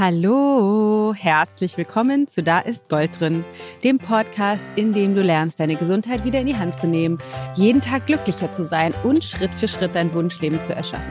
Hallo, 0.00 1.12
herzlich 1.14 1.76
willkommen 1.76 2.26
zu 2.26 2.42
Da 2.42 2.60
ist 2.60 2.88
Gold 2.88 3.20
drin, 3.20 3.44
dem 3.84 3.98
Podcast, 3.98 4.64
in 4.74 4.94
dem 4.94 5.14
du 5.14 5.20
lernst, 5.20 5.60
deine 5.60 5.76
Gesundheit 5.76 6.24
wieder 6.24 6.40
in 6.40 6.46
die 6.46 6.56
Hand 6.56 6.72
zu 6.72 6.86
nehmen, 6.86 7.18
jeden 7.54 7.82
Tag 7.82 8.06
glücklicher 8.06 8.50
zu 8.50 8.64
sein 8.64 8.94
und 9.04 9.22
Schritt 9.22 9.54
für 9.54 9.68
Schritt 9.68 9.94
dein 9.94 10.14
Wunschleben 10.14 10.58
zu 10.62 10.74
erschaffen. 10.74 11.04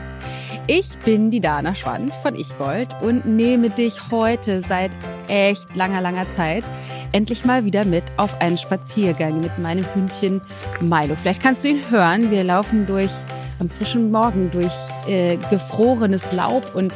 Ich 0.66 0.88
bin 1.04 1.30
die 1.30 1.40
Dana 1.40 1.76
Schwand 1.76 2.12
von 2.16 2.34
Ich 2.34 2.58
Gold 2.58 2.88
und 3.00 3.24
nehme 3.26 3.70
dich 3.70 4.10
heute 4.10 4.60
seit 4.68 4.90
echt 5.28 5.76
langer, 5.76 6.00
langer 6.00 6.28
Zeit 6.32 6.64
endlich 7.12 7.44
mal 7.44 7.64
wieder 7.64 7.84
mit 7.84 8.02
auf 8.16 8.40
einen 8.40 8.58
Spaziergang 8.58 9.38
mit 9.38 9.56
meinem 9.60 9.84
Hündchen 9.94 10.40
Milo. 10.80 11.14
Vielleicht 11.14 11.42
kannst 11.42 11.62
du 11.62 11.68
ihn 11.68 11.90
hören. 11.90 12.32
Wir 12.32 12.42
laufen 12.42 12.86
durch 12.86 13.12
am 13.60 13.68
frischen 13.68 14.10
Morgen 14.10 14.50
durch 14.50 14.72
äh, 15.06 15.36
gefrorenes 15.50 16.32
Laub 16.32 16.74
und 16.74 16.92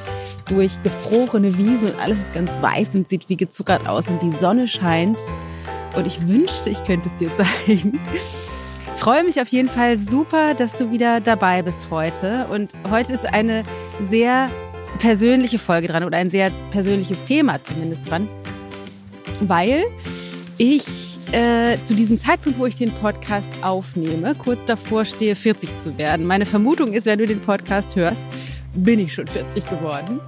durch 0.48 0.82
gefrorene 0.82 1.56
Wiesen 1.56 1.90
und 1.90 2.00
alles 2.00 2.18
ist 2.18 2.34
ganz 2.34 2.60
weiß 2.60 2.94
und 2.94 3.08
sieht 3.08 3.28
wie 3.28 3.36
gezuckert 3.36 3.86
aus 3.88 4.08
und 4.08 4.22
die 4.22 4.32
Sonne 4.32 4.66
scheint. 4.66 5.20
Und 5.96 6.06
ich 6.06 6.26
wünschte, 6.26 6.70
ich 6.70 6.82
könnte 6.82 7.08
es 7.08 7.16
dir 7.16 7.30
zeigen. 7.66 8.00
Ich 8.14 9.00
freue 9.00 9.24
mich 9.24 9.40
auf 9.40 9.48
jeden 9.48 9.68
Fall 9.68 9.98
super, 9.98 10.54
dass 10.54 10.78
du 10.78 10.90
wieder 10.90 11.20
dabei 11.20 11.62
bist 11.62 11.88
heute. 11.90 12.46
Und 12.50 12.72
heute 12.90 13.12
ist 13.12 13.26
eine 13.26 13.62
sehr 14.02 14.50
persönliche 14.98 15.58
Folge 15.58 15.88
dran 15.88 16.04
oder 16.04 16.18
ein 16.18 16.30
sehr 16.30 16.50
persönliches 16.70 17.24
Thema 17.24 17.62
zumindest 17.62 18.10
dran, 18.10 18.28
weil 19.40 19.84
ich 20.56 21.03
äh, 21.34 21.82
zu 21.82 21.94
diesem 21.94 22.18
Zeitpunkt, 22.18 22.58
wo 22.58 22.66
ich 22.66 22.76
den 22.76 22.92
Podcast 22.92 23.48
aufnehme, 23.62 24.34
kurz 24.36 24.64
davor 24.64 25.04
stehe, 25.04 25.34
40 25.34 25.78
zu 25.80 25.98
werden. 25.98 26.26
Meine 26.26 26.46
Vermutung 26.46 26.92
ist, 26.92 27.06
wenn 27.06 27.18
du 27.18 27.26
den 27.26 27.40
Podcast 27.40 27.96
hörst, 27.96 28.22
bin 28.74 29.00
ich 29.00 29.14
schon 29.14 29.26
40 29.26 29.68
geworden. 29.68 30.20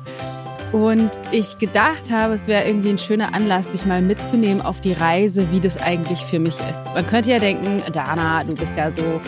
Und 0.72 1.10
ich 1.30 1.58
gedacht 1.58 2.10
habe, 2.10 2.34
es 2.34 2.48
wäre 2.48 2.66
irgendwie 2.66 2.90
ein 2.90 2.98
schöner 2.98 3.34
Anlass, 3.34 3.70
dich 3.70 3.86
mal 3.86 4.02
mitzunehmen 4.02 4.60
auf 4.60 4.80
die 4.80 4.92
Reise, 4.92 5.46
wie 5.52 5.60
das 5.60 5.80
eigentlich 5.80 6.18
für 6.18 6.40
mich 6.40 6.56
ist. 6.58 6.92
Man 6.92 7.06
könnte 7.06 7.30
ja 7.30 7.38
denken, 7.38 7.82
Dana, 7.92 8.42
du 8.42 8.54
bist 8.54 8.76
ja 8.76 8.90
so 8.90 9.20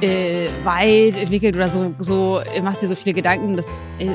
äh, 0.00 0.46
weit 0.62 1.16
entwickelt 1.16 1.56
oder 1.56 1.68
so, 1.68 1.94
so 1.98 2.40
machst 2.62 2.82
dir 2.82 2.88
so 2.88 2.94
viele 2.94 3.14
Gedanken, 3.14 3.56
dass 3.56 3.82
äh, 3.98 4.06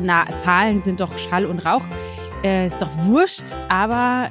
na, 0.00 0.26
Zahlen 0.36 0.82
sind 0.82 1.00
doch 1.00 1.18
Schall 1.18 1.44
und 1.44 1.66
Rauch. 1.66 1.84
Äh, 2.44 2.68
ist 2.68 2.80
doch 2.80 2.90
wurscht, 3.02 3.56
aber 3.68 4.28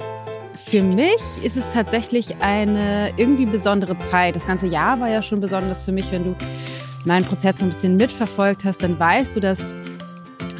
für 0.66 0.82
mich 0.82 1.22
ist 1.44 1.56
es 1.56 1.68
tatsächlich 1.68 2.42
eine 2.42 3.12
irgendwie 3.16 3.46
besondere 3.46 3.98
Zeit. 3.98 4.36
Das 4.36 4.46
ganze 4.46 4.68
Jahr 4.68 5.00
war 5.00 5.10
ja 5.10 5.22
schon 5.22 5.40
besonders 5.40 5.84
für 5.84 5.92
mich. 5.92 6.12
Wenn 6.12 6.24
du 6.24 6.36
meinen 7.06 7.26
Prozess 7.26 7.60
so 7.60 7.66
ein 7.66 7.70
bisschen 7.70 7.96
mitverfolgt 7.96 8.66
hast, 8.66 8.84
dann 8.84 9.00
weißt 9.00 9.36
du, 9.36 9.40
dass, 9.40 9.60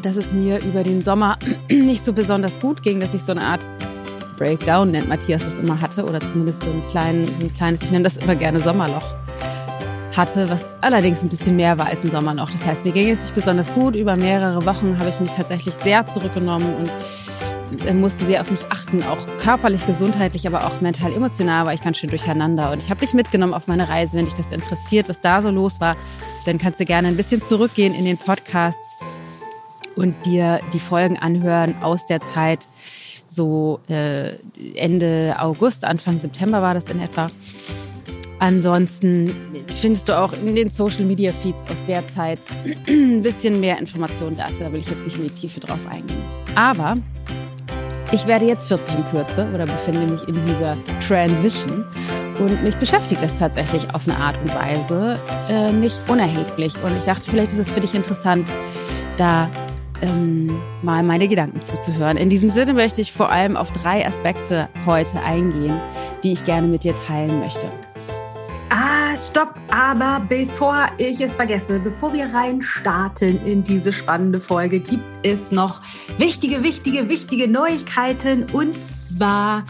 dass 0.02 0.16
es 0.16 0.32
mir 0.32 0.62
über 0.64 0.82
den 0.82 1.02
Sommer 1.02 1.38
nicht 1.70 2.04
so 2.04 2.12
besonders 2.12 2.60
gut 2.60 2.82
ging, 2.82 3.00
dass 3.00 3.14
ich 3.14 3.22
so 3.22 3.32
eine 3.32 3.42
Art 3.42 3.68
Breakdown, 4.38 4.92
nennt 4.92 5.08
Matthias 5.08 5.44
das 5.44 5.58
immer 5.58 5.80
hatte, 5.80 6.04
oder 6.04 6.20
zumindest 6.20 6.62
so 6.62 6.70
ein, 6.70 6.86
kleinen, 6.86 7.26
so 7.26 7.42
ein 7.42 7.52
kleines, 7.52 7.82
ich 7.82 7.90
nenne 7.90 8.04
das 8.04 8.16
immer 8.16 8.36
gerne 8.36 8.60
Sommerloch 8.60 9.14
hatte, 10.16 10.48
was 10.48 10.78
allerdings 10.80 11.22
ein 11.22 11.28
bisschen 11.28 11.56
mehr 11.56 11.78
war 11.78 11.86
als 11.86 12.02
ein 12.04 12.10
Sommerloch. 12.10 12.50
Das 12.50 12.66
heißt, 12.66 12.84
mir 12.84 12.92
ging 12.92 13.08
es 13.08 13.20
nicht 13.20 13.34
besonders 13.34 13.72
gut. 13.74 13.94
Über 13.94 14.16
mehrere 14.16 14.64
Wochen 14.64 14.98
habe 14.98 15.08
ich 15.10 15.20
mich 15.20 15.32
tatsächlich 15.32 15.74
sehr 15.74 16.06
zurückgenommen 16.06 16.74
und 16.76 16.90
musste 17.94 18.24
sehr 18.24 18.40
auf 18.40 18.50
mich 18.50 18.64
achten, 18.70 19.02
auch 19.02 19.18
körperlich, 19.38 19.86
gesundheitlich, 19.86 20.46
aber 20.46 20.66
auch 20.66 20.80
mental, 20.80 21.12
emotional 21.12 21.66
war 21.66 21.74
ich 21.74 21.82
ganz 21.82 21.98
schön 21.98 22.10
durcheinander. 22.10 22.70
Und 22.70 22.82
ich 22.82 22.90
habe 22.90 23.00
dich 23.00 23.14
mitgenommen 23.14 23.54
auf 23.54 23.66
meine 23.66 23.88
Reise. 23.88 24.16
Wenn 24.16 24.24
dich 24.24 24.34
das 24.34 24.52
interessiert, 24.52 25.08
was 25.08 25.20
da 25.20 25.42
so 25.42 25.50
los 25.50 25.80
war, 25.80 25.96
dann 26.46 26.58
kannst 26.58 26.80
du 26.80 26.84
gerne 26.84 27.08
ein 27.08 27.16
bisschen 27.16 27.42
zurückgehen 27.42 27.94
in 27.94 28.04
den 28.04 28.16
Podcasts 28.16 28.98
und 29.96 30.14
dir 30.24 30.60
die 30.72 30.78
Folgen 30.78 31.18
anhören 31.18 31.74
aus 31.82 32.06
der 32.06 32.20
Zeit, 32.20 32.68
so 33.26 33.80
äh, 33.88 34.36
Ende 34.74 35.36
August, 35.38 35.84
Anfang 35.84 36.18
September 36.18 36.62
war 36.62 36.74
das 36.74 36.88
in 36.88 37.00
etwa. 37.00 37.26
Ansonsten 38.38 39.34
findest 39.66 40.08
du 40.08 40.16
auch 40.16 40.32
in 40.32 40.54
den 40.54 40.70
Social 40.70 41.04
Media 41.04 41.32
Feeds 41.32 41.60
aus 41.62 41.84
der 41.86 42.06
Zeit 42.08 42.40
ein 42.88 43.20
bisschen 43.20 43.60
mehr 43.60 43.78
Informationen 43.78 44.36
dazu. 44.36 44.54
Da 44.60 44.72
will 44.72 44.80
ich 44.80 44.88
jetzt 44.88 45.04
nicht 45.04 45.18
in 45.18 45.24
die 45.24 45.30
Tiefe 45.30 45.60
drauf 45.60 45.80
eingehen. 45.90 46.22
Aber 46.54 46.96
ich 48.12 48.26
werde 48.26 48.46
jetzt 48.46 48.68
40 48.68 48.98
in 48.98 49.10
Kürze 49.10 49.48
oder 49.54 49.64
befinde 49.64 50.00
mich 50.00 50.26
in 50.28 50.44
dieser 50.44 50.76
Transition. 51.06 51.84
Und 52.38 52.62
mich 52.62 52.76
beschäftigt 52.76 53.22
das 53.22 53.34
tatsächlich 53.34 53.92
auf 53.94 54.08
eine 54.08 54.16
Art 54.16 54.36
und 54.38 54.54
Weise 54.54 55.18
äh, 55.50 55.72
nicht 55.72 55.96
unerheblich. 56.06 56.74
Und 56.82 56.96
ich 56.96 57.04
dachte, 57.04 57.28
vielleicht 57.28 57.50
ist 57.52 57.58
es 57.58 57.70
für 57.70 57.80
dich 57.80 57.94
interessant, 57.94 58.48
da 59.16 59.50
ähm, 60.02 60.56
mal 60.82 61.02
meine 61.02 61.26
Gedanken 61.26 61.60
zuzuhören. 61.60 62.16
In 62.16 62.30
diesem 62.30 62.50
Sinne 62.50 62.74
möchte 62.74 63.00
ich 63.00 63.12
vor 63.12 63.30
allem 63.30 63.56
auf 63.56 63.72
drei 63.72 64.06
Aspekte 64.06 64.68
heute 64.86 65.20
eingehen, 65.20 65.80
die 66.22 66.32
ich 66.32 66.44
gerne 66.44 66.68
mit 66.68 66.84
dir 66.84 66.94
teilen 66.94 67.40
möchte 67.40 67.68
stopp, 69.18 69.54
aber 69.70 70.24
bevor 70.28 70.86
ich 70.98 71.20
es 71.20 71.34
vergesse, 71.34 71.80
bevor 71.80 72.12
wir 72.12 72.32
rein 72.32 72.62
starten 72.62 73.44
in 73.44 73.62
diese 73.62 73.92
spannende 73.92 74.40
Folge, 74.40 74.78
gibt 74.78 75.26
es 75.26 75.50
noch 75.50 75.80
wichtige, 76.18 76.62
wichtige, 76.62 77.08
wichtige 77.08 77.48
Neuigkeiten. 77.48 78.44
Und 78.52 78.74
zwar 78.82 79.64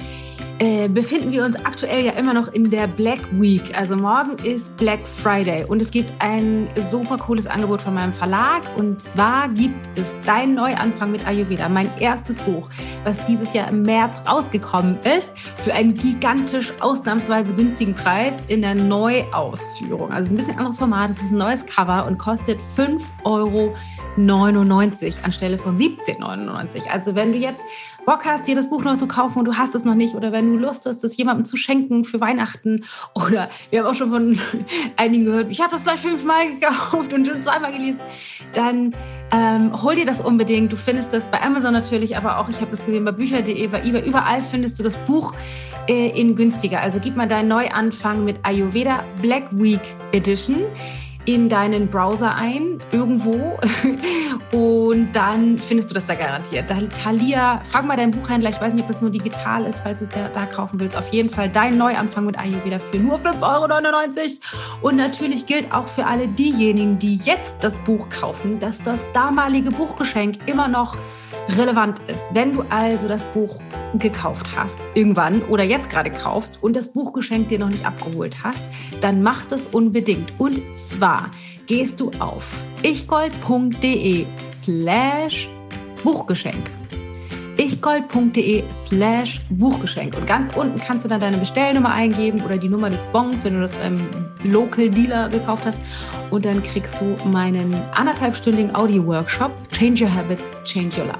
äh, 0.58 0.88
befinden 0.88 1.30
wir 1.30 1.44
uns 1.44 1.56
aktuell 1.64 2.04
ja 2.04 2.12
immer 2.12 2.34
noch 2.34 2.48
in 2.48 2.70
der 2.70 2.86
Black 2.86 3.20
Week. 3.32 3.62
Also 3.78 3.96
morgen 3.96 4.36
ist 4.44 4.76
Black 4.76 5.06
Friday 5.06 5.64
und 5.64 5.80
es 5.80 5.90
gibt 5.90 6.12
ein 6.18 6.68
super 6.76 7.16
cooles 7.16 7.46
Angebot 7.46 7.80
von 7.82 7.94
meinem 7.94 8.12
Verlag. 8.12 8.62
Und 8.76 9.00
zwar 9.00 9.48
gibt 9.48 9.98
es 9.98 10.16
Dein 10.26 10.54
Neuanfang 10.54 11.12
mit 11.12 11.26
Ayurveda, 11.26 11.68
mein 11.68 11.90
erstes 11.98 12.36
Buch, 12.38 12.68
was 13.04 13.24
dieses 13.26 13.54
Jahr 13.54 13.68
im 13.68 13.82
März 13.82 14.26
rausgekommen 14.26 14.98
ist, 15.16 15.30
für 15.56 15.72
einen 15.72 15.94
gigantisch 15.94 16.72
ausnahmsweise 16.80 17.52
günstigen 17.54 17.94
Preis 17.94 18.34
in 18.48 18.62
der 18.62 18.74
Neuausführung. 18.74 20.12
Also 20.12 20.34
ein 20.34 20.36
bisschen 20.36 20.58
anderes 20.58 20.78
Format, 20.78 21.10
es 21.10 21.18
ist 21.18 21.30
ein 21.30 21.38
neues 21.38 21.64
Cover 21.66 22.06
und 22.06 22.18
kostet 22.18 22.60
5 22.74 23.02
Euro 23.24 23.74
99 24.18 25.24
anstelle 25.24 25.58
von 25.58 25.78
17,99. 25.78 26.88
Also 26.90 27.14
wenn 27.14 27.32
du 27.32 27.38
jetzt 27.38 27.62
Bock 28.04 28.24
hast, 28.24 28.46
dir 28.46 28.54
das 28.54 28.68
Buch 28.68 28.82
noch 28.84 28.96
zu 28.96 29.06
kaufen 29.06 29.38
und 29.38 29.44
du 29.44 29.56
hast 29.56 29.74
es 29.74 29.84
noch 29.84 29.94
nicht 29.94 30.14
oder 30.14 30.32
wenn 30.32 30.52
du 30.52 30.58
Lust 30.58 30.86
hast, 30.86 31.04
das 31.04 31.16
jemandem 31.16 31.44
zu 31.44 31.56
schenken 31.56 32.04
für 32.04 32.20
Weihnachten 32.20 32.84
oder 33.14 33.48
wir 33.70 33.80
haben 33.80 33.86
auch 33.86 33.94
schon 33.94 34.10
von 34.10 34.38
einigen 34.96 35.24
gehört, 35.24 35.50
ich 35.50 35.60
habe 35.60 35.70
das 35.70 35.84
gleich 35.84 36.00
fünfmal 36.00 36.54
gekauft 36.54 37.12
und 37.12 37.26
schon 37.26 37.42
zweimal 37.42 37.72
gelesen, 37.72 38.00
dann 38.52 38.94
ähm, 39.30 39.82
hol 39.82 39.94
dir 39.94 40.06
das 40.06 40.20
unbedingt. 40.20 40.72
Du 40.72 40.76
findest 40.76 41.12
das 41.12 41.28
bei 41.28 41.42
Amazon 41.42 41.72
natürlich, 41.72 42.16
aber 42.16 42.38
auch, 42.38 42.48
ich 42.48 42.60
habe 42.60 42.70
das 42.70 42.84
gesehen 42.84 43.04
bei 43.04 43.12
bücher.de, 43.12 43.66
bei 43.66 43.82
eBay, 43.82 44.06
überall 44.06 44.42
findest 44.42 44.78
du 44.78 44.82
das 44.82 44.96
Buch 44.96 45.34
äh, 45.88 46.18
in 46.18 46.34
günstiger. 46.34 46.80
Also 46.80 46.98
gib 47.00 47.16
mal 47.16 47.28
deinen 47.28 47.48
Neuanfang 47.48 48.24
mit 48.24 48.36
Ayurveda 48.42 49.04
Black 49.20 49.44
Week 49.52 49.82
Edition 50.12 50.64
in 51.28 51.50
deinen 51.50 51.88
Browser 51.88 52.34
ein, 52.36 52.78
irgendwo, 52.90 53.58
und 54.56 55.12
dann 55.12 55.58
findest 55.58 55.90
du 55.90 55.94
das 55.94 56.06
da 56.06 56.14
garantiert. 56.14 56.72
Thalia, 57.04 57.60
frag 57.70 57.84
mal 57.84 57.98
deinen 57.98 58.12
Buchhändler, 58.12 58.48
ich 58.48 58.58
weiß 58.58 58.72
nicht, 58.72 58.84
ob 58.84 58.90
es 58.90 59.02
nur 59.02 59.10
digital 59.10 59.66
ist, 59.66 59.80
falls 59.80 59.98
du 59.98 60.06
es 60.06 60.10
da 60.10 60.46
kaufen 60.46 60.80
willst. 60.80 60.96
Auf 60.96 61.12
jeden 61.12 61.28
Fall 61.28 61.50
dein 61.50 61.76
Neuanfang 61.76 62.24
mit 62.24 62.38
Ayurveda 62.38 62.78
für 62.78 62.96
nur 62.96 63.18
5,99 63.18 63.42
Euro. 63.42 64.88
Und 64.88 64.96
natürlich 64.96 65.44
gilt 65.44 65.70
auch 65.70 65.86
für 65.86 66.06
alle 66.06 66.28
diejenigen, 66.28 66.98
die 66.98 67.16
jetzt 67.16 67.56
das 67.60 67.78
Buch 67.80 68.08
kaufen, 68.08 68.58
dass 68.58 68.82
das 68.82 69.06
damalige 69.12 69.70
Buchgeschenk 69.70 70.38
immer 70.46 70.66
noch 70.66 70.96
relevant 71.56 72.00
ist. 72.08 72.24
Wenn 72.32 72.52
du 72.52 72.64
also 72.70 73.08
das 73.08 73.24
Buch 73.26 73.60
gekauft 73.94 74.46
hast, 74.56 74.78
irgendwann 74.94 75.42
oder 75.42 75.64
jetzt 75.64 75.90
gerade 75.90 76.10
kaufst 76.10 76.62
und 76.62 76.76
das 76.76 76.88
Buchgeschenk 76.88 77.48
dir 77.48 77.58
noch 77.58 77.70
nicht 77.70 77.86
abgeholt 77.86 78.36
hast, 78.42 78.64
dann 79.00 79.22
mach 79.22 79.44
das 79.46 79.66
unbedingt. 79.68 80.32
Und 80.38 80.60
zwar 80.76 81.30
gehst 81.66 82.00
du 82.00 82.10
auf 82.18 82.46
ichgold.de 82.82 84.26
slash 84.50 85.48
Buchgeschenk 86.02 86.77
ichgold.de 87.58 88.62
slash 88.86 89.40
Buchgeschenk. 89.50 90.16
Und 90.16 90.26
ganz 90.26 90.56
unten 90.56 90.78
kannst 90.78 91.04
du 91.04 91.08
dann 91.08 91.20
deine 91.20 91.36
Bestellnummer 91.36 91.92
eingeben 91.92 92.40
oder 92.42 92.56
die 92.56 92.68
Nummer 92.68 92.88
des 92.88 93.04
Bons, 93.06 93.44
wenn 93.44 93.54
du 93.54 93.60
das 93.60 93.72
beim 93.72 93.98
Local 94.44 94.88
Dealer 94.88 95.28
gekauft 95.28 95.66
hast. 95.66 95.78
Und 96.30 96.44
dann 96.44 96.62
kriegst 96.62 96.94
du 97.00 97.16
meinen 97.28 97.74
anderthalbstündigen 97.94 98.74
Audio-Workshop 98.74 99.50
Change 99.72 100.04
Your 100.04 100.14
Habits, 100.14 100.62
Change 100.64 101.00
Your 101.00 101.06
Life. 101.06 101.18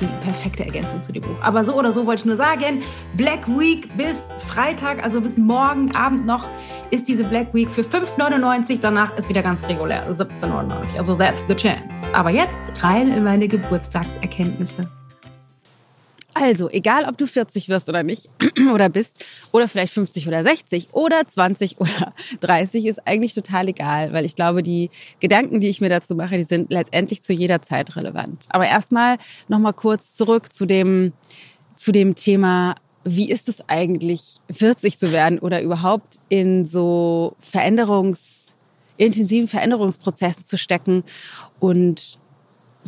Die 0.00 0.06
perfekte 0.22 0.64
Ergänzung 0.64 1.02
zu 1.02 1.10
dem 1.10 1.22
Buch. 1.22 1.34
Aber 1.40 1.64
so 1.64 1.74
oder 1.74 1.90
so 1.90 2.06
wollte 2.06 2.20
ich 2.20 2.26
nur 2.26 2.36
sagen, 2.36 2.82
Black 3.16 3.48
Week 3.48 3.88
bis 3.96 4.30
Freitag, 4.46 5.02
also 5.02 5.20
bis 5.20 5.38
morgen 5.38 5.92
Abend 5.96 6.24
noch, 6.24 6.48
ist 6.90 7.08
diese 7.08 7.24
Black 7.24 7.52
Week 7.52 7.68
für 7.68 7.82
5,99. 7.82 8.78
Danach 8.80 9.16
ist 9.16 9.28
wieder 9.28 9.42
ganz 9.42 9.66
regulär, 9.66 10.08
17,99. 10.08 10.98
Also 10.98 11.16
that's 11.16 11.44
the 11.48 11.54
chance. 11.54 12.06
Aber 12.12 12.30
jetzt 12.30 12.72
rein 12.80 13.08
in 13.08 13.24
meine 13.24 13.48
Geburtstagserkenntnisse. 13.48 14.88
Also, 16.40 16.70
egal 16.70 17.04
ob 17.08 17.18
du 17.18 17.26
40 17.26 17.68
wirst 17.68 17.88
oder 17.88 18.04
nicht 18.04 18.28
oder 18.72 18.88
bist 18.88 19.24
oder 19.50 19.66
vielleicht 19.66 19.92
50 19.92 20.28
oder 20.28 20.44
60 20.44 20.90
oder 20.92 21.26
20 21.26 21.80
oder 21.80 22.12
30 22.40 22.86
ist 22.86 23.06
eigentlich 23.06 23.34
total 23.34 23.68
egal, 23.68 24.12
weil 24.12 24.24
ich 24.24 24.36
glaube, 24.36 24.62
die 24.62 24.90
Gedanken, 25.18 25.60
die 25.60 25.68
ich 25.68 25.80
mir 25.80 25.88
dazu 25.88 26.14
mache, 26.14 26.36
die 26.36 26.44
sind 26.44 26.70
letztendlich 26.70 27.22
zu 27.22 27.32
jeder 27.32 27.60
Zeit 27.62 27.96
relevant. 27.96 28.46
Aber 28.50 28.66
erstmal 28.66 29.16
nochmal 29.48 29.72
kurz 29.72 30.14
zurück 30.14 30.52
zu 30.52 30.64
dem, 30.64 31.12
zu 31.74 31.90
dem 31.90 32.14
Thema, 32.14 32.76
wie 33.02 33.30
ist 33.30 33.48
es 33.48 33.68
eigentlich, 33.68 34.36
40 34.52 34.98
zu 34.98 35.10
werden 35.10 35.40
oder 35.40 35.60
überhaupt 35.60 36.20
in 36.28 36.64
so 36.66 37.34
Veränderungs, 37.40 38.56
intensiven 38.96 39.48
Veränderungsprozessen 39.48 40.44
zu 40.44 40.56
stecken 40.56 41.02
und 41.58 42.18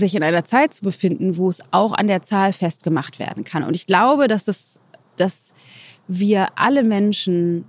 sich 0.00 0.16
in 0.16 0.22
einer 0.22 0.44
Zeit 0.44 0.74
zu 0.74 0.82
befinden, 0.82 1.36
wo 1.36 1.48
es 1.48 1.62
auch 1.70 1.92
an 1.92 2.08
der 2.08 2.22
Zahl 2.22 2.52
festgemacht 2.52 3.18
werden 3.18 3.44
kann. 3.44 3.62
Und 3.62 3.74
ich 3.74 3.86
glaube, 3.86 4.26
dass 4.26 4.44
das, 4.44 4.80
dass 5.16 5.54
wir 6.08 6.48
alle 6.56 6.82
Menschen 6.82 7.64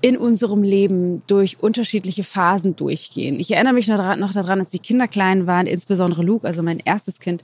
in 0.00 0.16
unserem 0.16 0.62
Leben 0.62 1.22
durch 1.26 1.60
unterschiedliche 1.60 2.22
Phasen 2.22 2.76
durchgehen. 2.76 3.40
Ich 3.40 3.50
erinnere 3.50 3.74
mich 3.74 3.88
noch 3.88 3.96
daran, 3.96 4.20
noch 4.20 4.32
daran, 4.32 4.60
als 4.60 4.70
die 4.70 4.78
Kinder 4.78 5.08
klein 5.08 5.48
waren, 5.48 5.66
insbesondere 5.66 6.22
Luke, 6.22 6.46
also 6.46 6.62
mein 6.62 6.78
erstes 6.78 7.18
Kind, 7.18 7.42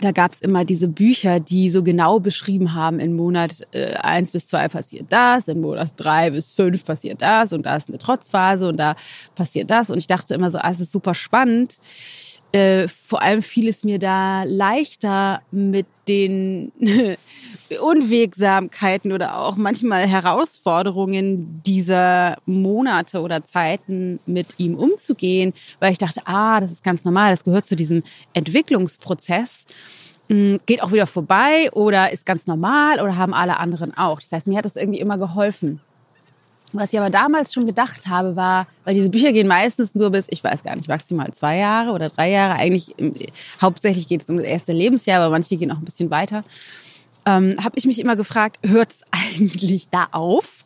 da 0.00 0.12
gab 0.12 0.32
es 0.32 0.40
immer 0.40 0.64
diese 0.64 0.88
Bücher, 0.88 1.40
die 1.40 1.70
so 1.70 1.82
genau 1.82 2.20
beschrieben 2.20 2.74
haben, 2.74 3.00
in 3.00 3.16
Monat 3.16 3.66
äh, 3.70 3.94
eins 3.94 4.30
bis 4.30 4.48
zwei 4.48 4.68
passiert 4.68 5.06
das, 5.08 5.48
in 5.48 5.60
Monat 5.60 5.92
drei 5.96 6.30
bis 6.30 6.52
fünf 6.52 6.84
passiert 6.84 7.22
das 7.22 7.52
und 7.52 7.64
da 7.64 7.76
ist 7.76 7.88
eine 7.88 7.98
Trotzphase 7.98 8.68
und 8.68 8.76
da 8.76 8.94
passiert 9.34 9.70
das. 9.70 9.88
Und 9.88 9.98
ich 9.98 10.06
dachte 10.06 10.34
immer 10.34 10.50
so, 10.50 10.58
ah, 10.58 10.70
es 10.70 10.80
ist 10.80 10.92
super 10.92 11.14
spannend. 11.14 11.78
Äh, 12.56 12.88
vor 12.88 13.20
allem 13.20 13.42
fiel 13.42 13.68
es 13.68 13.84
mir 13.84 13.98
da 13.98 14.44
leichter 14.44 15.42
mit 15.50 15.84
den 16.08 16.72
Unwegsamkeiten 17.82 19.12
oder 19.12 19.38
auch 19.38 19.56
manchmal 19.56 20.06
Herausforderungen 20.06 21.60
dieser 21.66 22.38
Monate 22.46 23.20
oder 23.20 23.44
Zeiten 23.44 24.20
mit 24.24 24.54
ihm 24.56 24.74
umzugehen, 24.74 25.52
weil 25.80 25.92
ich 25.92 25.98
dachte, 25.98 26.22
ah, 26.24 26.60
das 26.60 26.72
ist 26.72 26.82
ganz 26.82 27.04
normal, 27.04 27.30
das 27.30 27.44
gehört 27.44 27.66
zu 27.66 27.76
diesem 27.76 28.02
Entwicklungsprozess 28.32 29.66
hm, 30.30 30.58
geht 30.64 30.82
auch 30.82 30.92
wieder 30.92 31.06
vorbei 31.06 31.70
oder 31.72 32.10
ist 32.10 32.24
ganz 32.24 32.46
normal 32.46 33.00
oder 33.00 33.18
haben 33.18 33.34
alle 33.34 33.58
anderen 33.58 33.94
auch. 33.98 34.18
Das 34.18 34.32
heißt, 34.32 34.46
mir 34.46 34.56
hat 34.56 34.64
das 34.64 34.76
irgendwie 34.76 35.00
immer 35.00 35.18
geholfen. 35.18 35.82
Was 36.72 36.92
ich 36.92 36.98
aber 36.98 37.10
damals 37.10 37.54
schon 37.54 37.66
gedacht 37.66 38.06
habe, 38.06 38.36
war, 38.36 38.66
weil 38.84 38.94
diese 38.94 39.10
Bücher 39.10 39.32
gehen 39.32 39.46
meistens 39.46 39.94
nur 39.94 40.10
bis, 40.10 40.26
ich 40.30 40.42
weiß 40.42 40.62
gar 40.62 40.76
nicht, 40.76 40.88
maximal 40.88 41.32
zwei 41.32 41.58
Jahre 41.58 41.92
oder 41.92 42.10
drei 42.10 42.30
Jahre. 42.30 42.58
Eigentlich 42.58 42.94
hauptsächlich 43.62 44.08
geht 44.08 44.22
es 44.22 44.30
um 44.30 44.36
das 44.36 44.46
erste 44.46 44.72
Lebensjahr, 44.72 45.20
aber 45.22 45.30
manche 45.30 45.56
gehen 45.56 45.70
auch 45.70 45.78
ein 45.78 45.84
bisschen 45.84 46.10
weiter 46.10 46.44
ähm, 47.26 47.56
habe 47.62 47.76
ich 47.76 47.84
mich 47.84 48.00
immer 48.00 48.16
gefragt, 48.16 48.58
hört 48.64 48.92
es 48.92 49.04
eigentlich 49.10 49.88
da 49.90 50.08
auf? 50.12 50.64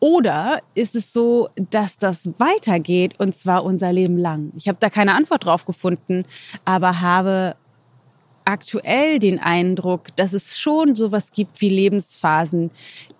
Oder 0.00 0.60
ist 0.74 0.96
es 0.96 1.12
so, 1.12 1.48
dass 1.56 1.98
das 1.98 2.30
weitergeht 2.38 3.14
und 3.18 3.34
zwar 3.34 3.64
unser 3.64 3.92
Leben 3.92 4.18
lang? 4.18 4.52
Ich 4.56 4.68
habe 4.68 4.78
da 4.80 4.90
keine 4.90 5.14
Antwort 5.14 5.44
drauf 5.44 5.64
gefunden, 5.64 6.24
aber 6.64 7.00
habe 7.00 7.54
aktuell 8.48 9.18
den 9.18 9.38
Eindruck, 9.38 10.16
dass 10.16 10.32
es 10.32 10.58
schon 10.58 10.96
sowas 10.96 11.32
gibt 11.32 11.60
wie 11.60 11.68
Lebensphasen, 11.68 12.70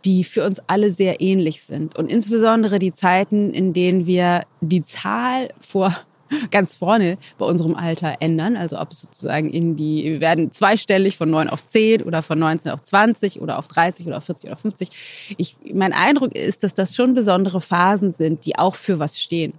die 0.04 0.24
für 0.24 0.44
uns 0.44 0.60
alle 0.66 0.90
sehr 0.90 1.20
ähnlich 1.20 1.62
sind. 1.62 1.96
Und 1.96 2.10
insbesondere 2.10 2.78
die 2.78 2.94
Zeiten, 2.94 3.52
in 3.52 3.74
denen 3.74 4.06
wir 4.06 4.42
die 4.60 4.82
Zahl 4.82 5.50
vor 5.60 5.94
ganz 6.50 6.76
vorne 6.76 7.18
bei 7.36 7.46
unserem 7.46 7.74
Alter 7.74 8.16
ändern. 8.20 8.56
Also 8.56 8.80
ob 8.80 8.92
es 8.92 9.02
sozusagen 9.02 9.50
in 9.50 9.76
die, 9.76 10.04
wir 10.04 10.20
werden 10.20 10.50
zweistellig 10.50 11.16
von 11.16 11.30
9 11.30 11.48
auf 11.48 11.66
10 11.66 12.02
oder 12.02 12.22
von 12.22 12.38
19 12.38 12.72
auf 12.72 12.82
20 12.82 13.40
oder 13.40 13.58
auf 13.58 13.68
30 13.68 14.06
oder 14.06 14.18
auf 14.18 14.24
40 14.24 14.48
oder 14.48 14.56
50. 14.56 15.34
Ich, 15.36 15.56
mein 15.72 15.92
Eindruck 15.92 16.34
ist, 16.34 16.64
dass 16.64 16.74
das 16.74 16.94
schon 16.94 17.14
besondere 17.14 17.60
Phasen 17.60 18.12
sind, 18.12 18.46
die 18.46 18.58
auch 18.58 18.74
für 18.74 18.98
was 18.98 19.20
stehen. 19.20 19.52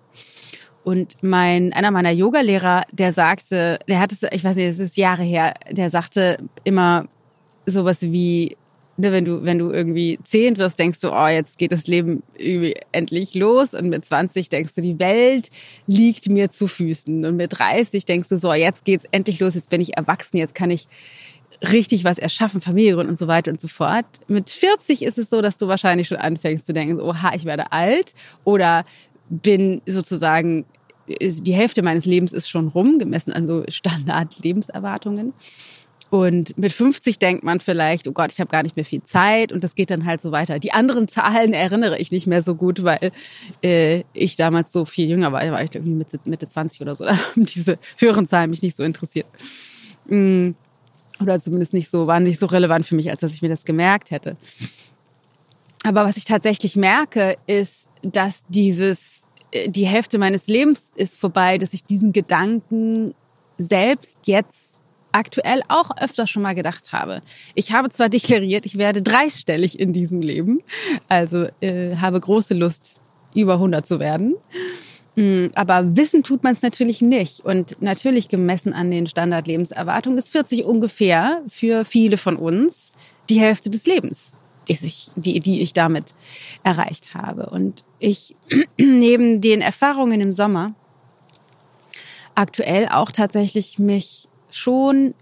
Und 0.83 1.17
mein, 1.21 1.73
einer 1.73 1.91
meiner 1.91 2.11
Yogalehrer, 2.11 2.83
der 2.91 3.13
sagte, 3.13 3.79
der 3.87 3.99
hat 3.99 4.11
es, 4.11 4.23
ich 4.31 4.43
weiß 4.43 4.55
nicht, 4.55 4.65
es 4.65 4.79
ist 4.79 4.97
Jahre 4.97 5.23
her, 5.23 5.53
der 5.69 5.89
sagte 5.89 6.37
immer 6.63 7.05
sowas 7.65 8.01
wie, 8.01 8.55
ne, 8.99 9.11
wenn 9.11 9.25
du, 9.25 9.43
wenn 9.43 9.57
du 9.57 9.71
irgendwie 9.71 10.19
zehn 10.23 10.57
wirst, 10.57 10.79
denkst 10.79 11.01
du, 11.01 11.11
oh, 11.11 11.27
jetzt 11.27 11.57
geht 11.57 11.71
das 11.71 11.87
Leben 11.87 12.23
endlich 12.91 13.33
los. 13.35 13.73
Und 13.73 13.89
mit 13.89 14.05
20 14.05 14.49
denkst 14.49 14.75
du, 14.75 14.81
die 14.81 14.99
Welt 14.99 15.49
liegt 15.87 16.29
mir 16.29 16.51
zu 16.51 16.67
Füßen. 16.67 17.25
Und 17.25 17.35
mit 17.35 17.57
30 17.57 18.05
denkst 18.05 18.29
du, 18.29 18.37
so, 18.37 18.53
jetzt 18.53 18.85
geht's 18.85 19.05
endlich 19.11 19.39
los, 19.39 19.55
jetzt 19.55 19.69
bin 19.69 19.81
ich 19.81 19.97
erwachsen, 19.97 20.37
jetzt 20.37 20.55
kann 20.55 20.71
ich 20.71 20.87
richtig 21.61 22.03
was 22.05 22.17
erschaffen, 22.17 22.61
Familie 22.61 22.97
und 22.97 23.17
so 23.17 23.27
weiter 23.27 23.51
und 23.51 23.59
so 23.59 23.67
fort. 23.67 24.05
Mit 24.27 24.49
40 24.49 25.03
ist 25.03 25.17
es 25.17 25.29
so, 25.29 25.41
dass 25.41 25.57
du 25.57 25.67
wahrscheinlich 25.67 26.07
schon 26.07 26.17
anfängst 26.17 26.65
zu 26.65 26.73
denken, 26.73 27.01
oha, 27.01 27.33
ich 27.35 27.45
werde 27.45 27.71
alt 27.71 28.13
oder 28.43 28.85
bin 29.29 29.81
sozusagen 29.85 30.65
die 31.19 31.53
Hälfte 31.53 31.81
meines 31.81 32.05
Lebens 32.05 32.33
ist 32.33 32.49
schon 32.49 32.67
rum, 32.67 32.99
gemessen 32.99 33.33
an 33.33 33.47
so 33.47 33.63
Standard-Lebenserwartungen. 33.67 35.33
Und 36.11 36.57
mit 36.57 36.71
50 36.71 37.19
denkt 37.19 37.43
man 37.43 37.59
vielleicht, 37.59 38.07
oh 38.07 38.11
Gott, 38.13 38.31
ich 38.31 38.39
habe 38.39 38.49
gar 38.49 38.63
nicht 38.63 38.75
mehr 38.75 38.85
viel 38.85 39.03
Zeit 39.03 39.51
und 39.51 39.63
das 39.63 39.75
geht 39.75 39.91
dann 39.91 40.05
halt 40.05 40.21
so 40.21 40.31
weiter. 40.31 40.57
Die 40.57 40.73
anderen 40.73 41.07
Zahlen 41.07 41.53
erinnere 41.53 41.99
ich 41.99 42.11
nicht 42.11 42.25
mehr 42.25 42.41
so 42.41 42.55
gut, 42.55 42.83
weil 42.83 43.11
äh, 43.63 44.03
ich 44.13 44.35
damals 44.35 44.71
so 44.71 44.85
viel 44.85 45.07
jünger 45.07 45.31
war. 45.31 45.45
Ich 45.45 45.51
war 45.51 45.63
ich 45.63 45.73
irgendwie 45.75 45.93
Mitte, 45.93 46.19
Mitte 46.25 46.47
20 46.47 46.81
oder 46.81 46.95
so. 46.95 47.05
Da 47.09 47.15
haben 47.15 47.45
diese 47.45 47.77
höheren 47.97 48.25
Zahlen 48.25 48.49
mich 48.49 48.63
nicht 48.63 48.75
so 48.75 48.83
interessiert. 48.83 49.27
Mm, 50.07 50.51
oder 51.21 51.39
zumindest 51.39 51.73
nicht 51.73 51.91
so, 51.91 52.07
waren 52.07 52.23
nicht 52.23 52.39
so 52.39 52.47
relevant 52.47 52.87
für 52.87 52.95
mich, 52.95 53.11
als 53.11 53.21
dass 53.21 53.35
ich 53.35 53.43
mir 53.43 53.49
das 53.49 53.63
gemerkt 53.63 54.09
hätte. 54.09 54.35
Aber 55.83 56.05
was 56.05 56.17
ich 56.17 56.25
tatsächlich 56.25 56.75
merke, 56.75 57.37
ist, 57.47 57.89
dass 58.01 58.43
dieses, 58.49 59.23
äh, 59.51 59.69
die 59.69 59.85
Hälfte 59.85 60.17
meines 60.17 60.47
Lebens 60.47 60.93
ist 60.95 61.17
vorbei, 61.17 61.57
dass 61.57 61.73
ich 61.73 61.83
diesen 61.83 62.13
Gedanken 62.13 63.13
selbst 63.57 64.17
jetzt 64.25 64.83
aktuell 65.11 65.61
auch 65.67 65.95
öfter 65.97 66.27
schon 66.27 66.43
mal 66.43 66.53
gedacht 66.53 66.93
habe. 66.93 67.21
Ich 67.55 67.71
habe 67.71 67.89
zwar 67.89 68.09
deklariert, 68.09 68.65
ich 68.65 68.77
werde 68.77 69.01
dreistellig 69.01 69.79
in 69.79 69.93
diesem 69.93 70.21
Leben, 70.21 70.61
also 71.07 71.47
äh, 71.61 71.95
habe 71.97 72.19
große 72.19 72.53
Lust, 72.53 73.01
über 73.35 73.53
100 73.53 73.85
zu 73.85 73.99
werden. 73.99 74.35
Mm, 75.15 75.47
aber 75.55 75.95
wissen 75.95 76.23
tut 76.23 76.43
man 76.43 76.53
es 76.53 76.61
natürlich 76.61 77.01
nicht. 77.01 77.41
Und 77.41 77.81
natürlich 77.81 78.27
gemessen 78.27 78.73
an 78.73 78.91
den 78.91 79.07
Standardlebenserwartungen 79.07 80.17
ist 80.17 80.29
40 80.29 80.65
ungefähr 80.65 81.41
für 81.47 81.85
viele 81.85 82.17
von 82.17 82.35
uns 82.37 82.95
die 83.29 83.39
Hälfte 83.39 83.69
des 83.69 83.85
Lebens, 83.85 84.41
ich, 84.69 85.11
die, 85.15 85.39
die 85.39 85.61
ich 85.61 85.73
damit 85.73 86.13
erreicht 86.63 87.13
habe. 87.13 87.49
Und 87.49 87.83
ich 87.99 88.35
neben 88.77 89.41
den 89.41 89.61
Erfahrungen 89.61 90.21
im 90.21 90.33
Sommer 90.33 90.73
aktuell 92.35 92.87
auch 92.87 93.11
tatsächlich 93.11 93.79
mich 93.79 94.29
schon 94.49 95.13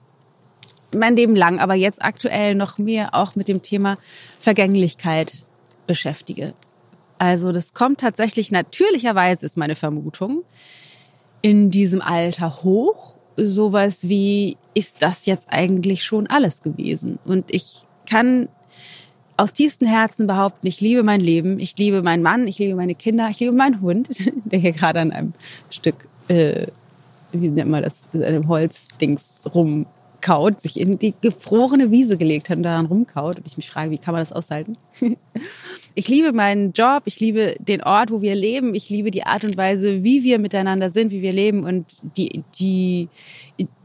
mein 0.96 1.16
Leben 1.16 1.36
lang, 1.36 1.60
aber 1.60 1.74
jetzt 1.74 2.04
aktuell 2.04 2.56
noch 2.56 2.78
mehr 2.78 3.14
auch 3.14 3.36
mit 3.36 3.48
dem 3.48 3.62
Thema 3.62 3.98
Vergänglichkeit 4.40 5.46
beschäftige. 5.86 6.54
Also 7.18 7.52
das 7.52 7.74
kommt 7.74 8.00
tatsächlich 8.00 8.52
natürlicherweise, 8.52 9.46
ist 9.46 9.58
meine 9.58 9.76
Vermutung, 9.76 10.44
in 11.42 11.72
diesem 11.72 12.02
Alter 12.02 12.64
hoch. 12.64 13.18
Sowas 13.36 14.08
wie, 14.08 14.58
ist 14.74 15.02
das 15.02 15.26
jetzt 15.26 15.48
eigentlich 15.52 16.04
schon 16.04 16.28
alles 16.28 16.62
gewesen? 16.62 17.20
Und 17.26 17.46
ich 17.54 17.86
kann 18.08 18.50
aus 19.38 19.54
tiefstem 19.54 19.88
Herzen 19.88 20.28
behaupten, 20.28 20.68
ich 20.68 20.82
liebe 20.82 21.04
mein 21.04 21.22
Leben, 21.22 21.60
ich 21.60 21.78
liebe 21.78 22.02
meinen 22.02 22.24
Mann, 22.24 22.48
ich 22.48 22.58
liebe 22.60 22.76
meine 22.76 22.96
Kinder, 22.96 23.30
ich 23.30 23.40
liebe 23.40 23.54
meinen 23.54 23.82
Hund, 23.82 24.10
der 24.46 24.60
hier 24.60 24.74
gerade 24.74 25.00
an 25.00 25.12
einem 25.12 25.34
Stück 25.70 26.08
äh, 26.28 26.68
wie 27.32 27.50
nennt 27.50 27.70
man 27.70 27.84
das, 27.84 28.10
in 28.14 28.24
einem 28.24 28.48
Holzdings 28.48 29.50
rumkaut, 29.54 30.62
sich 30.62 30.80
in 30.80 30.98
die 30.98 31.14
gefrorene 31.20 31.92
Wiese 31.92 32.18
gelegt 32.18 32.50
hat 32.50 32.58
und 32.58 32.64
daran 32.64 32.86
rumkaut. 32.86 33.38
Und 33.38 33.48
ich 33.48 33.58
mich 33.58 33.70
frage, 33.70 33.92
wie 33.92 33.98
kann 33.98 34.14
man 34.14 34.22
das 34.22 34.32
aushalten? 34.32 34.78
ich 35.96 36.08
liebe 36.08 36.32
meinen 36.34 36.72
Job, 36.72 37.04
ich 37.06 37.20
liebe 37.20 37.56
den 37.60 37.84
Ort, 37.84 38.12
wo 38.12 38.22
wir 38.22 38.36
leben, 38.36 38.76
ich 38.76 38.90
liebe 38.90 39.12
die 39.12 39.24
Art 39.24 39.44
und 39.44 39.58
Weise, 39.58 40.04
wie 40.04 40.24
wir 40.24 40.40
miteinander 40.40 40.90
sind, 40.90 41.12
wie 41.12 41.22
wir 41.22 41.34
leben 41.34 41.64
und 41.64 41.86
die, 42.18 42.44
die, 42.60 43.10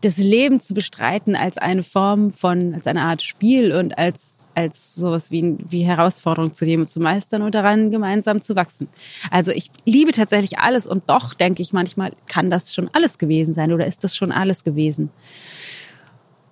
das 0.01 0.19
Leben 0.19 0.61
zu 0.61 0.75
bestreiten 0.75 1.35
als 1.35 1.59
eine 1.59 1.83
Form 1.83 2.31
von, 2.31 2.75
als 2.75 2.87
eine 2.87 3.03
Art 3.03 3.23
Spiel 3.23 3.73
und 3.73 3.99
als, 3.99 4.42
als 4.55 4.95
sowas 4.95 5.31
wie, 5.31 5.57
wie 5.69 5.83
Herausforderung 5.83 6.53
zu 6.55 6.65
nehmen 6.65 6.87
zu 6.87 7.01
meistern 7.01 7.43
und 7.43 7.55
daran 7.55 7.91
gemeinsam 7.91 8.41
zu 8.41 8.57
wachsen. 8.57 8.89
Also 9.31 9.51
ich 9.51 9.71
liebe 9.85 10.13
tatsächlich 10.13 10.59
alles 10.59 10.87
und 10.87 11.09
doch 11.09 11.35
denke 11.35 11.63
ich 11.63 11.73
manchmal, 11.73 12.13
kann 12.27 12.51
das 12.51 12.75
schon 12.75 12.91
alles 12.93 13.19
gewesen 13.19 13.55
sein 13.55 13.73
oder 13.73 13.87
ist 13.87 14.05
das 14.05 14.17
schon 14.17 14.33
alles 14.33 14.65
gewesen? 14.65 15.11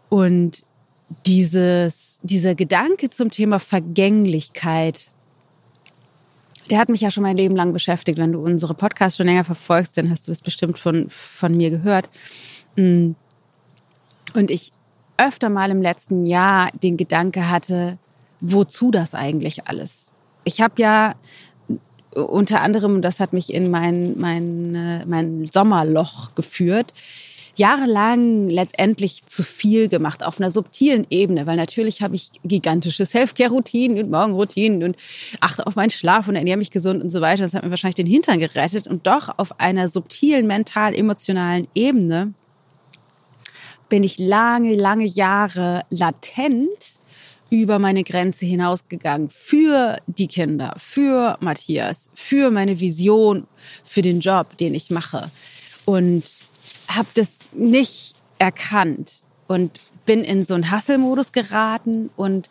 Und 0.08 0.64
dieses, 1.26 2.20
dieser 2.22 2.54
Gedanke 2.54 3.10
zum 3.10 3.30
Thema 3.30 3.58
Vergänglichkeit, 3.58 5.10
der 6.70 6.78
hat 6.78 6.88
mich 6.88 7.00
ja 7.00 7.10
schon 7.10 7.24
mein 7.24 7.36
Leben 7.36 7.56
lang 7.56 7.72
beschäftigt. 7.72 8.18
Wenn 8.18 8.32
du 8.32 8.40
unsere 8.40 8.74
Podcasts 8.74 9.16
schon 9.16 9.26
länger 9.26 9.44
verfolgst, 9.44 9.96
dann 9.96 10.10
hast 10.10 10.28
du 10.28 10.32
das 10.32 10.40
bestimmt 10.40 10.78
von, 10.78 11.08
von 11.10 11.56
mir 11.56 11.70
gehört. 11.70 12.08
Mm. 12.76 13.12
Und 14.34 14.50
ich 14.52 14.72
öfter 15.20 15.50
mal 15.50 15.70
im 15.70 15.82
letzten 15.82 16.24
Jahr 16.24 16.70
den 16.82 16.96
Gedanke 16.96 17.50
hatte, 17.50 17.98
wozu 18.40 18.90
das 18.90 19.14
eigentlich 19.14 19.68
alles? 19.68 20.12
Ich 20.44 20.60
habe 20.60 20.80
ja 20.80 21.14
unter 22.14 22.62
anderem, 22.62 23.02
das 23.02 23.20
hat 23.20 23.32
mich 23.32 23.52
in 23.52 23.70
mein, 23.70 24.18
mein, 24.18 25.04
mein 25.06 25.46
Sommerloch 25.46 26.34
geführt, 26.34 26.92
jahrelang 27.54 28.48
letztendlich 28.48 29.26
zu 29.26 29.42
viel 29.42 29.88
gemacht 29.88 30.24
auf 30.24 30.40
einer 30.40 30.50
subtilen 30.50 31.06
Ebene, 31.10 31.46
weil 31.46 31.56
natürlich 31.56 32.02
habe 32.02 32.14
ich 32.14 32.30
gigantische 32.42 33.04
Self-Care-Routinen 33.04 33.98
und 33.98 34.10
Morgenroutinen 34.10 34.82
und 34.82 34.96
achte 35.40 35.66
auf 35.66 35.76
meinen 35.76 35.90
Schlaf 35.90 36.26
und 36.26 36.36
ernähre 36.36 36.56
mich 36.56 36.70
gesund 36.70 37.02
und 37.02 37.10
so 37.10 37.20
weiter. 37.20 37.42
Das 37.42 37.54
hat 37.54 37.62
mir 37.62 37.70
wahrscheinlich 37.70 37.96
den 37.96 38.06
Hintern 38.06 38.40
gerettet 38.40 38.88
und 38.88 39.06
doch 39.06 39.28
auf 39.36 39.60
einer 39.60 39.88
subtilen, 39.88 40.46
mental-emotionalen 40.46 41.68
Ebene 41.74 42.32
bin 43.90 44.02
ich 44.04 44.18
lange, 44.18 44.74
lange 44.74 45.04
Jahre 45.04 45.82
latent 45.90 46.98
über 47.50 47.78
meine 47.78 48.04
Grenze 48.04 48.46
hinausgegangen 48.46 49.28
für 49.28 49.96
die 50.06 50.28
Kinder, 50.28 50.72
für 50.78 51.36
Matthias, 51.40 52.08
für 52.14 52.50
meine 52.50 52.80
Vision, 52.80 53.46
für 53.84 54.02
den 54.02 54.20
Job, 54.20 54.56
den 54.56 54.72
ich 54.74 54.90
mache. 54.90 55.30
Und 55.84 56.22
habe 56.88 57.08
das 57.14 57.32
nicht 57.52 58.14
erkannt 58.38 59.24
und 59.48 59.80
bin 60.06 60.24
in 60.24 60.44
so 60.44 60.54
einen 60.54 60.70
Hasselmodus 60.70 61.32
geraten 61.32 62.10
und 62.16 62.48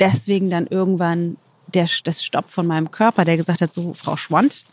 deswegen 0.00 0.48
dann 0.48 0.66
irgendwann 0.68 1.36
der, 1.66 1.88
das 2.04 2.24
Stopp 2.24 2.50
von 2.50 2.66
meinem 2.66 2.90
Körper, 2.90 3.24
der 3.24 3.36
gesagt 3.36 3.60
hat, 3.60 3.72
so 3.72 3.94
Frau 3.94 4.16
Schwand, 4.16 4.64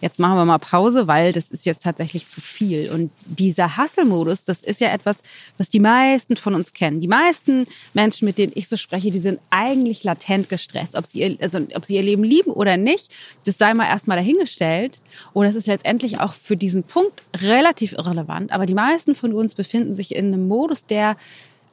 jetzt 0.00 0.18
machen 0.18 0.36
wir 0.36 0.44
mal 0.44 0.58
Pause, 0.58 1.06
weil 1.06 1.32
das 1.32 1.50
ist 1.50 1.66
jetzt 1.66 1.82
tatsächlich 1.82 2.28
zu 2.28 2.40
viel. 2.40 2.90
Und 2.90 3.10
dieser 3.24 3.76
Hustle-Modus, 3.76 4.44
das 4.44 4.62
ist 4.62 4.80
ja 4.80 4.92
etwas, 4.92 5.22
was 5.56 5.68
die 5.68 5.80
meisten 5.80 6.36
von 6.36 6.54
uns 6.54 6.72
kennen. 6.72 7.00
Die 7.00 7.08
meisten 7.08 7.66
Menschen, 7.94 8.26
mit 8.26 8.38
denen 8.38 8.52
ich 8.54 8.68
so 8.68 8.76
spreche, 8.76 9.10
die 9.10 9.20
sind 9.20 9.40
eigentlich 9.50 10.04
latent 10.04 10.48
gestresst. 10.48 10.96
Ob 10.96 11.06
sie 11.06 11.20
ihr, 11.20 11.36
also, 11.40 11.60
ob 11.74 11.84
sie 11.84 11.96
ihr 11.96 12.02
Leben 12.02 12.24
lieben 12.24 12.50
oder 12.50 12.76
nicht, 12.76 13.12
das 13.44 13.58
sei 13.58 13.74
mal 13.74 13.86
erstmal 13.86 14.16
dahingestellt. 14.16 15.00
Und 15.32 15.46
das 15.46 15.54
ist 15.54 15.66
letztendlich 15.66 16.20
auch 16.20 16.34
für 16.34 16.56
diesen 16.56 16.84
Punkt 16.84 17.22
relativ 17.36 17.92
irrelevant. 17.92 18.52
Aber 18.52 18.66
die 18.66 18.74
meisten 18.74 19.14
von 19.14 19.32
uns 19.32 19.54
befinden 19.54 19.94
sich 19.94 20.14
in 20.14 20.26
einem 20.26 20.46
Modus, 20.48 20.86
der 20.86 21.16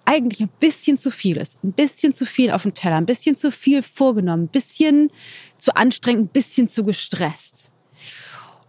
eigentlich 0.06 0.42
ein 0.42 0.50
bisschen 0.60 0.98
zu 0.98 1.12
viel 1.12 1.38
ist. 1.38 1.64
Ein 1.64 1.74
bisschen 1.74 2.14
zu 2.14 2.26
viel 2.26 2.52
auf 2.52 2.62
dem 2.62 2.74
Teller, 2.74 2.98
ein 2.98 3.06
bisschen 3.06 3.36
zu 3.36 3.52
viel 3.52 3.82
vorgenommen, 3.82 4.44
ein 4.44 4.48
bisschen 4.48 5.12
zu 5.58 5.76
anstrengend, 5.76 6.26
ein 6.26 6.28
bisschen 6.34 6.70
zu 6.70 6.84
gestresst. 6.84 7.72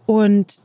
Und 0.07 0.59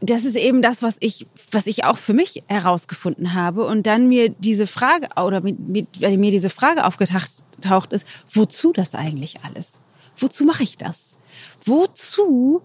das 0.00 0.24
ist 0.24 0.34
eben 0.34 0.60
das, 0.60 0.82
was 0.82 0.96
ich, 1.00 1.26
was 1.52 1.66
ich 1.66 1.84
auch 1.84 1.96
für 1.96 2.12
mich 2.12 2.42
herausgefunden 2.48 3.34
habe. 3.34 3.64
Und 3.64 3.86
dann 3.86 4.08
mir 4.08 4.30
diese 4.30 4.66
Frage 4.66 5.08
oder 5.22 5.40
mit, 5.40 5.60
mit, 5.60 6.00
mir 6.00 6.30
diese 6.32 6.50
Frage 6.50 6.84
aufgetaucht 6.84 7.92
ist, 7.92 8.06
wozu 8.32 8.72
das 8.72 8.94
eigentlich 8.94 9.44
alles? 9.44 9.80
Wozu 10.16 10.44
mache 10.44 10.62
ich 10.62 10.76
das? 10.76 11.16
Wozu 11.64 12.62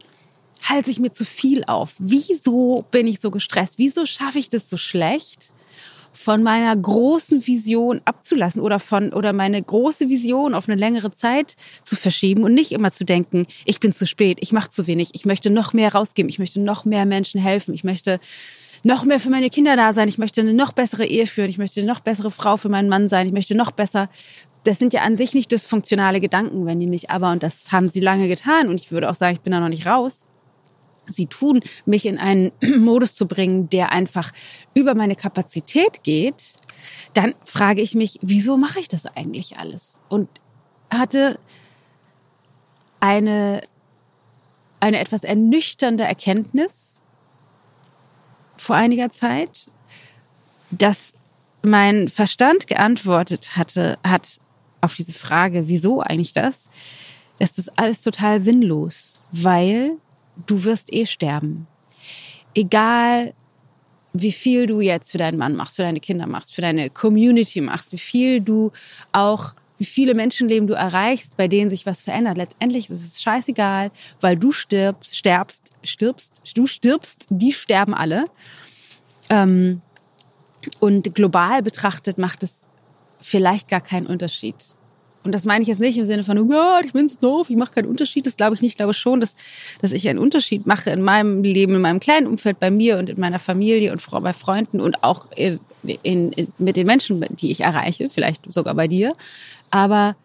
halte 0.64 0.92
ich 0.92 1.00
mir 1.00 1.12
zu 1.12 1.24
viel 1.26 1.64
auf? 1.66 1.94
Wieso 2.00 2.86
bin 2.92 3.08
ich 3.08 3.20
so 3.20 3.32
gestresst? 3.32 3.78
Wieso 3.78 4.06
schaffe 4.06 4.40
ich 4.40 4.50
das 4.50 4.70
so 4.70 4.78
schlecht? 4.78 5.54
Von 6.12 6.44
meiner 6.44 6.76
großen 6.76 7.46
Vision 7.46 8.02
abzulassen 8.06 8.62
oder 8.62 8.80
von 8.80 9.14
oder 9.14 9.34
meine 9.34 9.62
große 9.62 10.10
Vision 10.10 10.54
auf 10.54 10.68
eine 10.68 10.80
längere 10.80 11.12
Zeit 11.12 11.56
zu 11.84 11.96
verschieben 11.96 12.44
und 12.44 12.54
nicht 12.54 12.72
immer 12.72 12.92
zu 12.92 13.06
denken, 13.06 13.46
ich 13.66 13.80
bin 13.80 13.94
zu 13.94 14.08
spät, 14.08 14.38
ich 14.42 14.52
mache 14.52 14.70
zu 14.70 14.88
wenig, 14.88 15.12
ich 15.14 15.26
möchte 15.26 15.50
noch 15.50 15.74
mehr 15.74 15.94
rausgeben, 15.94 16.30
ich 16.30 16.40
möchte 16.40 16.60
noch 16.60 16.86
mehr 16.86 17.06
Menschen 17.06 17.40
helfen, 17.40 17.74
ich 17.74 17.84
möchte 17.84 18.20
noch 18.84 19.06
mehr 19.06 19.20
für 19.20 19.30
meine 19.30 19.50
Kinder 19.50 19.76
da 19.76 19.94
sein, 19.94 20.08
ich 20.08 20.18
möchte 20.18 20.42
eine 20.42 20.54
noch 20.54 20.74
bessere 20.74 21.06
Ehe 21.06 21.28
führen, 21.28 21.50
ich 21.50 21.58
möchte 21.58 21.82
eine 21.82 21.92
noch 21.92 22.00
bessere 22.00 22.32
Frau 22.32 22.58
für 22.58 22.70
meinen 22.70 22.90
Mann 22.90 23.10
sein, 23.10 23.28
ich 23.28 23.34
möchte 23.34 23.56
noch 23.56 23.72
besser. 23.72 24.10
Das 24.64 24.78
sind 24.78 24.94
ja 24.94 25.02
an 25.02 25.16
sich 25.16 25.34
nicht 25.34 25.52
dysfunktionale 25.52 26.20
Gedanken, 26.20 26.66
wenn 26.66 26.80
die 26.80 26.88
mich 26.88 27.10
aber, 27.10 27.32
und 27.32 27.44
das 27.44 27.72
haben 27.72 27.90
sie 27.90 28.02
lange 28.02 28.28
getan, 28.28 28.68
und 28.68 28.80
ich 28.80 28.92
würde 28.92 29.10
auch 29.10 29.16
sagen, 29.16 29.36
ich 29.36 29.42
bin 29.42 29.52
da 29.52 29.60
noch 29.60 29.70
nicht 29.70 29.86
raus, 29.86 30.26
sie 31.12 31.28
tun, 31.28 31.62
mich 31.86 32.06
in 32.06 32.18
einen 32.18 32.52
Modus 32.78 33.16
zu 33.16 33.28
bringen, 33.28 33.70
der 33.70 33.92
einfach 33.92 34.32
über 34.74 34.96
meine 34.96 35.16
Kapazität 35.16 36.04
geht, 36.04 36.56
dann 37.14 37.36
frage 37.44 37.82
ich 37.82 37.96
mich, 37.96 38.20
wieso 38.22 38.58
mache 38.58 38.80
ich 38.80 38.88
das 38.88 39.06
eigentlich 39.06 39.58
alles? 39.58 40.00
Und 40.10 40.30
hatte 40.92 41.40
eine, 43.00 43.62
eine 44.80 45.00
etwas 45.00 45.24
ernüchternde 45.24 46.04
Erkenntnis 46.04 47.02
vor 48.58 48.76
einiger 48.76 49.10
Zeit, 49.10 49.70
dass 50.72 51.14
mein 51.62 52.10
Verstand 52.10 52.68
geantwortet 52.68 53.58
hatte, 53.58 53.98
hat 54.04 54.40
auf 54.82 54.96
diese 54.96 55.14
Frage, 55.14 55.68
wieso 55.68 56.02
eigentlich 56.02 56.34
das, 56.34 56.70
ist 57.40 57.58
das 57.58 57.70
alles 57.70 58.02
total 58.02 58.42
sinnlos, 58.42 59.24
weil 59.32 59.98
du 60.46 60.64
wirst 60.64 60.94
eh 60.94 61.06
sterben. 61.06 61.68
Egal, 62.56 63.34
wie 64.14 64.32
viel 64.32 64.66
du 64.66 64.82
jetzt 64.82 65.12
für 65.12 65.18
deinen 65.18 65.38
Mann 65.38 65.56
machst, 65.56 65.76
für 65.76 65.84
deine 65.84 66.00
Kinder 66.00 66.28
machst, 66.28 66.54
für 66.54 66.62
deine 66.62 66.90
Community 66.90 67.62
machst, 67.62 67.92
wie 67.92 67.98
viel 67.98 68.42
du 68.42 68.72
auch, 69.12 69.54
wie 69.78 69.86
viele 69.86 70.14
Menschenleben 70.14 70.68
du 70.68 70.74
erreichst, 70.74 71.38
bei 71.38 71.48
denen 71.48 71.70
sich 71.70 71.86
was 71.86 72.02
verändert. 72.02 72.38
Letztendlich 72.38 72.90
ist 72.90 73.06
es 73.06 73.22
scheißegal, 73.22 73.92
weil 74.20 74.36
du 74.36 74.52
stirbst, 74.52 75.16
sterbst, 75.16 75.72
stirbst, 75.84 76.42
du 76.56 76.68
stirbst, 76.68 77.28
die 77.30 77.54
sterben 77.54 77.94
alle. 77.94 78.26
Ähm, 79.30 79.82
und 80.80 81.16
global 81.16 81.62
betrachtet 81.62 82.18
macht 82.18 82.44
es 82.44 82.68
vielleicht 83.22 83.70
gar 83.70 83.82
keinen 83.82 84.08
Unterschied. 84.08 84.56
Und 85.24 85.34
das 85.34 85.44
meine 85.44 85.62
ich 85.62 85.68
jetzt 85.68 85.80
nicht 85.80 85.98
im 85.98 86.06
Sinne 86.06 86.24
von, 86.24 86.38
oh 86.38 86.46
Gott, 86.46 86.86
ich 86.86 86.94
bin's 86.94 87.18
doof, 87.18 87.50
ich 87.50 87.58
mache 87.58 87.74
keinen 87.74 87.88
Unterschied. 87.88 88.26
Das 88.26 88.38
glaube 88.38 88.56
ich 88.56 88.62
nicht. 88.62 88.72
Ich 88.72 88.78
glaube 88.78 88.94
schon, 88.94 89.20
dass, 89.20 89.36
dass 89.82 89.92
ich 89.92 90.08
einen 90.08 90.20
Unterschied 90.20 90.66
mache 90.66 90.92
in 90.92 91.02
meinem 91.02 91.44
Leben, 91.44 91.76
in 91.76 91.82
meinem 91.82 92.00
kleinen 92.00 92.28
Umfeld, 92.28 92.60
bei 92.60 92.72
mir 92.72 92.98
und 92.98 93.10
in 93.10 93.20
meiner 93.20 93.40
Familie 93.40 93.92
und 93.92 94.02
bei 94.24 94.34
Freunden 94.34 94.80
und 94.80 95.04
auch 95.04 95.30
in, 95.36 95.60
in, 96.04 96.32
in, 96.32 96.54
mit 96.58 96.78
den 96.78 96.88
Menschen, 96.88 97.24
die 97.32 97.52
ich 97.52 97.62
erreiche, 97.62 98.10
vielleicht 98.10 98.52
sogar 98.52 98.76
bei 98.76 98.88
dir. 98.88 99.16
Aber 99.72 100.16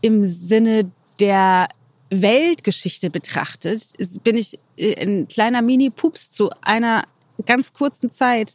im 0.00 0.24
Sinne 0.24 0.90
der 1.20 1.68
Weltgeschichte 2.08 3.10
betrachtet, 3.10 3.88
bin 4.22 4.36
ich 4.36 4.58
ein 4.78 5.28
kleiner 5.28 5.60
Mini-Pups 5.60 6.30
zu 6.30 6.50
einer 6.62 7.04
ganz 7.44 7.72
kurzen 7.74 8.10
Zeit 8.10 8.54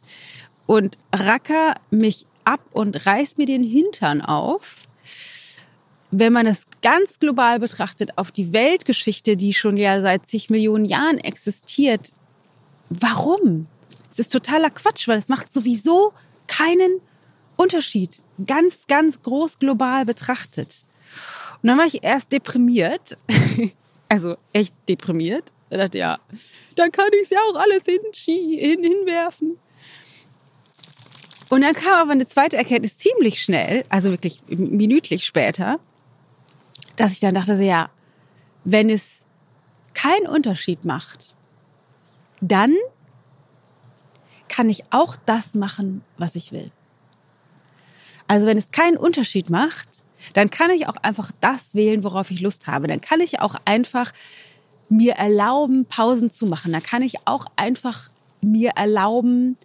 und 0.66 0.98
racker 1.14 1.74
mich 1.90 2.26
ab 2.44 2.60
und 2.72 3.06
reiß 3.06 3.36
mir 3.36 3.46
den 3.46 3.62
Hintern 3.62 4.20
auf 4.20 4.76
wenn 6.12 6.32
man 6.34 6.46
es 6.46 6.64
ganz 6.82 7.18
global 7.18 7.58
betrachtet, 7.58 8.18
auf 8.18 8.30
die 8.30 8.52
Weltgeschichte, 8.52 9.36
die 9.36 9.54
schon 9.54 9.78
ja 9.78 10.00
seit 10.02 10.26
zig 10.26 10.50
Millionen 10.50 10.84
Jahren 10.84 11.16
existiert, 11.18 12.12
warum? 12.90 13.66
Es 14.10 14.18
ist 14.18 14.30
totaler 14.30 14.68
Quatsch, 14.68 15.08
weil 15.08 15.18
es 15.18 15.28
macht 15.28 15.52
sowieso 15.52 16.12
keinen 16.46 17.00
Unterschied. 17.56 18.22
Ganz, 18.46 18.86
ganz 18.86 19.22
groß 19.22 19.58
global 19.58 20.04
betrachtet. 20.04 20.84
Und 21.62 21.68
dann 21.68 21.78
war 21.78 21.86
ich 21.86 22.04
erst 22.04 22.30
deprimiert, 22.30 23.16
also 24.10 24.36
echt 24.52 24.74
deprimiert. 24.90 25.50
Ich 25.70 25.78
dachte, 25.78 25.96
ja, 25.96 26.18
dann 26.76 26.92
kann 26.92 27.08
ich 27.14 27.22
es 27.22 27.30
ja 27.30 27.38
auch 27.50 27.56
alles 27.56 27.86
hin, 27.86 28.00
hin, 28.12 28.82
hinwerfen. 28.84 29.58
Und 31.48 31.62
dann 31.62 31.72
kam 31.72 32.00
aber 32.00 32.12
eine 32.12 32.26
zweite 32.26 32.58
Erkenntnis 32.58 32.98
ziemlich 32.98 33.42
schnell, 33.42 33.84
also 33.88 34.10
wirklich 34.10 34.42
minütlich 34.48 35.24
später 35.24 35.80
dass 36.96 37.12
ich 37.12 37.20
dann 37.20 37.34
dachte, 37.34 37.56
so, 37.56 37.62
ja, 37.62 37.90
wenn 38.64 38.90
es 38.90 39.26
keinen 39.94 40.26
Unterschied 40.26 40.84
macht, 40.84 41.36
dann 42.40 42.74
kann 44.48 44.68
ich 44.68 44.84
auch 44.90 45.16
das 45.26 45.54
machen, 45.54 46.02
was 46.18 46.34
ich 46.34 46.52
will. 46.52 46.70
Also 48.28 48.46
wenn 48.46 48.58
es 48.58 48.70
keinen 48.70 48.96
Unterschied 48.96 49.50
macht, 49.50 50.04
dann 50.34 50.50
kann 50.50 50.70
ich 50.70 50.88
auch 50.88 50.96
einfach 50.96 51.32
das 51.40 51.74
wählen, 51.74 52.04
worauf 52.04 52.30
ich 52.30 52.40
Lust 52.40 52.66
habe. 52.66 52.86
Dann 52.86 53.00
kann 53.00 53.20
ich 53.20 53.40
auch 53.40 53.56
einfach 53.64 54.12
mir 54.88 55.14
erlauben, 55.14 55.86
Pausen 55.86 56.30
zu 56.30 56.46
machen. 56.46 56.72
Dann 56.72 56.82
kann 56.82 57.02
ich 57.02 57.26
auch 57.26 57.46
einfach 57.56 58.10
mir 58.40 58.70
erlauben, 58.76 59.56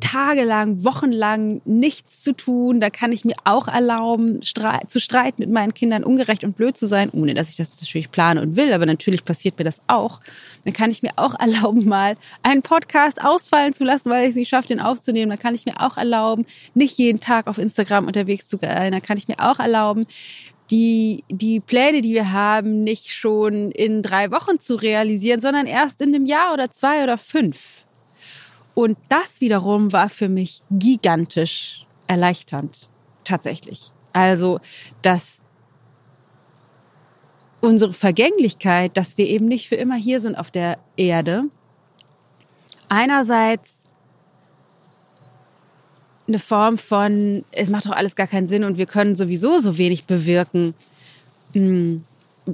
tagelang, 0.00 0.84
wochenlang 0.84 1.60
nichts 1.64 2.22
zu 2.22 2.32
tun. 2.32 2.80
Da 2.80 2.90
kann 2.90 3.12
ich 3.12 3.24
mir 3.24 3.36
auch 3.44 3.68
erlauben, 3.68 4.40
zu 4.42 5.00
streiten 5.00 5.42
mit 5.42 5.50
meinen 5.50 5.74
Kindern, 5.74 6.04
ungerecht 6.04 6.44
und 6.44 6.56
blöd 6.56 6.76
zu 6.76 6.86
sein, 6.86 7.10
ohne 7.10 7.34
dass 7.34 7.50
ich 7.50 7.56
das 7.56 7.80
natürlich 7.80 8.10
plane 8.10 8.42
und 8.42 8.56
will. 8.56 8.72
Aber 8.72 8.86
natürlich 8.86 9.24
passiert 9.24 9.58
mir 9.58 9.64
das 9.64 9.80
auch. 9.86 10.20
Dann 10.64 10.72
kann 10.72 10.90
ich 10.90 11.02
mir 11.02 11.12
auch 11.16 11.34
erlauben, 11.38 11.84
mal 11.84 12.16
einen 12.42 12.62
Podcast 12.62 13.22
ausfallen 13.22 13.72
zu 13.72 13.84
lassen, 13.84 14.10
weil 14.10 14.24
ich 14.24 14.30
es 14.30 14.36
nicht 14.36 14.48
schaffe, 14.48 14.68
den 14.68 14.80
aufzunehmen. 14.80 15.30
Dann 15.30 15.38
kann 15.38 15.54
ich 15.54 15.66
mir 15.66 15.80
auch 15.80 15.96
erlauben, 15.96 16.46
nicht 16.74 16.98
jeden 16.98 17.20
Tag 17.20 17.46
auf 17.46 17.58
Instagram 17.58 18.06
unterwegs 18.06 18.46
zu 18.46 18.58
sein. 18.60 18.92
Dann 18.92 19.02
kann 19.02 19.18
ich 19.18 19.28
mir 19.28 19.38
auch 19.38 19.58
erlauben, 19.58 20.06
die, 20.70 21.24
die 21.30 21.60
Pläne, 21.60 22.02
die 22.02 22.12
wir 22.12 22.32
haben, 22.32 22.84
nicht 22.84 23.12
schon 23.12 23.70
in 23.70 24.02
drei 24.02 24.30
Wochen 24.30 24.58
zu 24.58 24.74
realisieren, 24.74 25.40
sondern 25.40 25.66
erst 25.66 26.00
in 26.02 26.14
einem 26.14 26.26
Jahr 26.26 26.52
oder 26.52 26.70
zwei 26.70 27.02
oder 27.02 27.16
fünf. 27.16 27.86
Und 28.78 28.96
das 29.08 29.40
wiederum 29.40 29.92
war 29.92 30.08
für 30.08 30.28
mich 30.28 30.62
gigantisch 30.70 31.84
erleichternd. 32.06 32.88
tatsächlich. 33.24 33.90
Also, 34.12 34.60
dass 35.02 35.40
unsere 37.60 37.92
Vergänglichkeit, 37.92 38.96
dass 38.96 39.18
wir 39.18 39.26
eben 39.26 39.48
nicht 39.48 39.68
für 39.68 39.74
immer 39.74 39.96
hier 39.96 40.20
sind 40.20 40.36
auf 40.36 40.52
der 40.52 40.78
Erde, 40.96 41.46
einerseits 42.88 43.88
eine 46.28 46.38
Form 46.38 46.78
von, 46.78 47.44
es 47.50 47.70
macht 47.70 47.86
doch 47.86 47.96
alles 47.96 48.14
gar 48.14 48.28
keinen 48.28 48.46
Sinn 48.46 48.62
und 48.62 48.78
wir 48.78 48.86
können 48.86 49.16
sowieso 49.16 49.58
so 49.58 49.76
wenig 49.76 50.04
bewirken, 50.04 50.74
mm, 51.52 51.96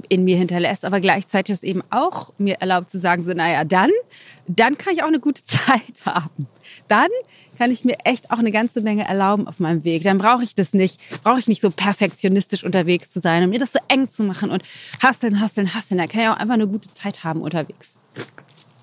in 0.09 0.23
mir 0.23 0.37
hinterlässt, 0.37 0.85
aber 0.85 0.99
gleichzeitig 0.99 1.53
ist 1.53 1.63
eben 1.63 1.81
auch 1.89 2.33
mir 2.37 2.55
erlaubt 2.55 2.89
zu 2.89 2.99
sagen, 2.99 3.23
so, 3.23 3.33
naja, 3.33 3.63
dann, 3.63 3.91
dann 4.47 4.77
kann 4.77 4.93
ich 4.93 5.03
auch 5.03 5.07
eine 5.07 5.19
gute 5.19 5.43
Zeit 5.45 6.05
haben. 6.05 6.47
Dann 6.87 7.09
kann 7.57 7.71
ich 7.71 7.85
mir 7.85 7.97
echt 8.03 8.31
auch 8.31 8.39
eine 8.39 8.51
ganze 8.51 8.81
Menge 8.81 9.07
erlauben 9.07 9.47
auf 9.47 9.59
meinem 9.59 9.83
Weg. 9.83 10.03
Dann 10.03 10.17
brauche 10.17 10.43
ich 10.43 10.55
das 10.55 10.73
nicht, 10.73 10.99
brauche 11.23 11.39
ich 11.39 11.47
nicht 11.47 11.61
so 11.61 11.71
perfektionistisch 11.71 12.63
unterwegs 12.63 13.11
zu 13.11 13.19
sein 13.19 13.43
und 13.43 13.49
mir 13.49 13.59
das 13.59 13.73
so 13.73 13.79
eng 13.87 14.09
zu 14.09 14.23
machen 14.23 14.51
und 14.51 14.63
hasseln, 15.01 15.39
hasseln, 15.39 15.73
hasseln. 15.73 15.97
Dann 15.97 16.09
kann 16.09 16.21
ich 16.21 16.27
auch 16.27 16.37
einfach 16.37 16.53
eine 16.55 16.67
gute 16.67 16.89
Zeit 16.89 17.23
haben 17.23 17.41
unterwegs. 17.41 17.99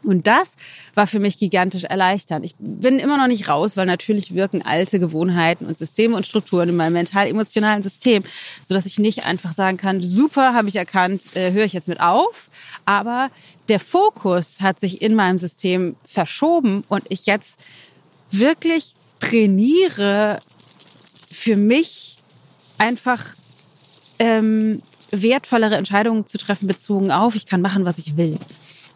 Und 0.05 0.27
das 0.27 0.53
war 0.95 1.07
für 1.07 1.21
mich 1.21 1.39
gigantisch 1.39 1.85
erleichternd. 1.85 2.45
Ich 2.45 2.55
bin 2.59 2.99
immer 2.99 3.17
noch 3.17 3.29
nicht 3.29 3.49
raus, 3.49 3.77
weil 3.77 3.87
natürlich 3.87 4.35
wirken 4.35 4.63
alte 4.63 4.99
Gewohnheiten 4.99 5.67
und 5.67 5.79
Systeme 5.79 6.17
und 6.17 6.27
Strukturen 6.27 6.69
in 6.69 6.77
meinem 6.77 6.95
mental-emotionalen 6.95 7.83
System, 7.83 8.25
sodass 8.65 8.87
ich 8.87 8.99
nicht 8.99 9.25
einfach 9.27 9.53
sagen 9.53 9.77
kann, 9.77 10.03
super, 10.03 10.55
habe 10.55 10.69
ich 10.69 10.77
erkannt, 10.77 11.23
äh, 11.35 11.53
höre 11.53 11.65
ich 11.65 11.73
jetzt 11.73 11.89
mit 11.89 12.01
auf. 12.01 12.49
Aber 12.85 13.31
der 13.69 13.79
Fokus 13.79 14.61
hat 14.61 14.81
sich 14.81 15.03
in 15.03 15.15
meinem 15.15 15.39
System 15.39 15.97
verschoben 16.05 16.85
und 16.89 17.05
ich 17.09 17.27
jetzt 17.27 17.61
wirklich 18.31 18.95
trainiere, 19.21 20.41
für 21.31 21.57
mich 21.57 22.19
einfach 22.79 23.25
ähm, 24.19 24.83
wertvollere 25.11 25.77
Entscheidungen 25.77 26.27
zu 26.27 26.39
treffen 26.39 26.67
bezogen 26.67 27.11
auf, 27.11 27.35
ich 27.35 27.47
kann 27.47 27.61
machen, 27.61 27.85
was 27.85 27.99
ich 27.99 28.17
will. 28.17 28.39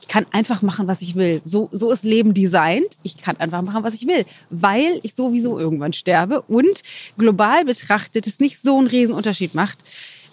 Ich 0.07 0.13
kann 0.13 0.27
einfach 0.31 0.63
machen, 0.63 0.87
was 0.87 1.03
ich 1.03 1.17
will. 1.17 1.41
So, 1.43 1.69
so 1.73 1.91
ist 1.91 2.05
Leben 2.05 2.33
designt. 2.33 2.97
Ich 3.03 3.17
kann 3.17 3.37
einfach 3.39 3.63
machen, 3.63 3.83
was 3.83 3.95
ich 3.95 4.07
will, 4.07 4.25
weil 4.51 5.01
ich 5.03 5.15
sowieso 5.15 5.59
irgendwann 5.59 5.93
sterbe 5.93 6.43
und 6.43 6.83
global 7.19 7.65
betrachtet 7.65 8.27
es 8.29 8.39
nicht 8.39 8.63
so 8.63 8.79
einen 8.79 8.87
Riesenunterschied 8.87 9.57
macht, 9.57 9.79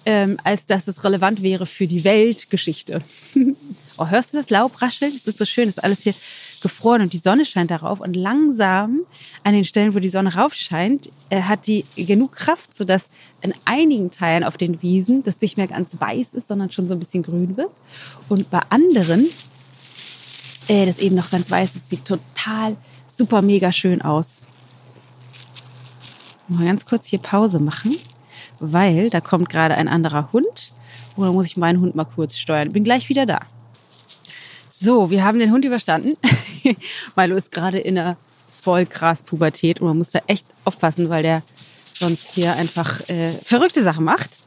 ähm, 0.05 0.37
als 0.43 0.67
dass 0.67 0.87
es 0.87 1.03
relevant 1.03 1.41
wäre 1.41 1.65
für 1.65 1.87
die 1.87 2.03
Weltgeschichte. 2.03 3.01
oh, 3.97 4.07
hörst 4.07 4.33
du 4.33 4.37
das 4.37 4.51
Laub 4.51 4.79
rascheln? 4.79 5.11
Es 5.15 5.25
ist 5.25 5.39
so 5.39 5.45
schön, 5.45 5.67
es 5.69 5.77
ist 5.77 5.83
alles 5.83 6.01
hier 6.01 6.13
gefroren 6.61 7.01
und 7.01 7.13
die 7.13 7.17
Sonne 7.17 7.43
scheint 7.43 7.71
darauf 7.71 7.99
und 7.99 8.15
langsam 8.15 9.01
an 9.43 9.53
den 9.53 9.65
Stellen, 9.65 9.95
wo 9.95 9.99
die 9.99 10.09
Sonne 10.09 10.35
raufscheint, 10.35 11.09
äh, 11.29 11.41
hat 11.41 11.65
die 11.65 11.83
genug 11.95 12.33
Kraft, 12.33 12.75
sodass 12.77 13.07
in 13.41 13.55
einigen 13.65 14.11
Teilen 14.11 14.43
auf 14.43 14.55
den 14.55 14.81
Wiesen 14.83 15.23
das 15.23 15.41
nicht 15.41 15.57
mehr 15.57 15.67
ganz 15.67 15.99
weiß 15.99 16.35
ist, 16.35 16.47
sondern 16.47 16.71
schon 16.71 16.87
so 16.87 16.93
ein 16.93 16.99
bisschen 16.99 17.23
grün 17.23 17.57
wird. 17.57 17.71
Und 18.29 18.51
bei 18.51 18.61
anderen 18.69 19.27
äh, 20.67 20.85
das 20.85 20.99
eben 20.99 21.15
noch 21.15 21.31
ganz 21.31 21.49
weiß 21.49 21.75
ist. 21.75 21.89
Sieht 21.89 22.05
total 22.05 22.75
super 23.07 23.41
mega 23.41 23.71
schön 23.71 24.01
aus. 24.01 24.43
Mal 26.47 26.65
ganz 26.65 26.85
kurz 26.85 27.07
hier 27.07 27.19
Pause 27.19 27.59
machen, 27.59 27.95
weil 28.59 29.09
da 29.09 29.21
kommt 29.21 29.49
gerade 29.49 29.75
ein 29.75 29.87
anderer 29.87 30.31
Hund. 30.33 30.73
Oder 31.15 31.31
muss 31.31 31.45
ich 31.45 31.57
meinen 31.57 31.79
Hund 31.79 31.95
mal 31.95 32.05
kurz 32.05 32.37
steuern? 32.37 32.71
Bin 32.71 32.83
gleich 32.83 33.09
wieder 33.09 33.25
da. 33.25 33.39
So, 34.69 35.09
wir 35.09 35.23
haben 35.23 35.39
den 35.39 35.51
Hund 35.51 35.63
überstanden. 35.63 36.17
Milo 37.15 37.35
ist 37.35 37.51
gerade 37.51 37.79
in 37.79 37.95
der 37.95 38.17
Vollgras-Pubertät 38.61 39.79
und 39.79 39.87
man 39.87 39.97
muss 39.97 40.11
da 40.11 40.19
echt 40.27 40.45
aufpassen, 40.65 41.09
weil 41.09 41.23
der 41.23 41.43
sonst 41.93 42.33
hier 42.33 42.53
einfach 42.55 43.07
äh, 43.09 43.31
verrückte 43.43 43.83
Sachen 43.83 44.03
macht. 44.03 44.39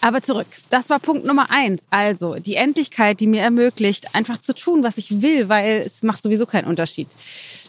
Aber 0.00 0.22
zurück. 0.22 0.46
Das 0.70 0.90
war 0.90 0.98
Punkt 0.98 1.24
Nummer 1.24 1.50
eins. 1.50 1.86
Also 1.90 2.34
die 2.36 2.56
Endlichkeit, 2.56 3.20
die 3.20 3.26
mir 3.26 3.42
ermöglicht, 3.42 4.14
einfach 4.14 4.38
zu 4.38 4.54
tun, 4.54 4.82
was 4.82 4.98
ich 4.98 5.22
will, 5.22 5.48
weil 5.48 5.82
es 5.86 6.02
macht 6.02 6.22
sowieso 6.22 6.46
keinen 6.46 6.66
Unterschied. 6.66 7.08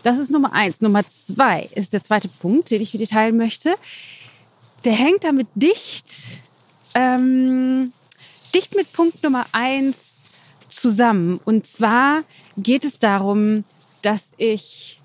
Das 0.04 0.20
ist 0.20 0.32
Nummer 0.32 0.54
eins. 0.54 0.82
Nummer 0.82 1.08
zwei 1.08 1.70
ist 1.74 1.94
der 1.94 2.04
zweite 2.04 2.28
Punkt, 2.28 2.70
den 2.70 2.82
ich 2.82 2.94
mit 2.94 3.02
dir 3.02 3.08
teilen 3.08 3.38
möchte. 3.38 3.74
Der 4.84 4.94
hängt 4.94 5.24
damit 5.24 5.48
dicht, 5.56 6.12
ähm, 6.94 7.94
dicht 8.54 8.76
mit 8.76 8.92
Punkt 8.94 9.24
Nummer 9.24 9.46
eins 9.54 9.98
zusammen. 10.70 11.40
Und 11.46 11.66
zwar 11.66 12.24
geht 12.58 12.86
es 12.86 13.00
darum, 13.00 13.64
dass 14.02 14.26
ich 14.38 15.02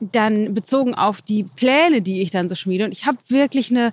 dann 0.00 0.54
bezogen 0.54 0.94
auf 0.94 1.20
die 1.22 1.44
Pläne, 1.44 2.02
die 2.02 2.22
ich 2.22 2.30
dann 2.30 2.48
so 2.48 2.54
schmiede, 2.54 2.84
und 2.84 2.92
ich 2.92 3.06
habe 3.06 3.18
wirklich 3.28 3.70
eine 3.70 3.92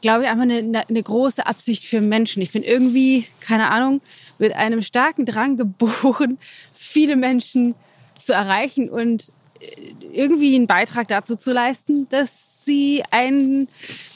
glaube 0.00 0.24
ich, 0.24 0.30
einfach 0.30 0.42
eine, 0.42 0.84
eine 0.88 1.02
große 1.02 1.46
Absicht 1.46 1.84
für 1.84 2.00
Menschen. 2.00 2.42
Ich 2.42 2.52
bin 2.52 2.62
irgendwie, 2.62 3.26
keine 3.40 3.70
Ahnung, 3.70 4.00
mit 4.38 4.54
einem 4.54 4.82
starken 4.82 5.26
Drang 5.26 5.56
geboren, 5.56 6.38
viele 6.72 7.16
Menschen 7.16 7.74
zu 8.20 8.32
erreichen 8.32 8.88
und 8.88 9.30
äh, 9.60 9.92
irgendwie 10.12 10.54
einen 10.54 10.66
Beitrag 10.66 11.08
dazu 11.08 11.36
zu 11.36 11.52
leisten, 11.52 12.08
dass 12.08 12.64
sie 12.64 13.02
ein 13.10 13.68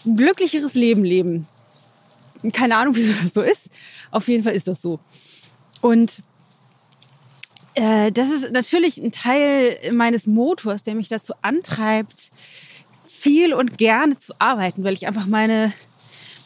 glücklicheres 0.04 0.74
Leben 0.74 1.04
leben. 1.04 1.46
Keine 2.52 2.76
Ahnung, 2.76 2.94
wieso 2.96 3.12
das 3.22 3.34
so 3.34 3.42
ist. 3.42 3.70
Auf 4.10 4.28
jeden 4.28 4.44
Fall 4.44 4.54
ist 4.54 4.68
das 4.68 4.82
so. 4.82 5.00
Und 5.80 6.22
äh, 7.74 8.12
das 8.12 8.30
ist 8.30 8.52
natürlich 8.52 8.98
ein 8.98 9.12
Teil 9.12 9.76
meines 9.92 10.26
Motors, 10.26 10.82
der 10.82 10.94
mich 10.94 11.08
dazu 11.08 11.34
antreibt, 11.42 12.30
viel 13.24 13.54
und 13.54 13.78
gerne 13.78 14.18
zu 14.18 14.34
arbeiten, 14.38 14.84
weil 14.84 14.92
ich 14.92 15.06
einfach 15.06 15.24
meine, 15.24 15.72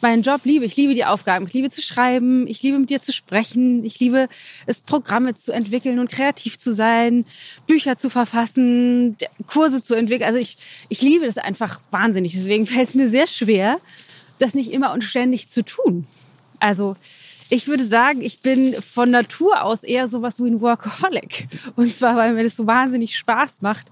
meinen 0.01 0.23
Job 0.23 0.39
liebe. 0.45 0.63
Ich 0.63 0.77
liebe 0.77 0.93
die 0.93 1.03
Aufgaben. 1.03 1.45
Ich 1.45 1.53
liebe 1.53 1.69
zu 1.69 1.81
schreiben. 1.81 2.47
Ich 2.47 2.63
liebe 2.63 2.79
mit 2.79 2.89
dir 2.89 3.01
zu 3.01 3.11
sprechen. 3.11 3.83
Ich 3.83 3.99
liebe 3.99 4.29
es, 4.65 4.79
Programme 4.79 5.33
zu 5.33 5.51
entwickeln 5.51 5.99
und 5.99 6.09
kreativ 6.09 6.57
zu 6.57 6.73
sein, 6.73 7.25
Bücher 7.67 7.97
zu 7.97 8.09
verfassen, 8.09 9.17
Kurse 9.45 9.83
zu 9.83 9.93
entwickeln. 9.93 10.27
Also 10.27 10.39
ich, 10.39 10.57
ich 10.87 11.01
liebe 11.01 11.25
das 11.25 11.37
einfach 11.37 11.81
wahnsinnig. 11.91 12.31
Deswegen 12.31 12.65
fällt 12.65 12.87
es 12.87 12.95
mir 12.95 13.09
sehr 13.09 13.27
schwer, 13.27 13.79
das 14.37 14.53
nicht 14.53 14.71
immer 14.71 14.93
und 14.93 15.03
ständig 15.03 15.49
zu 15.49 15.65
tun. 15.65 16.07
Also 16.61 16.95
ich 17.49 17.67
würde 17.67 17.85
sagen, 17.85 18.21
ich 18.21 18.39
bin 18.39 18.81
von 18.81 19.11
Natur 19.11 19.65
aus 19.65 19.83
eher 19.83 20.07
sowas 20.07 20.41
wie 20.41 20.47
ein 20.47 20.61
Workaholic. 20.61 21.49
Und 21.75 21.93
zwar, 21.93 22.15
weil 22.15 22.33
mir 22.33 22.43
das 22.43 22.55
so 22.55 22.67
wahnsinnig 22.67 23.17
Spaß 23.17 23.63
macht, 23.63 23.87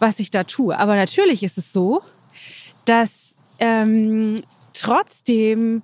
was 0.00 0.18
ich 0.18 0.32
da 0.32 0.42
tue. 0.42 0.76
Aber 0.76 0.96
natürlich 0.96 1.44
ist 1.44 1.58
es 1.58 1.72
so, 1.72 2.02
dass 2.84 3.34
ähm, 3.58 4.36
trotzdem, 4.72 5.82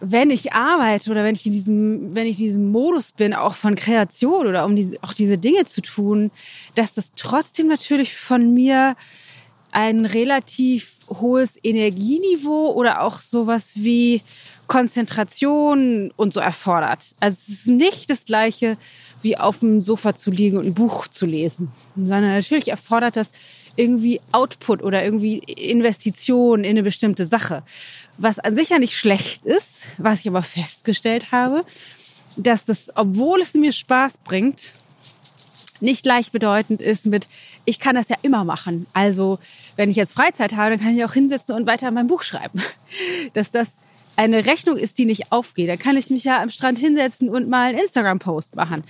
wenn 0.00 0.30
ich 0.30 0.52
arbeite 0.52 1.10
oder 1.10 1.24
wenn 1.24 1.34
ich 1.34 1.46
in 1.46 1.52
diesem, 1.52 2.14
wenn 2.14 2.26
ich 2.26 2.38
in 2.38 2.46
diesem 2.46 2.70
Modus 2.70 3.12
bin, 3.12 3.34
auch 3.34 3.54
von 3.54 3.74
Kreation 3.74 4.46
oder 4.46 4.64
um 4.64 4.76
diese, 4.76 5.02
auch 5.02 5.12
diese 5.12 5.38
Dinge 5.38 5.64
zu 5.64 5.82
tun, 5.82 6.30
dass 6.74 6.94
das 6.94 7.12
trotzdem 7.16 7.68
natürlich 7.68 8.14
von 8.14 8.54
mir 8.54 8.94
ein 9.72 10.06
relativ 10.06 10.96
hohes 11.08 11.58
Energieniveau 11.62 12.72
oder 12.72 13.02
auch 13.02 13.20
sowas 13.20 13.72
wie 13.76 14.22
Konzentration 14.66 16.12
und 16.16 16.32
so 16.32 16.40
erfordert. 16.40 17.14
Also 17.20 17.36
es 17.36 17.48
ist 17.48 17.66
nicht 17.68 18.10
das 18.10 18.24
gleiche 18.24 18.76
wie 19.22 19.36
auf 19.36 19.60
dem 19.60 19.82
Sofa 19.82 20.14
zu 20.14 20.30
liegen 20.30 20.56
und 20.56 20.66
ein 20.66 20.74
Buch 20.74 21.08
zu 21.08 21.26
lesen, 21.26 21.70
sondern 21.94 22.34
natürlich 22.34 22.68
erfordert 22.68 23.16
das 23.16 23.32
irgendwie 23.76 24.20
Output 24.32 24.82
oder 24.82 25.04
irgendwie 25.04 25.38
Investition 25.38 26.64
in 26.64 26.70
eine 26.70 26.82
bestimmte 26.82 27.26
Sache. 27.26 27.62
Was 28.18 28.38
an 28.38 28.56
sich 28.56 28.70
ja 28.70 28.78
nicht 28.78 28.96
schlecht 28.96 29.44
ist, 29.44 29.82
was 29.98 30.20
ich 30.20 30.28
aber 30.28 30.42
festgestellt 30.42 31.32
habe, 31.32 31.64
dass 32.36 32.64
das, 32.64 32.96
obwohl 32.96 33.40
es 33.40 33.54
mir 33.54 33.72
Spaß 33.72 34.18
bringt, 34.24 34.72
nicht 35.80 36.02
gleichbedeutend 36.02 36.80
ist 36.82 37.06
mit, 37.06 37.28
ich 37.64 37.80
kann 37.80 37.96
das 37.96 38.08
ja 38.08 38.16
immer 38.22 38.44
machen. 38.44 38.86
Also, 38.92 39.38
wenn 39.76 39.90
ich 39.90 39.96
jetzt 39.96 40.14
Freizeit 40.14 40.56
habe, 40.56 40.70
dann 40.70 40.80
kann 40.80 40.96
ich 40.96 41.04
auch 41.04 41.12
hinsetzen 41.12 41.54
und 41.54 41.66
weiter 41.66 41.90
mein 41.90 42.06
Buch 42.06 42.22
schreiben. 42.22 42.62
Dass 43.34 43.50
das 43.50 43.72
eine 44.16 44.46
Rechnung 44.46 44.76
ist, 44.76 44.98
die 44.98 45.04
nicht 45.04 45.30
aufgeht, 45.30 45.68
dann 45.68 45.78
kann 45.78 45.96
ich 45.96 46.10
mich 46.10 46.24
ja 46.24 46.42
am 46.42 46.50
Strand 46.50 46.78
hinsetzen 46.78 47.28
und 47.28 47.48
mal 47.48 47.70
einen 47.70 47.78
Instagram-Post 47.78 48.56
machen. 48.56 48.82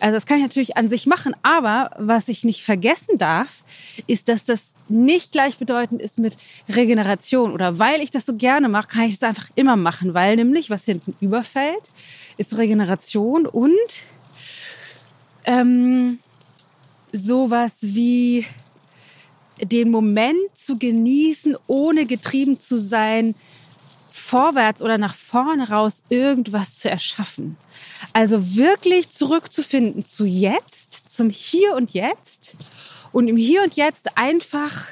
Also 0.00 0.14
das 0.14 0.26
kann 0.26 0.36
ich 0.36 0.42
natürlich 0.42 0.76
an 0.76 0.88
sich 0.88 1.06
machen, 1.06 1.34
aber 1.42 1.90
was 1.98 2.28
ich 2.28 2.44
nicht 2.44 2.62
vergessen 2.62 3.18
darf, 3.18 3.62
ist, 4.06 4.28
dass 4.28 4.44
das 4.44 4.74
nicht 4.88 5.32
gleichbedeutend 5.32 6.02
ist 6.02 6.18
mit 6.18 6.36
Regeneration. 6.68 7.52
Oder 7.52 7.78
weil 7.78 8.02
ich 8.02 8.10
das 8.10 8.26
so 8.26 8.34
gerne 8.34 8.68
mache, 8.68 8.88
kann 8.88 9.04
ich 9.04 9.18
das 9.18 9.28
einfach 9.28 9.48
immer 9.54 9.76
machen, 9.76 10.12
weil 10.14 10.36
nämlich 10.36 10.70
was 10.70 10.84
hinten 10.84 11.16
überfällt, 11.20 11.90
ist 12.36 12.56
Regeneration 12.56 13.46
und 13.46 13.72
ähm, 15.44 16.18
sowas 17.12 17.72
wie 17.80 18.44
den 19.62 19.90
Moment 19.90 20.36
zu 20.54 20.78
genießen, 20.78 21.56
ohne 21.66 22.06
getrieben 22.06 22.58
zu 22.58 22.78
sein, 22.78 23.34
vorwärts 24.34 24.82
oder 24.82 24.98
nach 24.98 25.14
vorne 25.14 25.68
raus 25.68 26.02
irgendwas 26.08 26.80
zu 26.80 26.90
erschaffen. 26.90 27.56
Also 28.12 28.56
wirklich 28.56 29.08
zurückzufinden 29.10 30.04
zu 30.04 30.24
jetzt, 30.24 31.08
zum 31.08 31.30
Hier 31.30 31.76
und 31.76 31.94
Jetzt 31.94 32.56
und 33.12 33.28
im 33.28 33.36
Hier 33.36 33.62
und 33.62 33.76
Jetzt 33.76 34.16
einfach 34.16 34.86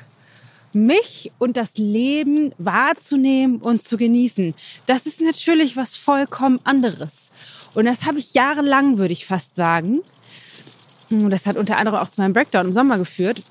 mich 0.73 1.33
und 1.41 1.57
das 1.57 1.77
Leben 1.77 2.53
wahrzunehmen 2.59 3.57
und 3.57 3.83
zu 3.83 3.97
genießen. 3.97 4.55
Das 4.87 5.07
ist 5.07 5.21
natürlich 5.21 5.77
was 5.77 5.97
vollkommen 5.97 6.61
anderes. 6.63 7.33
Und 7.75 7.87
das 7.87 8.05
habe 8.05 8.21
ich 8.21 8.35
jahrelang, 8.35 8.99
würde 8.99 9.13
ich 9.13 9.27
fast 9.27 9.57
sagen. 9.57 10.03
Und 11.11 11.31
das 11.31 11.47
hat 11.47 11.57
unter 11.57 11.79
anderem 11.79 11.99
auch 11.99 12.09
zu 12.09 12.21
meinem 12.21 12.33
Breakdown 12.33 12.69
im 12.69 12.75
Sommer 12.75 12.97
geführt. 12.97 13.43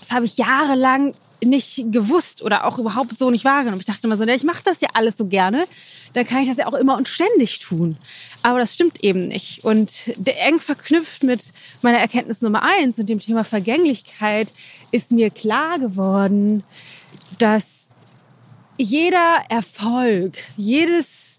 Das 0.00 0.10
habe 0.10 0.26
ich 0.26 0.36
jahrelang 0.36 1.14
nicht 1.42 1.84
gewusst 1.90 2.42
oder 2.42 2.64
auch 2.64 2.78
überhaupt 2.78 3.18
so 3.18 3.30
nicht 3.30 3.44
wahrgenommen. 3.44 3.80
Ich 3.80 3.86
dachte 3.86 4.06
immer 4.06 4.16
so, 4.16 4.24
ich 4.24 4.44
mache 4.44 4.62
das 4.64 4.80
ja 4.80 4.88
alles 4.94 5.16
so 5.16 5.26
gerne, 5.26 5.66
dann 6.12 6.26
kann 6.26 6.42
ich 6.42 6.48
das 6.48 6.58
ja 6.58 6.66
auch 6.66 6.74
immer 6.74 6.96
und 6.96 7.08
ständig 7.08 7.58
tun. 7.58 7.96
Aber 8.42 8.58
das 8.58 8.74
stimmt 8.74 9.02
eben 9.02 9.28
nicht. 9.28 9.64
Und 9.64 10.14
eng 10.24 10.60
verknüpft 10.60 11.22
mit 11.22 11.42
meiner 11.82 11.98
Erkenntnis 11.98 12.42
Nummer 12.42 12.62
eins 12.62 12.98
und 12.98 13.08
dem 13.08 13.18
Thema 13.18 13.44
Vergänglichkeit 13.44 14.52
ist 14.92 15.10
mir 15.10 15.30
klar 15.30 15.78
geworden, 15.78 16.62
dass 17.38 17.88
jeder 18.76 19.44
Erfolg, 19.48 20.36
jedes 20.56 21.33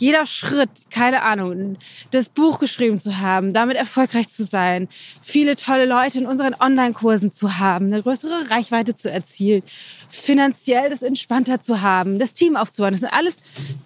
jeder 0.00 0.24
Schritt, 0.24 0.70
keine 0.90 1.22
Ahnung, 1.22 1.76
das 2.10 2.30
Buch 2.30 2.58
geschrieben 2.58 2.98
zu 2.98 3.18
haben, 3.18 3.52
damit 3.52 3.76
erfolgreich 3.76 4.30
zu 4.30 4.44
sein, 4.44 4.88
viele 5.22 5.56
tolle 5.56 5.84
Leute 5.84 6.18
in 6.18 6.26
unseren 6.26 6.54
Online-Kursen 6.58 7.30
zu 7.30 7.58
haben, 7.58 7.86
eine 7.86 8.02
größere 8.02 8.50
Reichweite 8.50 8.94
zu 8.94 9.10
erzielen, 9.10 9.62
finanziell 10.08 10.88
das 10.88 11.02
entspannter 11.02 11.60
zu 11.60 11.82
haben, 11.82 12.18
das 12.18 12.32
Team 12.32 12.56
aufzubauen. 12.56 12.92
Das 12.92 13.00
sind 13.00 13.12
alles 13.12 13.36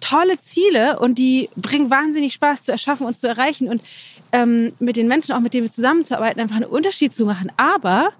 tolle 0.00 0.38
Ziele 0.38 1.00
und 1.00 1.18
die 1.18 1.50
bringen 1.56 1.90
wahnsinnig 1.90 2.34
Spaß 2.34 2.62
zu 2.62 2.72
erschaffen 2.72 3.06
und 3.06 3.18
zu 3.18 3.26
erreichen 3.26 3.68
und 3.68 3.82
ähm, 4.30 4.72
mit 4.78 4.96
den 4.96 5.08
Menschen, 5.08 5.32
auch 5.32 5.40
mit 5.40 5.52
denen 5.52 5.66
wir 5.66 5.72
zusammenzuarbeiten, 5.72 6.40
einfach 6.40 6.56
einen 6.56 6.64
Unterschied 6.66 7.12
zu 7.12 7.26
machen. 7.26 7.50
Aber 7.56 8.12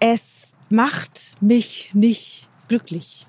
es 0.00 0.52
macht 0.68 1.34
mich 1.40 1.90
nicht 1.92 2.48
glücklich 2.66 3.26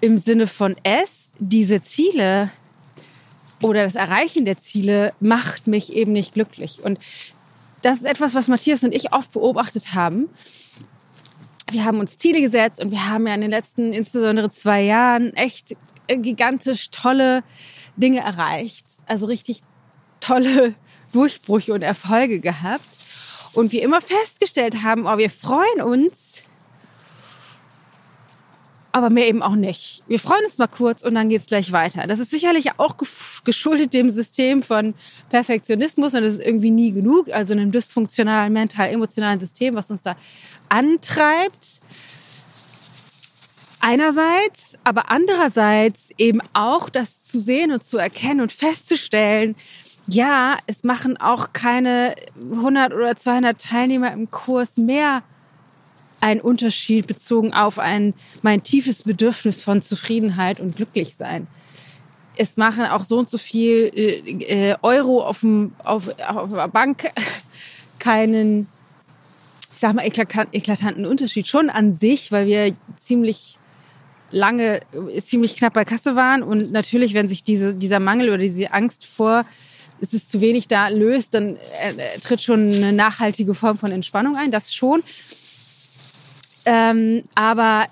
im 0.00 0.18
Sinne 0.18 0.46
von 0.46 0.76
es, 0.82 1.32
diese 1.38 1.80
Ziele 1.80 2.50
oder 3.62 3.84
das 3.84 3.94
Erreichen 3.94 4.44
der 4.44 4.58
Ziele 4.58 5.12
macht 5.20 5.66
mich 5.66 5.92
eben 5.92 6.12
nicht 6.12 6.34
glücklich. 6.34 6.82
Und 6.82 6.98
das 7.82 7.98
ist 7.98 8.04
etwas, 8.04 8.34
was 8.34 8.48
Matthias 8.48 8.84
und 8.84 8.94
ich 8.94 9.12
oft 9.12 9.32
beobachtet 9.32 9.94
haben. 9.94 10.28
Wir 11.70 11.84
haben 11.84 12.00
uns 12.00 12.18
Ziele 12.18 12.40
gesetzt 12.40 12.80
und 12.80 12.90
wir 12.90 13.08
haben 13.08 13.26
ja 13.26 13.34
in 13.34 13.42
den 13.42 13.50
letzten, 13.50 13.92
insbesondere 13.92 14.50
zwei 14.50 14.82
Jahren, 14.82 15.34
echt 15.34 15.76
gigantisch 16.08 16.90
tolle 16.90 17.42
Dinge 17.96 18.20
erreicht. 18.20 18.86
Also 19.06 19.26
richtig 19.26 19.62
tolle 20.20 20.74
Durchbrüche 21.12 21.72
und 21.72 21.82
Erfolge 21.82 22.40
gehabt. 22.40 22.98
Und 23.52 23.72
wir 23.72 23.82
immer 23.82 24.00
festgestellt 24.00 24.82
haben, 24.82 25.06
oh, 25.06 25.18
wir 25.18 25.30
freuen 25.30 25.82
uns, 25.82 26.44
aber 28.92 29.10
mehr 29.10 29.28
eben 29.28 29.42
auch 29.42 29.54
nicht. 29.54 30.02
Wir 30.08 30.18
freuen 30.18 30.44
uns 30.44 30.58
mal 30.58 30.66
kurz 30.66 31.02
und 31.02 31.14
dann 31.14 31.28
geht's 31.28 31.46
gleich 31.46 31.72
weiter. 31.72 32.06
Das 32.06 32.18
ist 32.18 32.30
sicherlich 32.30 32.78
auch 32.78 32.96
geschuldet 33.44 33.94
dem 33.94 34.10
System 34.10 34.62
von 34.62 34.94
Perfektionismus 35.28 36.14
und 36.14 36.22
das 36.22 36.34
ist 36.34 36.44
irgendwie 36.44 36.70
nie 36.70 36.92
genug, 36.92 37.28
also 37.32 37.54
einem 37.54 37.72
dysfunktionalen 37.72 38.52
mental-emotionalen 38.52 39.40
System, 39.40 39.74
was 39.74 39.90
uns 39.90 40.02
da 40.02 40.16
antreibt. 40.68 41.80
Einerseits, 43.80 44.74
aber 44.84 45.10
andererseits 45.10 46.10
eben 46.18 46.40
auch 46.52 46.90
das 46.90 47.24
zu 47.24 47.40
sehen 47.40 47.72
und 47.72 47.82
zu 47.82 47.96
erkennen 47.96 48.40
und 48.42 48.52
festzustellen, 48.52 49.54
ja, 50.06 50.58
es 50.66 50.84
machen 50.84 51.16
auch 51.16 51.52
keine 51.52 52.14
100 52.52 52.92
oder 52.92 53.16
200 53.16 53.60
Teilnehmer 53.60 54.12
im 54.12 54.30
Kurs 54.30 54.76
mehr 54.76 55.22
ein 56.20 56.40
Unterschied 56.40 57.06
bezogen 57.06 57.52
auf 57.52 57.78
ein, 57.78 58.14
mein 58.42 58.62
tiefes 58.62 59.02
Bedürfnis 59.02 59.62
von 59.62 59.82
Zufriedenheit 59.82 60.60
und 60.60 60.76
Glücklichsein. 60.76 61.46
Es 62.36 62.56
machen 62.56 62.86
auch 62.86 63.02
so 63.02 63.18
und 63.18 63.28
so 63.28 63.38
viel 63.38 63.90
äh, 63.94 64.76
Euro 64.82 65.22
auf, 65.24 65.40
dem, 65.40 65.72
auf, 65.84 66.08
auf 66.26 66.50
der 66.50 66.68
Bank 66.68 67.10
keinen, 67.98 68.66
ich 69.74 69.80
sag 69.80 69.94
mal, 69.94 70.04
eklatanten 70.04 71.06
Unterschied. 71.06 71.46
Schon 71.46 71.70
an 71.70 71.92
sich, 71.92 72.32
weil 72.32 72.46
wir 72.46 72.74
ziemlich 72.96 73.58
lange, 74.30 74.80
ziemlich 75.20 75.56
knapp 75.56 75.74
bei 75.74 75.84
Kasse 75.84 76.16
waren. 76.16 76.42
Und 76.42 76.72
natürlich, 76.72 77.14
wenn 77.14 77.28
sich 77.28 77.44
diese, 77.44 77.74
dieser 77.74 78.00
Mangel 78.00 78.28
oder 78.28 78.38
diese 78.38 78.72
Angst 78.72 79.06
vor, 79.06 79.44
es 80.00 80.14
ist 80.14 80.30
zu 80.30 80.40
wenig 80.40 80.68
da 80.68 80.88
löst, 80.88 81.34
dann 81.34 81.56
äh, 81.56 82.18
tritt 82.22 82.40
schon 82.40 82.72
eine 82.72 82.92
nachhaltige 82.92 83.54
Form 83.54 83.76
von 83.76 83.92
Entspannung 83.92 84.36
ein. 84.36 84.50
Das 84.50 84.74
schon. 84.74 85.02
Ähm, 86.64 87.24
aber 87.34 87.86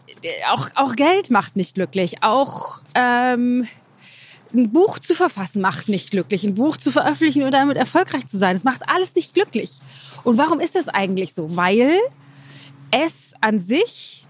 auch, 0.52 0.68
auch 0.74 0.96
Geld 0.96 1.30
macht 1.30 1.56
nicht 1.56 1.74
glücklich. 1.74 2.22
Auch 2.22 2.80
ähm, 2.94 3.66
ein 4.54 4.70
Buch 4.72 4.98
zu 4.98 5.14
verfassen 5.14 5.60
macht 5.60 5.88
nicht 5.88 6.10
glücklich. 6.10 6.44
Ein 6.44 6.54
Buch 6.54 6.76
zu 6.76 6.90
veröffentlichen 6.90 7.42
und 7.42 7.52
damit 7.52 7.76
erfolgreich 7.76 8.26
zu 8.26 8.36
sein, 8.36 8.54
das 8.54 8.64
macht 8.64 8.88
alles 8.88 9.14
nicht 9.14 9.34
glücklich. 9.34 9.70
Und 10.24 10.38
warum 10.38 10.60
ist 10.60 10.74
das 10.74 10.88
eigentlich 10.88 11.34
so? 11.34 11.56
Weil 11.56 11.92
es 12.90 13.32
an 13.40 13.60
sich 13.60 14.26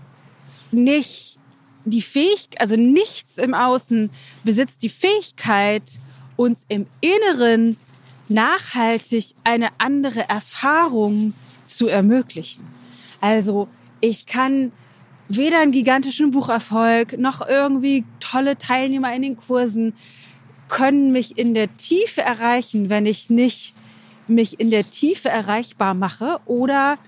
nicht 0.71 1.39
die 1.85 2.03
Fähigkeit, 2.03 2.61
also 2.61 2.77
nichts 2.77 3.39
im 3.39 3.55
Außen 3.55 4.11
besitzt 4.45 4.83
die 4.83 4.89
Fähigkeit, 4.89 5.83
uns 6.37 6.65
im 6.69 6.87
Inneren 7.01 7.77
nachhaltig 8.29 9.35
eine 9.45 9.69
andere 9.79 10.29
Erfahrung 10.29 11.33
zu 11.65 11.89
ermöglichen. 11.89 12.67
Also 13.21 13.69
ich 14.01 14.27
kann 14.27 14.73
weder 15.29 15.61
einen 15.61 15.73
gigantischen 15.73 16.31
Bucherfolg 16.31 17.19
noch 17.19 17.47
irgendwie 17.47 18.05
tolle 18.21 18.57
Teilnehmer 18.57 19.15
in 19.15 19.23
den 19.23 19.37
Kursen 19.37 19.95
können 20.69 21.13
mich 21.13 21.39
in 21.39 21.55
der 21.55 21.75
Tiefe 21.77 22.21
erreichen, 22.21 22.91
wenn 22.91 23.07
ich 23.07 23.31
nicht 23.31 23.75
mich 24.27 24.61
in 24.61 24.71
der 24.71 24.91
Tiefe 24.91 25.29
erreichbar 25.29 25.95
mache 25.95 26.39
oder 26.45 26.99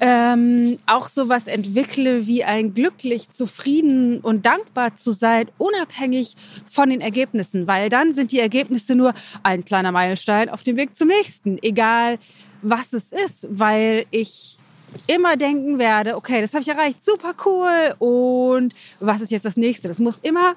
ähm, 0.00 0.76
auch 0.86 1.08
sowas 1.08 1.46
entwickle 1.46 2.26
wie 2.26 2.42
ein 2.42 2.74
glücklich, 2.74 3.30
zufrieden 3.30 4.18
und 4.20 4.44
dankbar 4.44 4.96
zu 4.96 5.12
sein, 5.12 5.46
unabhängig 5.56 6.34
von 6.68 6.90
den 6.90 7.00
Ergebnissen, 7.00 7.68
weil 7.68 7.88
dann 7.88 8.12
sind 8.12 8.32
die 8.32 8.40
Ergebnisse 8.40 8.96
nur 8.96 9.14
ein 9.44 9.64
kleiner 9.64 9.92
Meilenstein 9.92 10.48
auf 10.48 10.64
dem 10.64 10.76
Weg 10.76 10.96
zum 10.96 11.08
nächsten, 11.08 11.58
egal 11.62 12.18
was 12.62 12.92
es 12.92 13.12
ist, 13.12 13.46
weil 13.50 14.06
ich 14.10 14.58
immer 15.06 15.36
denken 15.36 15.78
werde, 15.78 16.16
okay, 16.16 16.40
das 16.40 16.52
habe 16.52 16.62
ich 16.62 16.68
erreicht, 16.68 17.04
super 17.04 17.34
cool. 17.44 17.94
Und 17.98 18.74
was 19.00 19.20
ist 19.20 19.32
jetzt 19.32 19.44
das 19.44 19.56
nächste? 19.56 19.88
Das 19.88 19.98
muss 19.98 20.18
immer 20.22 20.54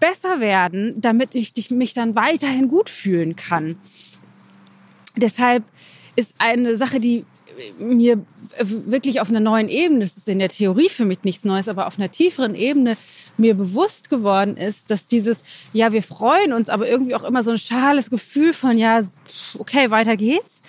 besser 0.00 0.40
werden, 0.40 1.00
damit 1.00 1.34
ich 1.34 1.70
mich 1.70 1.94
dann 1.94 2.14
weiterhin 2.14 2.68
gut 2.68 2.90
fühlen 2.90 3.36
kann. 3.36 3.76
Deshalb 5.16 5.64
ist 6.16 6.34
eine 6.38 6.76
Sache, 6.76 7.00
die 7.00 7.24
mir 7.78 8.24
wirklich 8.60 9.20
auf 9.20 9.28
einer 9.28 9.40
neuen 9.40 9.68
Ebene, 9.68 10.00
das 10.00 10.16
ist 10.16 10.28
in 10.28 10.38
der 10.38 10.48
Theorie 10.48 10.88
für 10.88 11.04
mich 11.04 11.22
nichts 11.22 11.44
Neues, 11.44 11.68
aber 11.68 11.86
auf 11.86 11.98
einer 11.98 12.10
tieferen 12.10 12.54
Ebene 12.54 12.96
mir 13.36 13.54
bewusst 13.54 14.10
geworden 14.10 14.56
ist, 14.56 14.90
dass 14.90 15.06
dieses, 15.06 15.42
ja, 15.72 15.92
wir 15.92 16.02
freuen 16.02 16.52
uns, 16.52 16.68
aber 16.68 16.88
irgendwie 16.88 17.14
auch 17.14 17.22
immer 17.22 17.44
so 17.44 17.50
ein 17.50 17.58
schales 17.58 18.10
Gefühl 18.10 18.52
von, 18.52 18.78
ja, 18.78 19.02
okay, 19.58 19.90
weiter 19.90 20.16
geht's, 20.16 20.62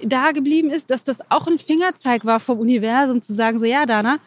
da 0.00 0.32
geblieben 0.32 0.70
ist, 0.70 0.90
dass 0.90 1.04
das 1.04 1.30
auch 1.30 1.46
ein 1.46 1.58
Fingerzeig 1.58 2.24
war 2.24 2.40
vom 2.40 2.58
Universum 2.58 3.22
zu 3.22 3.34
sagen, 3.34 3.58
so 3.58 3.64
ja, 3.64 3.86
Dana, 3.86 4.18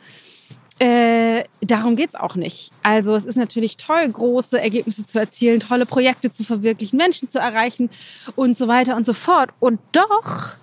äh, 0.80 1.44
darum 1.62 1.96
geht's 1.96 2.16
auch 2.16 2.36
nicht. 2.36 2.72
Also 2.84 3.16
es 3.16 3.26
ist 3.26 3.36
natürlich 3.36 3.76
toll, 3.78 4.08
große 4.08 4.62
Ergebnisse 4.62 5.06
zu 5.06 5.20
erzielen, 5.20 5.60
tolle 5.60 5.86
Projekte 5.86 6.32
zu 6.32 6.44
verwirklichen, 6.44 6.98
Menschen 6.98 7.28
zu 7.28 7.40
erreichen 7.40 7.90
und 8.36 8.58
so 8.58 8.68
weiter 8.68 8.96
und 8.96 9.06
so 9.06 9.14
fort. 9.14 9.50
Und 9.60 9.80
doch 9.92 10.54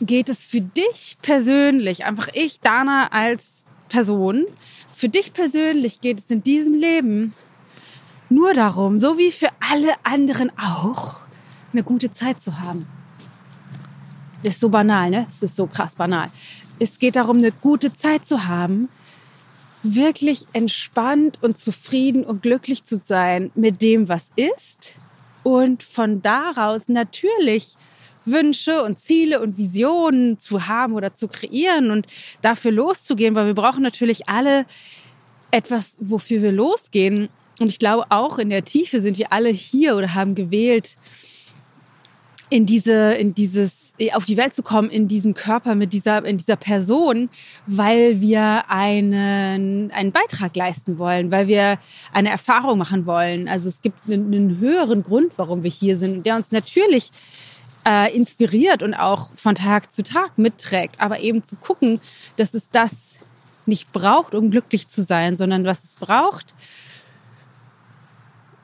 geht 0.00 0.28
es 0.28 0.44
für 0.44 0.60
dich 0.60 1.16
persönlich, 1.22 2.04
einfach 2.04 2.28
ich, 2.32 2.60
Dana 2.60 3.08
als 3.10 3.64
Person, 3.88 4.46
für 4.92 5.08
dich 5.08 5.32
persönlich 5.32 6.00
geht 6.00 6.20
es 6.20 6.30
in 6.30 6.42
diesem 6.42 6.74
Leben 6.74 7.34
nur 8.28 8.54
darum, 8.54 8.98
so 8.98 9.18
wie 9.18 9.30
für 9.30 9.48
alle 9.72 9.92
anderen 10.04 10.50
auch, 10.58 11.20
eine 11.72 11.82
gute 11.82 12.12
Zeit 12.12 12.40
zu 12.40 12.60
haben. 12.60 12.86
Ist 14.42 14.60
so 14.60 14.68
banal, 14.68 15.10
ne? 15.10 15.26
Es 15.28 15.42
ist 15.42 15.56
so 15.56 15.66
krass 15.66 15.94
banal. 15.94 16.28
Es 16.78 16.98
geht 16.98 17.16
darum, 17.16 17.38
eine 17.38 17.52
gute 17.52 17.92
Zeit 17.92 18.26
zu 18.26 18.46
haben, 18.46 18.88
wirklich 19.82 20.46
entspannt 20.52 21.38
und 21.42 21.56
zufrieden 21.56 22.24
und 22.24 22.42
glücklich 22.42 22.84
zu 22.84 22.96
sein 22.96 23.50
mit 23.54 23.82
dem, 23.82 24.08
was 24.08 24.30
ist 24.36 24.96
und 25.42 25.82
von 25.82 26.22
daraus 26.22 26.88
natürlich 26.88 27.76
Wünsche 28.24 28.82
und 28.82 28.98
Ziele 28.98 29.40
und 29.40 29.56
Visionen 29.56 30.38
zu 30.38 30.66
haben 30.66 30.94
oder 30.94 31.14
zu 31.14 31.28
kreieren 31.28 31.92
und 31.92 32.08
dafür 32.42 32.72
loszugehen, 32.72 33.36
weil 33.36 33.46
wir 33.46 33.54
brauchen 33.54 33.82
natürlich 33.82 34.28
alle 34.28 34.66
etwas, 35.52 35.96
wofür 36.00 36.42
wir 36.42 36.50
losgehen. 36.50 37.28
Und 37.60 37.68
ich 37.68 37.78
glaube, 37.78 38.06
auch 38.10 38.38
in 38.38 38.50
der 38.50 38.64
Tiefe 38.64 39.00
sind 39.00 39.16
wir 39.18 39.32
alle 39.32 39.48
hier 39.48 39.96
oder 39.96 40.14
haben 40.14 40.34
gewählt, 40.34 40.96
in 42.48 42.66
diese, 42.66 43.14
in 43.14 43.34
dieses, 43.34 43.94
auf 44.12 44.24
die 44.24 44.36
Welt 44.36 44.54
zu 44.54 44.62
kommen, 44.62 44.90
in 44.90 45.08
diesem 45.08 45.34
Körper, 45.34 45.74
mit 45.74 45.92
dieser, 45.92 46.24
in 46.24 46.36
dieser 46.36 46.56
Person, 46.56 47.28
weil 47.66 48.20
wir 48.20 48.70
einen, 48.70 49.90
einen 49.90 50.12
Beitrag 50.12 50.54
leisten 50.54 50.98
wollen, 50.98 51.30
weil 51.30 51.48
wir 51.48 51.78
eine 52.12 52.30
Erfahrung 52.30 52.78
machen 52.78 53.06
wollen. 53.06 53.48
Also 53.48 53.68
es 53.68 53.82
gibt 53.82 54.08
einen, 54.08 54.32
einen 54.32 54.58
höheren 54.60 55.02
Grund, 55.02 55.32
warum 55.36 55.62
wir 55.62 55.70
hier 55.70 55.96
sind, 55.96 56.24
der 56.24 56.36
uns 56.36 56.52
natürlich 56.52 57.10
äh, 57.86 58.14
inspiriert 58.14 58.82
und 58.82 58.94
auch 58.94 59.30
von 59.34 59.54
Tag 59.54 59.90
zu 59.90 60.02
Tag 60.02 60.38
mitträgt, 60.38 61.00
aber 61.00 61.20
eben 61.20 61.42
zu 61.42 61.56
gucken, 61.56 62.00
dass 62.36 62.54
es 62.54 62.68
das 62.68 63.16
nicht 63.66 63.92
braucht, 63.92 64.34
um 64.34 64.50
glücklich 64.50 64.86
zu 64.86 65.02
sein, 65.02 65.36
sondern 65.36 65.64
was 65.64 65.82
es 65.82 65.94
braucht. 65.94 66.54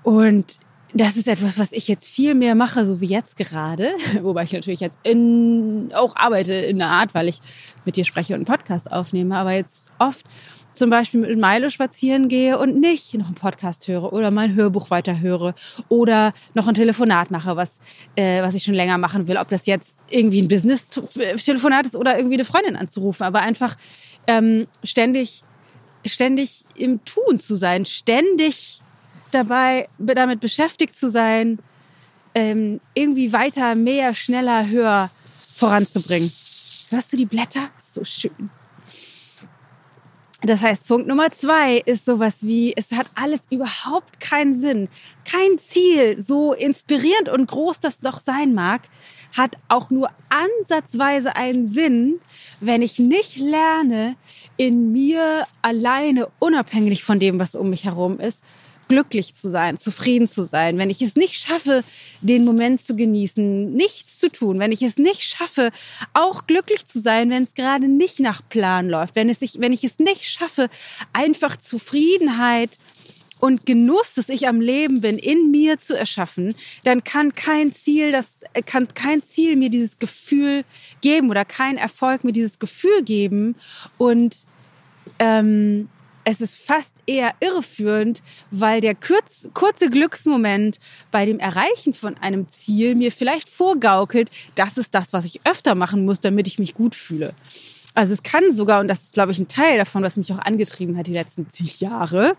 Und 0.05 0.59
das 0.95 1.17
ist 1.17 1.27
etwas, 1.27 1.59
was 1.59 1.73
ich 1.73 1.89
jetzt 1.89 2.09
viel 2.09 2.35
mehr 2.35 2.55
mache, 2.55 2.85
so 2.85 3.01
wie 3.01 3.07
jetzt 3.07 3.37
gerade. 3.37 3.91
Wobei 4.23 4.45
ich 4.45 4.53
natürlich 4.53 4.81
jetzt 4.81 4.99
in, 5.03 5.91
auch 5.95 6.17
arbeite 6.17 6.53
in 6.53 6.81
einer 6.83 6.91
Art, 6.91 7.15
weil 7.15 7.29
ich 7.29 7.41
mit 7.85 7.97
dir 7.97 8.05
spreche 8.05 8.35
und 8.35 8.41
einen 8.41 8.59
Podcast 8.59 8.93
aufnehme. 8.93 9.37
Aber 9.37 9.53
jetzt 9.53 9.93
oft 9.99 10.27
zum 10.75 10.91
Beispiel 10.91 11.21
mit 11.21 11.39
Milo 11.39 11.71
spazieren 11.71 12.29
gehe 12.29 12.59
und 12.59 12.79
nicht 12.79 13.15
noch 13.15 13.27
einen 13.27 13.35
Podcast 13.35 13.89
höre 13.89 14.13
oder 14.13 14.31
mein 14.31 14.55
Hörbuch 14.55 14.91
weiterhöre 14.91 15.55
oder 15.89 16.33
noch 16.55 16.69
ein 16.69 16.75
Telefonat 16.75 17.31
mache, 17.31 17.57
was, 17.57 17.81
äh, 18.17 18.43
was 18.43 18.55
ich 18.55 18.63
schon 18.63 18.75
länger 18.75 18.99
machen 18.99 19.29
will. 19.29 19.37
Ob 19.39 19.49
das 19.49 19.67
jetzt 19.67 20.03
irgendwie 20.11 20.43
ein 20.43 20.49
Business-Telefonat 20.49 21.87
ist 21.87 21.97
oder 21.97 22.17
irgendwie 22.17 22.37
eine 22.37 22.45
Freundin 22.45 22.77
anzurufen. 22.77 23.25
Aber 23.25 23.41
einfach 23.41 23.77
ähm, 24.27 24.67
ständig, 24.85 25.43
ständig 26.05 26.65
im 26.77 27.03
Tun 27.05 27.41
zu 27.41 27.57
sein, 27.57 27.87
ständig 27.87 28.82
dabei, 29.35 29.89
damit 29.99 30.41
beschäftigt 30.41 30.97
zu 30.97 31.11
sein, 31.11 31.59
ähm, 32.35 32.81
irgendwie 32.95 33.33
weiter, 33.33 33.75
mehr, 33.75 34.15
schneller, 34.15 34.67
höher 34.69 35.11
voranzubringen. 35.55 36.31
Hörst 36.91 37.13
du 37.13 37.17
die 37.17 37.27
Blätter? 37.27 37.69
So 37.79 38.05
schön. 38.05 38.51
Das 40.45 40.61
heißt, 40.63 40.89
Punkt 40.89 41.07
Nummer 41.07 41.31
zwei 41.31 41.79
ist 41.79 42.05
sowas 42.05 42.45
wie, 42.45 42.75
es 42.77 42.91
hat 42.93 43.07
alles 43.15 43.47
überhaupt 43.51 44.19
keinen 44.19 44.59
Sinn, 44.59 44.89
kein 45.25 45.57
Ziel, 45.59 46.21
so 46.21 46.53
inspirierend 46.53 47.29
und 47.29 47.47
groß 47.47 47.79
das 47.79 48.01
doch 48.01 48.19
sein 48.19 48.53
mag, 48.53 48.83
hat 49.37 49.57
auch 49.69 49.91
nur 49.91 50.11
ansatzweise 50.31 51.37
einen 51.37 51.69
Sinn, 51.69 52.19
wenn 52.61 52.83
ich 52.83 52.99
nicht 52.99 53.39
lerne, 53.39 54.17
in 54.57 54.91
mir 54.91 55.47
alleine, 55.63 56.29
unabhängig 56.41 57.05
von 57.05 57.21
dem, 57.21 57.39
was 57.39 57.55
um 57.55 57.71
mich 57.71 57.85
herum 57.85 58.19
ist, 58.19 58.45
glücklich 58.93 59.35
zu 59.35 59.49
sein, 59.49 59.79
zufrieden 59.79 60.29
zu 60.29 60.45
sein, 60.45 60.77
wenn 60.77 60.91
ich 60.91 61.01
es 61.01 61.17
nicht 61.17 61.35
schaffe, 61.35 61.83
den 62.21 62.45
Moment 62.45 62.85
zu 62.85 62.95
genießen, 62.95 63.73
nichts 63.73 64.19
zu 64.19 64.31
tun, 64.31 64.59
wenn 64.59 64.71
ich 64.71 64.83
es 64.83 64.99
nicht 64.99 65.23
schaffe, 65.23 65.71
auch 66.13 66.47
glücklich 66.47 66.85
zu 66.85 67.01
sein, 67.01 67.31
wenn 67.31 67.43
es 67.43 67.55
gerade 67.55 67.89
nicht 67.89 68.21
nach 68.21 68.43
Plan 68.51 68.91
läuft, 68.91 69.17
wenn, 69.17 69.31
es 69.31 69.41
sich, 69.41 69.61
wenn 69.61 69.73
ich 69.73 69.83
es 69.83 69.99
nicht 69.99 70.29
schaffe, 70.29 70.69
einfach 71.15 71.57
Zufriedenheit 71.57 72.77
und 73.41 73.65
Genuss, 73.65 74.13
dass 74.17 74.29
ich 74.29 74.47
am 74.47 74.61
Leben 74.61 75.01
bin, 75.01 75.17
in 75.17 75.51
mir 75.51 75.79
zu 75.79 75.97
erschaffen, 75.97 76.55
dann 76.85 77.03
kann 77.03 77.33
kein 77.33 77.75
Ziel, 77.75 78.13
das 78.13 78.43
kann 78.67 78.89
kein 78.89 79.23
Ziel 79.23 79.57
mir 79.57 79.71
dieses 79.71 79.99
Gefühl 79.99 80.65
geben 81.01 81.31
oder 81.31 81.47
kein 81.47 81.79
Erfolg 81.79 82.25
mir 82.25 82.33
dieses 82.33 82.59
Gefühl 82.59 83.03
geben 83.03 83.55
und 83.97 84.37
ähm, 85.19 85.89
es 86.25 86.41
ist 86.41 86.59
fast 86.59 86.95
eher 87.07 87.33
irreführend, 87.41 88.23
weil 88.51 88.81
der 88.81 88.95
kurz, 88.95 89.49
kurze 89.55 89.91
Glücksmoment 89.91 90.79
bei 91.11 91.27
dem 91.27 91.39
Erreichen 91.39 91.95
von 91.95 92.17
einem 92.19 92.49
Ziel 92.49 92.95
mir 92.95 93.11
vielleicht 93.11 93.49
vorgaukelt, 93.49 94.31
das 94.55 94.79
ist 94.79 94.95
das, 94.95 95.13
was 95.13 95.25
ich 95.25 95.41
öfter 95.45 95.75
machen 95.75 96.05
muss, 96.05 96.21
damit 96.21 96.47
ich 96.47 96.59
mich 96.59 96.75
gut 96.75 96.95
fühle. 96.95 97.35
Also 97.95 98.15
es 98.15 98.23
kann 98.23 98.53
sogar, 98.53 98.81
und 98.81 98.89
das 98.89 99.03
ist, 99.03 99.15
glaube 99.15 99.33
ich, 99.33 99.39
ein 99.39 99.49
Teil 99.49 99.77
davon, 99.77 100.03
was 100.03 100.17
mich 100.17 100.33
auch 100.33 100.39
angetrieben 100.39 100.97
hat 100.97 101.07
die 101.07 101.13
letzten 101.13 101.51
zig 101.51 101.81
Jahre, 101.81 102.37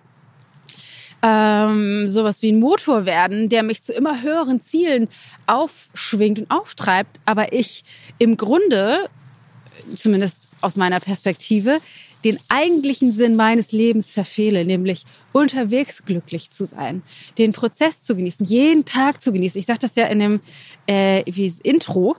ähm, 1.22 2.10
sowas 2.10 2.42
wie 2.42 2.52
ein 2.52 2.60
Motor 2.60 3.06
werden, 3.06 3.48
der 3.48 3.64
mich 3.64 3.82
zu 3.82 3.94
immer 3.94 4.22
höheren 4.22 4.62
Zielen 4.62 5.08
aufschwingt 5.48 6.40
und 6.40 6.52
auftreibt, 6.52 7.20
aber 7.26 7.54
ich 7.54 7.84
im 8.20 8.36
Grunde, 8.36 9.10
zumindest 9.96 10.50
aus 10.62 10.76
meiner 10.76 11.00
Perspektive, 11.00 11.80
den 12.24 12.40
eigentlichen 12.50 13.12
Sinn 13.12 13.36
meines 13.36 13.72
Lebens 13.72 14.12
verfehle, 14.12 14.66
nämlich 14.66 15.04
unterwegs 15.32 16.04
glücklich 16.06 16.52
zu 16.52 16.66
sein, 16.66 17.02
den 17.38 17.54
Prozess 17.54 18.02
zu 18.02 18.16
genießen, 18.16 18.46
jeden 18.46 18.86
Tag 18.86 19.22
zu 19.22 19.32
genießen. 19.32 19.60
Ich 19.60 19.66
sage 19.66 19.80
das 19.80 19.96
ja 19.96 20.06
in 20.06 20.20
dem 20.20 20.42
äh, 20.88 21.24
wie 21.26 21.48
das 21.48 21.60
Intro 21.60 22.16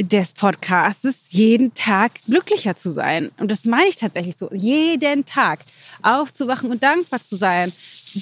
des 0.00 0.32
Podcasts, 0.32 1.08
jeden 1.30 1.72
Tag 1.72 2.12
glücklicher 2.26 2.76
zu 2.76 2.90
sein. 2.90 3.30
Und 3.38 3.50
das 3.50 3.64
meine 3.64 3.88
ich 3.88 3.96
tatsächlich 3.96 4.36
so. 4.36 4.50
Jeden 4.52 5.24
Tag 5.24 5.60
aufzuwachen 6.02 6.70
und 6.70 6.82
dankbar 6.82 7.20
zu 7.26 7.36
sein 7.36 7.72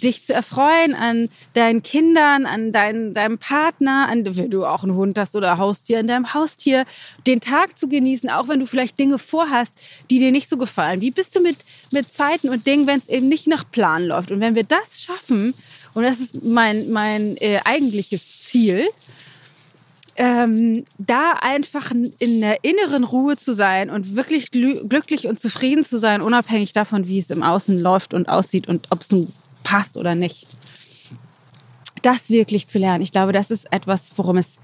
dich 0.01 0.25
zu 0.25 0.35
erfreuen 0.35 0.95
an 0.95 1.29
deinen 1.55 1.83
Kindern, 1.83 2.47
an 2.47 2.73
dein, 2.73 3.15
deinem 3.15 3.39
Partner, 3.39 4.09
an, 4.11 4.25
wenn 4.37 4.51
du 4.51 4.65
auch 4.65 4.83
einen 4.83 4.95
Hund 4.95 5.19
hast 5.19 5.37
oder 5.37 5.59
Haustier, 5.59 6.01
an 6.01 6.07
deinem 6.07 6.35
Haustier, 6.35 6.85
den 7.27 7.41
Tag 7.41 7.79
zu 7.79 7.89
genießen, 7.89 8.31
auch 8.31 8.49
wenn 8.49 8.61
du 8.61 8.67
vielleicht 8.67 8.99
Dinge 8.99 9.19
vorhast, 9.19 9.79
die 10.11 10.19
dir 10.19 10.33
nicht 10.33 10.49
so 10.49 10.57
gefallen. 10.57 11.01
Wie 11.01 11.11
bist 11.11 11.37
du 11.37 11.41
mit, 11.41 11.59
mit 11.91 12.13
Zeiten 12.13 12.49
und 12.49 12.67
Dingen, 12.67 12.87
wenn 12.87 12.99
es 12.99 13.09
eben 13.09 13.29
nicht 13.29 13.47
nach 13.47 13.71
Plan 13.71 14.05
läuft? 14.05 14.31
Und 14.31 14.41
wenn 14.41 14.55
wir 14.55 14.65
das 14.65 15.03
schaffen, 15.03 15.55
und 15.95 16.03
das 16.03 16.21
ist 16.21 16.43
mein, 16.43 16.91
mein 16.91 17.37
äh, 17.37 17.61
eigentliches 17.65 18.45
Ziel, 18.49 18.89
ähm, 20.17 20.85
da 20.99 21.33
einfach 21.41 21.91
in 21.91 22.41
der 22.41 22.63
inneren 22.63 23.05
Ruhe 23.05 23.37
zu 23.37 23.53
sein 23.53 23.91
und 23.91 24.15
wirklich 24.15 24.51
glücklich 24.51 25.27
und 25.27 25.41
zufrieden 25.41 25.85
zu 25.85 25.99
sein, 25.99 26.23
unabhängig 26.23 26.73
davon, 26.73 27.09
wie 27.09 27.19
es 27.19 27.31
im 27.31 27.43
Außen 27.43 27.81
läuft 27.81 28.15
und 28.15 28.29
aussieht 28.29 28.69
und 28.69 28.89
ob 28.91 29.03
es 29.03 29.13
ein 29.13 29.29
passt 29.65 29.97
oder 29.97 30.15
nicht. 30.15 30.47
Das 32.03 32.31
wirklich 32.31 32.69
zu 32.69 32.79
lernen, 32.79 33.03
ich 33.03 33.11
glaube, 33.11 33.33
das 33.33 33.51
ist 33.51 33.73
etwas, 33.73 34.13
worum 34.17 34.37
es 34.37 34.59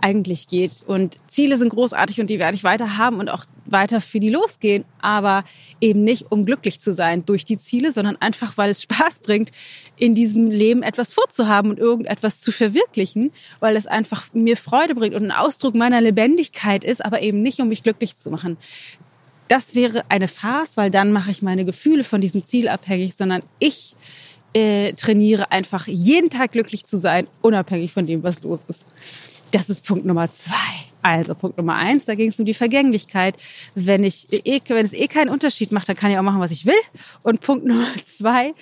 eigentlich 0.00 0.46
geht. 0.46 0.72
Und 0.86 1.18
Ziele 1.26 1.58
sind 1.58 1.70
großartig 1.70 2.20
und 2.20 2.30
die 2.30 2.38
werde 2.38 2.54
ich 2.54 2.64
weiter 2.64 2.98
haben 2.98 3.18
und 3.18 3.30
auch 3.30 3.44
weiter 3.66 4.00
für 4.00 4.20
die 4.20 4.30
losgehen, 4.30 4.84
aber 5.00 5.44
eben 5.80 6.04
nicht, 6.04 6.30
um 6.30 6.44
glücklich 6.44 6.80
zu 6.80 6.92
sein 6.92 7.24
durch 7.26 7.44
die 7.44 7.58
Ziele, 7.58 7.92
sondern 7.92 8.16
einfach, 8.16 8.56
weil 8.56 8.70
es 8.70 8.82
Spaß 8.82 9.20
bringt, 9.20 9.50
in 9.96 10.14
diesem 10.14 10.50
Leben 10.50 10.82
etwas 10.82 11.12
vorzuhaben 11.12 11.70
und 11.70 11.78
irgendetwas 11.78 12.40
zu 12.40 12.52
verwirklichen, 12.52 13.30
weil 13.60 13.76
es 13.76 13.86
einfach 13.86 14.32
mir 14.32 14.56
Freude 14.56 14.94
bringt 14.94 15.14
und 15.14 15.24
ein 15.24 15.32
Ausdruck 15.32 15.74
meiner 15.74 16.00
Lebendigkeit 16.00 16.84
ist, 16.84 17.04
aber 17.04 17.20
eben 17.22 17.42
nicht, 17.42 17.60
um 17.60 17.68
mich 17.68 17.82
glücklich 17.82 18.16
zu 18.16 18.30
machen. 18.30 18.56
Das 19.48 19.74
wäre 19.74 20.04
eine 20.10 20.28
Farce, 20.28 20.76
weil 20.76 20.90
dann 20.90 21.12
mache 21.12 21.30
ich 21.30 21.42
meine 21.42 21.64
Gefühle 21.64 22.04
von 22.04 22.20
diesem 22.20 22.44
Ziel 22.44 22.68
abhängig, 22.68 23.14
sondern 23.14 23.42
ich 23.58 23.96
äh, 24.54 24.92
trainiere 24.94 25.52
einfach 25.52 25.86
jeden 25.86 26.30
Tag 26.30 26.52
glücklich 26.52 26.84
zu 26.84 26.98
sein, 26.98 27.26
unabhängig 27.42 27.92
von 27.92 28.06
dem, 28.06 28.22
was 28.22 28.42
los 28.42 28.60
ist. 28.68 28.86
Das 29.50 29.70
ist 29.70 29.86
Punkt 29.86 30.04
Nummer 30.04 30.30
zwei. 30.30 30.52
Also 31.00 31.34
Punkt 31.34 31.56
Nummer 31.56 31.76
eins, 31.76 32.04
da 32.06 32.14
ging 32.14 32.28
es 32.28 32.38
um 32.38 32.44
die 32.44 32.54
Vergänglichkeit. 32.54 33.36
Wenn 33.74 34.04
ich 34.04 34.26
eh, 34.44 34.60
wenn 34.68 34.84
es 34.84 34.92
eh 34.92 35.06
keinen 35.06 35.30
Unterschied 35.30 35.72
macht, 35.72 35.88
dann 35.88 35.96
kann 35.96 36.10
ich 36.10 36.18
auch 36.18 36.22
machen, 36.22 36.40
was 36.40 36.50
ich 36.50 36.66
will. 36.66 36.74
Und 37.22 37.40
Punkt 37.40 37.64
Nummer 37.66 37.86
zwei, 38.06 38.52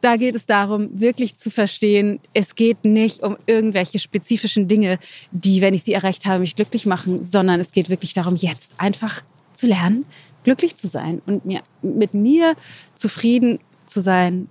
da 0.00 0.16
geht 0.16 0.34
es 0.36 0.46
darum, 0.46 0.88
wirklich 1.00 1.38
zu 1.38 1.50
verstehen, 1.50 2.20
es 2.34 2.54
geht 2.54 2.84
nicht 2.84 3.22
um 3.22 3.36
irgendwelche 3.46 3.98
spezifischen 3.98 4.68
Dinge, 4.68 4.98
die, 5.30 5.60
wenn 5.60 5.74
ich 5.74 5.84
sie 5.84 5.94
erreicht 5.94 6.26
habe, 6.26 6.40
mich 6.40 6.56
glücklich 6.56 6.86
machen, 6.86 7.24
sondern 7.24 7.60
es 7.60 7.72
geht 7.72 7.88
wirklich 7.88 8.12
darum, 8.12 8.36
jetzt 8.36 8.74
einfach 8.78 9.22
zu 9.54 9.66
lernen, 9.66 10.04
glücklich 10.44 10.76
zu 10.76 10.86
sein 10.86 11.22
und 11.26 11.46
mir, 11.46 11.62
mit 11.82 12.14
mir 12.14 12.54
zufrieden 12.94 13.58
zu 13.86 14.00
sein 14.00 14.48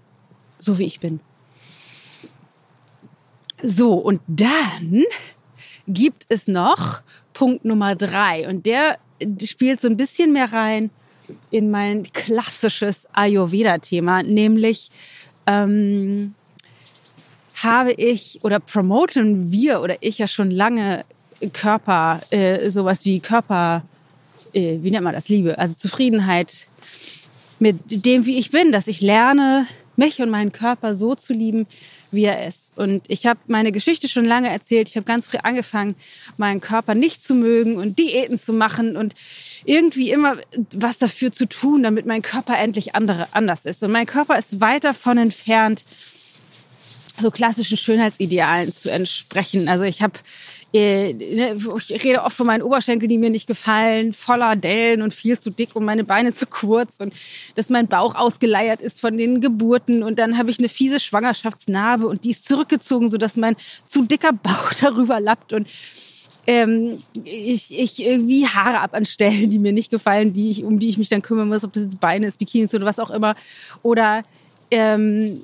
so 0.60 0.80
wie 0.80 0.86
ich 0.86 1.00
bin. 1.00 1.20
So, 3.62 3.94
und 3.94 4.22
dann 4.28 5.04
gibt 5.88 6.26
es 6.30 6.48
noch 6.48 7.02
Punkt 7.34 7.65
Nummer 7.65 7.96
drei. 7.96 8.48
Und 8.48 8.65
der 8.65 8.98
spielt 9.44 9.82
so 9.82 9.88
ein 9.88 9.98
bisschen 9.98 10.34
mehr 10.34 10.52
rein 10.52 10.89
in 11.52 11.72
mein 11.72 12.04
klassisches 12.13 13.08
Ayurveda-Thema, 13.13 14.24
nämlich 14.24 14.89
ähm, 15.48 16.36
habe 17.56 17.94
ich 17.94 18.39
oder 18.44 18.60
promoten 18.60 19.52
wir 19.52 19.82
oder 19.82 19.96
ich 20.02 20.20
ja 20.20 20.28
schon 20.28 20.52
lange 20.52 21.06
Körper, 21.54 22.22
äh, 22.30 22.70
sowas 22.70 23.06
wie 23.06 23.20
Körper, 23.20 23.84
äh, 24.54 24.78
wie 24.82 24.91
nennt 24.91 25.04
man 25.04 25.13
das, 25.13 25.30
Liebe, 25.30 25.58
also 25.58 25.74
Zufriedenheit 25.76 26.68
mit 27.60 28.06
dem, 28.06 28.26
wie 28.26 28.38
ich 28.38 28.52
bin, 28.52 28.72
dass 28.72 28.88
ich 28.88 29.02
lerne, 29.02 29.68
mich 29.97 30.21
und 30.21 30.29
meinen 30.29 30.51
Körper 30.51 30.95
so 30.95 31.15
zu 31.15 31.34
lieben, 31.34 31.67
wie 32.12 32.23
er 32.23 32.47
ist. 32.47 32.77
Und 32.77 33.03
ich 33.08 33.25
habe 33.25 33.39
meine 33.47 33.71
Geschichte 33.71 34.08
schon 34.08 34.25
lange 34.25 34.49
erzählt. 34.49 34.89
Ich 34.89 34.95
habe 34.95 35.05
ganz 35.05 35.27
früh 35.27 35.38
angefangen, 35.43 35.95
meinen 36.38 36.62
Körper 36.62 36.95
nicht 36.95 37.23
zu 37.23 37.36
mögen 37.36 37.77
und 37.77 37.99
Diäten 37.99 38.38
zu 38.38 38.53
machen 38.53 38.97
und 38.97 39.13
irgendwie 39.65 40.12
immer 40.12 40.38
was 40.73 40.97
dafür 40.97 41.31
zu 41.31 41.47
tun, 41.47 41.84
damit 41.84 42.05
mein 42.05 42.21
Körper 42.21 42.58
endlich 42.58 42.95
andere, 42.95 43.27
anders 43.31 43.65
ist. 43.65 43.84
Und 43.84 43.91
mein 43.91 44.05
Körper 44.05 44.38
ist 44.38 44.62
weit 44.62 44.84
davon 44.84 45.17
entfernt, 45.17 45.84
so 47.19 47.31
klassischen 47.31 47.77
Schönheitsidealen 47.77 48.73
zu 48.73 48.91
entsprechen. 48.91 49.67
Also 49.69 49.84
ich 49.84 50.01
habe 50.01 50.19
ich 50.75 52.03
rede 52.03 52.23
oft 52.23 52.35
von 52.35 52.47
meinen 52.47 52.61
Oberschenkeln, 52.61 53.09
die 53.09 53.17
mir 53.17 53.29
nicht 53.29 53.47
gefallen, 53.47 54.13
voller 54.13 54.55
Dellen 54.55 55.01
und 55.01 55.13
viel 55.13 55.38
zu 55.39 55.49
dick 55.49 55.75
und 55.75 55.85
meine 55.85 56.03
Beine 56.03 56.33
zu 56.33 56.45
kurz 56.47 56.97
und 56.99 57.13
dass 57.55 57.69
mein 57.69 57.88
Bauch 57.88 58.15
ausgeleiert 58.15 58.81
ist 58.81 58.99
von 58.99 59.17
den 59.17 59.41
Geburten 59.41 60.03
und 60.03 60.19
dann 60.19 60.38
habe 60.38 60.49
ich 60.49 60.59
eine 60.59 60.69
fiese 60.69 60.99
Schwangerschaftsnarbe 60.99 62.07
und 62.07 62.23
die 62.23 62.31
ist 62.31 62.47
zurückgezogen, 62.47 63.09
sodass 63.09 63.38
mein 63.38 63.55
zu 63.85 64.03
dicker 64.03 64.33
Bauch 64.33 64.73
darüber 64.81 65.19
lappt 65.19 65.53
und 65.53 65.67
ähm, 66.47 66.97
ich, 67.23 67.77
ich 67.77 68.05
irgendwie 68.05 68.45
Haare 68.45 68.79
ab 68.79 68.93
an 68.93 69.05
Stellen, 69.05 69.49
die 69.49 69.59
mir 69.59 69.73
nicht 69.73 69.89
gefallen, 69.89 70.33
die 70.33 70.51
ich, 70.51 70.63
um 70.63 70.79
die 70.79 70.89
ich 70.89 70.97
mich 70.97 71.09
dann 71.09 71.21
kümmern 71.21 71.47
muss, 71.47 71.63
ob 71.63 71.73
das 71.73 71.83
jetzt 71.83 71.99
Beine 71.99 72.27
ist, 72.27 72.38
Bikinis 72.38 72.75
oder 72.75 72.85
was 72.85 72.99
auch 72.99 73.09
immer. 73.09 73.35
Oder 73.81 74.23
ähm, 74.71 75.41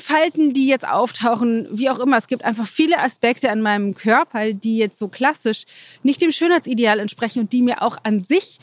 Falten, 0.00 0.52
die 0.52 0.66
jetzt 0.66 0.86
auftauchen, 0.86 1.66
wie 1.70 1.88
auch 1.88 1.98
immer. 1.98 2.16
Es 2.18 2.26
gibt 2.26 2.44
einfach 2.44 2.66
viele 2.66 2.98
Aspekte 2.98 3.50
an 3.50 3.62
meinem 3.62 3.94
Körper, 3.94 4.52
die 4.52 4.78
jetzt 4.78 4.98
so 4.98 5.08
klassisch 5.08 5.64
nicht 6.02 6.20
dem 6.20 6.32
Schönheitsideal 6.32 6.98
entsprechen 6.98 7.40
und 7.40 7.52
die 7.52 7.62
mir 7.62 7.82
auch 7.82 7.98
an 8.02 8.20
sich 8.20 8.58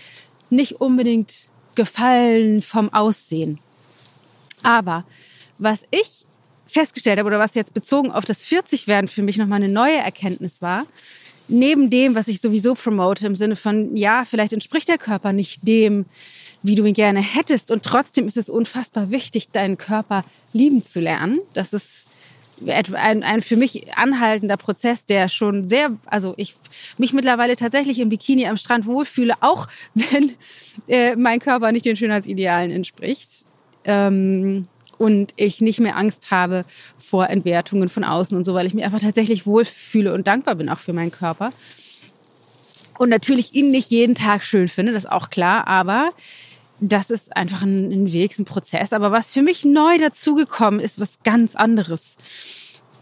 nicht 0.49 0.81
unbedingt 0.81 1.47
gefallen 1.75 2.61
vom 2.61 2.93
Aussehen. 2.93 3.59
Aber 4.61 5.05
was 5.57 5.81
ich 5.91 6.25
festgestellt 6.67 7.19
habe 7.19 7.27
oder 7.27 7.39
was 7.39 7.55
jetzt 7.55 7.73
bezogen 7.73 8.11
auf 8.11 8.25
das 8.25 8.45
40-Werden 8.45 9.07
für 9.07 9.21
mich 9.21 9.37
nochmal 9.37 9.61
eine 9.63 9.71
neue 9.71 9.97
Erkenntnis 9.97 10.61
war, 10.61 10.85
neben 11.47 11.89
dem, 11.89 12.15
was 12.15 12.27
ich 12.27 12.41
sowieso 12.41 12.73
promote, 12.73 13.25
im 13.25 13.35
Sinne 13.35 13.55
von, 13.55 13.95
ja, 13.95 14.25
vielleicht 14.25 14.53
entspricht 14.53 14.87
der 14.87 14.97
Körper 14.97 15.33
nicht 15.33 15.67
dem, 15.67 16.05
wie 16.63 16.75
du 16.75 16.85
ihn 16.85 16.93
gerne 16.93 17.21
hättest. 17.21 17.69
Und 17.69 17.83
trotzdem 17.83 18.25
ist 18.25 18.37
es 18.37 18.49
unfassbar 18.49 19.11
wichtig, 19.11 19.49
deinen 19.49 19.77
Körper 19.77 20.23
lieben 20.53 20.81
zu 20.81 20.99
lernen. 20.99 21.39
Das 21.53 21.73
ist 21.73 22.07
ein, 22.65 23.23
ein 23.23 23.41
für 23.41 23.57
mich 23.57 23.97
anhaltender 23.97 24.57
Prozess, 24.57 25.05
der 25.05 25.27
schon 25.27 25.67
sehr, 25.67 25.91
also 26.05 26.33
ich 26.37 26.55
mich 26.97 27.13
mittlerweile 27.13 27.55
tatsächlich 27.55 27.99
im 27.99 28.09
Bikini 28.09 28.47
am 28.47 28.57
Strand 28.57 28.85
wohlfühle, 28.85 29.33
auch 29.41 29.67
wenn 29.93 30.33
äh, 30.87 31.15
mein 31.15 31.39
Körper 31.39 31.71
nicht 31.71 31.85
den 31.85 31.95
Schönheitsidealen 31.95 32.71
entspricht. 32.71 33.45
Ähm, 33.85 34.67
und 34.99 35.33
ich 35.35 35.59
nicht 35.59 35.79
mehr 35.79 35.97
Angst 35.97 36.31
habe 36.31 36.65
vor 36.97 37.29
Entwertungen 37.29 37.89
von 37.89 38.03
außen 38.03 38.37
und 38.37 38.45
so, 38.45 38.53
weil 38.53 38.67
ich 38.67 38.73
mich 38.73 38.85
einfach 38.85 39.01
tatsächlich 39.01 39.45
wohlfühle 39.45 40.13
und 40.13 40.27
dankbar 40.27 40.55
bin 40.55 40.69
auch 40.69 40.79
für 40.79 40.93
meinen 40.93 41.11
Körper. 41.11 41.51
Und 42.97 43.09
natürlich 43.09 43.53
ihn 43.53 43.71
nicht 43.71 43.89
jeden 43.89 44.15
Tag 44.15 44.43
schön 44.43 44.67
finde, 44.67 44.93
das 44.93 45.05
ist 45.05 45.11
auch 45.11 45.29
klar, 45.29 45.67
aber 45.67 46.11
das 46.89 47.09
ist 47.09 47.35
einfach 47.35 47.61
ein, 47.61 47.91
ein 47.91 48.11
Weg, 48.11 48.37
ein 48.37 48.45
Prozess. 48.45 48.93
Aber 48.93 49.11
was 49.11 49.31
für 49.31 49.41
mich 49.41 49.63
neu 49.63 49.97
dazugekommen 49.97 50.79
ist, 50.79 50.99
was 50.99 51.19
ganz 51.23 51.55
anderes. 51.55 52.17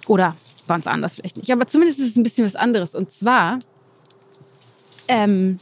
Oder 0.08 0.36
ganz 0.68 0.88
anders 0.88 1.16
vielleicht 1.16 1.38
nicht, 1.38 1.52
aber 1.52 1.68
zumindest 1.68 2.00
ist 2.00 2.10
es 2.10 2.16
ein 2.16 2.24
bisschen 2.24 2.46
was 2.46 2.56
anderes. 2.56 2.96
Und 2.96 3.12
zwar 3.12 3.60
ähm, 5.08 5.60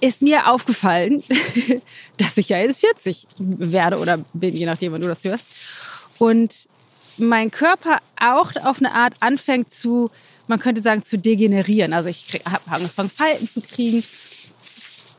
ist 0.00 0.22
mir 0.22 0.50
aufgefallen, 0.50 1.22
dass 2.16 2.36
ich 2.36 2.48
ja 2.48 2.58
jetzt 2.58 2.80
40 2.80 3.26
werde 3.38 3.98
oder 3.98 4.18
bin, 4.32 4.56
je 4.56 4.66
nachdem, 4.66 4.92
wann 4.92 5.00
du 5.00 5.06
das 5.06 5.24
hörst. 5.24 5.46
Und 6.18 6.68
mein 7.18 7.50
Körper 7.50 7.98
auch 8.20 8.56
auf 8.64 8.78
eine 8.78 8.92
Art 8.92 9.14
anfängt 9.20 9.72
zu, 9.72 10.10
man 10.48 10.58
könnte 10.58 10.82
sagen, 10.82 11.04
zu 11.04 11.16
degenerieren. 11.18 11.92
Also 11.92 12.08
ich 12.08 12.42
habe 12.44 12.70
angefangen, 12.70 13.10
Falten 13.10 13.48
zu 13.48 13.60
kriegen. 13.60 14.02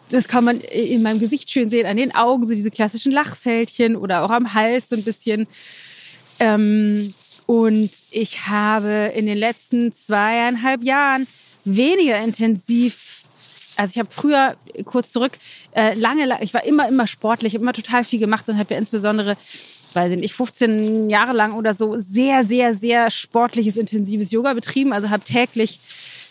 Das 0.10 0.28
kann 0.28 0.44
man 0.44 0.62
in 0.62 1.02
meinem 1.02 1.20
Gesicht 1.20 1.50
schön 1.50 1.70
sehen, 1.70 1.86
an 1.86 1.98
den 1.98 2.13
Augen, 2.13 2.46
so 2.46 2.54
diese 2.54 2.72
klassischen 2.72 3.12
Lachfältchen 3.12 3.96
oder 3.96 4.24
auch 4.24 4.30
am 4.30 4.54
Hals 4.54 4.89
so 4.89 4.96
ein 4.96 5.04
bisschen. 5.04 5.48
Ähm, 6.39 7.13
und 7.48 7.91
ich 8.12 8.48
habe 8.48 9.12
in 9.15 9.26
den 9.26 9.38
letzten 9.38 9.91
zweieinhalb 9.91 10.84
Jahren 10.84 11.28
weniger 11.63 12.20
intensiv 12.20 13.12
also 13.78 13.91
ich 13.91 14.00
habe 14.00 14.08
früher 14.10 14.56
kurz 14.86 15.12
zurück 15.12 15.38
äh, 15.76 15.96
lange, 15.96 16.38
ich 16.39 16.54
war 16.54 16.63
immer 16.63 16.88
immer 16.88 17.08
sportlich, 17.08 17.56
immer 17.56 17.74
total 17.74 18.06
viel 18.06 18.20
gemacht 18.20 18.48
und 18.48 18.58
habe 18.58 18.74
ja 18.74 18.80
insbesondere 18.80 19.36
weiß 19.96 20.12
ich 20.12 20.20
nicht, 20.20 20.36
15 20.36 21.10
Jahre 21.10 21.34
lang 21.34 21.54
oder 21.54 21.74
so 21.74 21.96
sehr, 21.98 22.44
sehr, 22.44 22.76
sehr 22.76 23.10
sportliches, 23.10 23.78
intensives 23.78 24.32
Yoga 24.32 24.54
betrieben. 24.54 24.94
Also 24.94 25.10
habe 25.10 25.24
täglich 25.24 25.80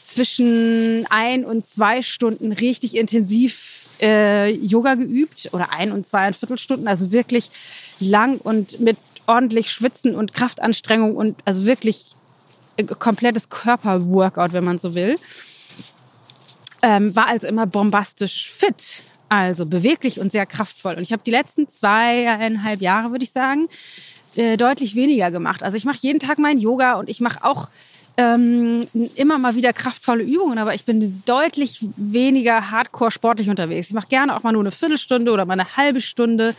zwischen 0.06 1.06
ein 1.10 1.44
und 1.44 1.66
zwei 1.66 2.02
Stunden 2.02 2.52
richtig 2.52 2.96
intensiv 2.96 3.86
äh, 4.00 4.50
Yoga 4.52 4.94
geübt 4.94 5.50
oder 5.52 5.70
ein 5.72 5.92
und 5.92 6.06
zweieinviertel 6.06 6.58
Stunden. 6.58 6.88
Also 6.88 7.12
wirklich 7.12 7.50
lang 8.00 8.38
und 8.38 8.80
mit 8.80 8.96
ordentlich 9.26 9.72
Schwitzen 9.72 10.14
und 10.14 10.34
Kraftanstrengung 10.34 11.16
und 11.16 11.36
also 11.44 11.64
wirklich 11.66 12.14
äh, 12.76 12.84
komplettes 12.84 13.48
Körperworkout, 13.48 14.52
wenn 14.52 14.64
man 14.64 14.78
so 14.78 14.94
will. 14.94 15.16
Ähm, 16.82 17.16
war 17.16 17.28
also 17.28 17.46
immer 17.46 17.66
bombastisch 17.66 18.50
fit, 18.50 19.02
also 19.30 19.64
beweglich 19.64 20.20
und 20.20 20.32
sehr 20.32 20.44
kraftvoll. 20.44 20.94
Und 20.94 21.02
ich 21.02 21.12
habe 21.12 21.22
die 21.24 21.30
letzten 21.30 21.66
zweieinhalb 21.66 22.82
Jahre, 22.82 23.10
würde 23.10 23.24
ich 23.24 23.32
sagen, 23.32 23.68
äh, 24.36 24.58
deutlich 24.58 24.94
weniger 24.94 25.30
gemacht. 25.30 25.62
Also 25.62 25.76
ich 25.76 25.84
mache 25.86 25.98
jeden 26.02 26.18
Tag 26.18 26.38
mein 26.38 26.58
Yoga 26.58 26.94
und 26.94 27.08
ich 27.08 27.20
mache 27.20 27.42
auch 27.42 27.70
ähm, 28.16 28.86
immer 29.14 29.38
mal 29.38 29.56
wieder 29.56 29.72
kraftvolle 29.72 30.22
Übungen, 30.22 30.58
aber 30.58 30.74
ich 30.74 30.84
bin 30.84 31.22
deutlich 31.26 31.84
weniger 31.96 32.70
hardcore 32.70 33.10
sportlich 33.10 33.48
unterwegs. 33.48 33.88
Ich 33.88 33.94
mache 33.94 34.08
gerne 34.08 34.36
auch 34.36 34.42
mal 34.42 34.52
nur 34.52 34.62
eine 34.62 34.70
Viertelstunde 34.70 35.32
oder 35.32 35.44
mal 35.44 35.54
eine 35.54 35.76
halbe 35.76 36.00
Stunde 36.00 36.54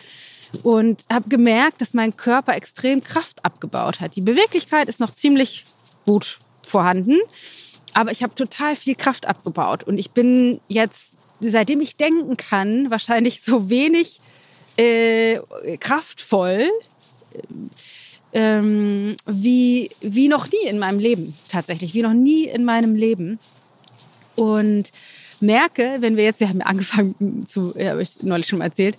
und 0.63 1.05
habe 1.11 1.29
gemerkt, 1.29 1.81
dass 1.81 1.93
mein 1.93 2.15
Körper 2.17 2.55
extrem 2.55 3.03
Kraft 3.03 3.43
abgebaut 3.43 3.99
hat. 4.01 4.15
Die 4.15 4.21
Beweglichkeit 4.21 4.89
ist 4.89 4.99
noch 4.99 5.11
ziemlich 5.11 5.65
gut 6.05 6.39
vorhanden. 6.61 7.17
Aber 7.93 8.11
ich 8.11 8.23
habe 8.23 8.35
total 8.35 8.75
viel 8.75 8.95
Kraft 8.95 9.25
abgebaut 9.25 9.83
und 9.83 9.97
ich 9.97 10.11
bin 10.11 10.59
jetzt, 10.67 11.19
seitdem 11.39 11.79
ich 11.79 11.95
denken 11.95 12.35
kann, 12.35 12.91
wahrscheinlich 12.91 13.41
so 13.41 13.69
wenig 13.69 14.19
äh, 14.75 15.39
kraftvoll 15.79 16.69
ähm, 18.35 19.15
wie, 19.25 19.89
wie 20.01 20.27
noch 20.27 20.51
nie 20.51 20.69
in 20.69 20.77
meinem 20.77 20.99
Leben 20.99 21.33
tatsächlich, 21.47 21.93
wie 21.93 22.01
noch 22.01 22.13
nie 22.13 22.43
in 22.43 22.65
meinem 22.65 22.93
Leben. 22.93 23.39
Und 24.35 24.91
merke, 25.39 25.97
wenn 26.01 26.17
wir 26.17 26.25
jetzt, 26.25 26.41
wir 26.41 26.49
haben 26.49 26.61
angefangen 26.61 27.45
zu, 27.47 27.73
ja, 27.77 27.91
habe 27.91 28.03
ich 28.03 28.21
neulich 28.23 28.47
schon 28.47 28.59
mal 28.59 28.65
erzählt, 28.65 28.97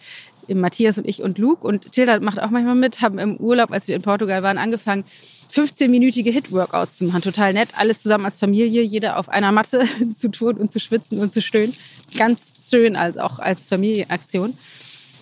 Matthias 0.49 0.97
und 0.97 1.07
ich 1.07 1.23
und 1.23 1.39
Luke 1.39 1.67
und 1.67 1.93
Tilda 1.93 2.19
macht 2.21 2.41
auch 2.41 2.51
manchmal 2.51 2.77
mit, 2.77 3.03
haben 3.03 3.19
im 3.19 3.37
Urlaub, 3.37 3.73
als 3.73 3.89
wir 3.89 3.97
in 3.97 4.03
Portugal 4.03 4.43
waren, 4.43 4.59
angefangen, 4.59 5.05
15-minütige 5.53 6.31
Hit-Workouts 6.31 6.99
zu 6.99 7.05
machen. 7.05 7.21
Total 7.21 7.53
nett. 7.53 7.71
Alles 7.77 8.03
zusammen 8.03 8.25
als 8.25 8.39
Familie, 8.39 8.83
jeder 8.83 9.19
auf 9.19 9.29
einer 9.29 9.53
Matte 9.53 9.85
zu 10.19 10.31
tun 10.31 10.57
und 10.57 10.73
zu 10.73 10.81
schwitzen 10.81 11.19
und 11.19 11.31
zu 11.31 11.43
stöhnen. 11.43 11.75
Ganz 12.17 12.41
schön, 12.71 12.97
als 12.97 13.19
auch 13.19 13.39
als 13.39 13.69
Familienaktion. 13.69 14.57